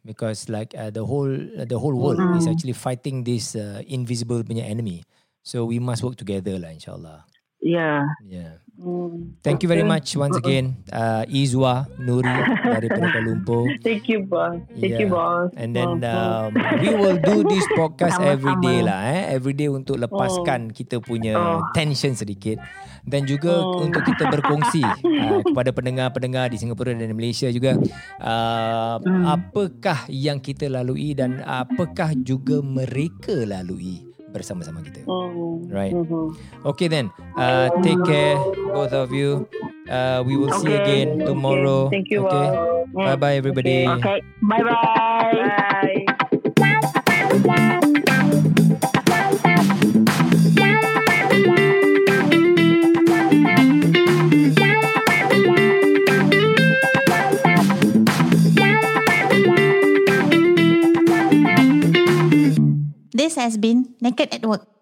Because 0.00 0.46
like 0.48 0.72
uh, 0.72 0.88
the 0.88 1.02
whole 1.02 1.28
the 1.58 1.74
whole 1.74 1.92
world 1.92 2.20
is 2.36 2.44
Mm. 2.44 2.52
actually 2.52 2.72
fighting 2.72 3.24
this 3.24 3.52
uh, 3.52 3.80
invisible 3.84 4.40
punya 4.40 4.64
enemy. 4.64 5.02
So 5.42 5.64
we 5.64 5.78
must 5.78 6.02
work 6.02 6.16
together 6.16 6.58
lah 6.58 6.70
insyaAllah. 6.70 7.24
Ya 7.58 8.06
Yeah. 8.22 8.62
Hmm. 8.78 9.34
Thank 9.42 9.66
you 9.66 9.68
very 9.68 9.82
much 9.82 10.14
once 10.14 10.38
again, 10.38 10.86
uh, 10.94 11.26
Izwa 11.26 11.90
Nuri 11.98 12.30
daripada 12.62 13.10
Kuala 13.10 13.18
Lumpur. 13.26 13.66
Thank 13.82 14.06
you, 14.06 14.22
boss. 14.22 14.54
Thank 14.78 14.94
Yeah. 14.94 15.02
you, 15.02 15.08
boss. 15.10 15.50
And 15.58 15.74
then 15.74 15.98
um, 16.06 16.54
we 16.78 16.94
will 16.94 17.18
do 17.18 17.42
this 17.50 17.66
podcast 17.74 18.22
every 18.22 18.54
day 18.62 18.78
lah 18.78 19.02
eh 19.10 19.34
every 19.34 19.58
day 19.58 19.66
untuk 19.66 19.98
lepaskan 19.98 20.70
kita 20.70 21.02
punya 21.02 21.34
Oh. 21.34 21.58
tension 21.74 22.14
sedikit 22.14 22.62
dan 23.02 23.26
juga 23.26 23.58
Oh. 23.58 23.82
untuk 23.82 24.06
kita 24.06 24.30
berkongsi 24.30 24.86
uh, 25.26 25.42
kepada 25.42 25.74
pendengar-pendengar 25.74 26.54
di 26.54 26.62
Singapura 26.62 26.94
dan 26.94 27.10
di 27.10 27.16
Malaysia 27.18 27.50
juga 27.50 27.74
uh, 28.22 29.02
Hmm. 29.02 29.26
apakah 29.26 30.06
yang 30.06 30.38
kita 30.38 30.70
lalui 30.70 31.12
dan 31.12 31.42
apakah 31.42 32.14
juga 32.14 32.62
mereka 32.62 33.34
lalui 33.42 34.06
bersama-sama 34.30 34.84
kita. 34.84 35.04
hmm. 35.04 35.68
Right. 35.68 35.92
Hmm. 35.92 36.32
Okay 36.64 36.88
then, 36.88 37.08
uh, 37.36 37.68
take 37.80 38.00
care 38.04 38.36
both 38.72 38.92
of 38.92 39.12
you. 39.12 39.48
Uh, 39.88 40.20
we 40.24 40.36
will 40.36 40.52
see 40.60 40.68
Okay. 40.68 40.84
again 40.84 41.08
tomorrow. 41.24 41.88
Thank 41.88 42.12
you, 42.12 42.28
Okay. 42.28 42.48
Bye 42.92 43.16
bye 43.16 43.36
everybody. 43.40 43.84
Okay 43.88 44.20
Bye-bye 44.44 45.32
Bye. 47.44 47.80
always 63.28 63.44
has 63.44 63.58
been 63.58 63.94
naked 64.00 64.32
at 64.32 64.46
work. 64.46 64.77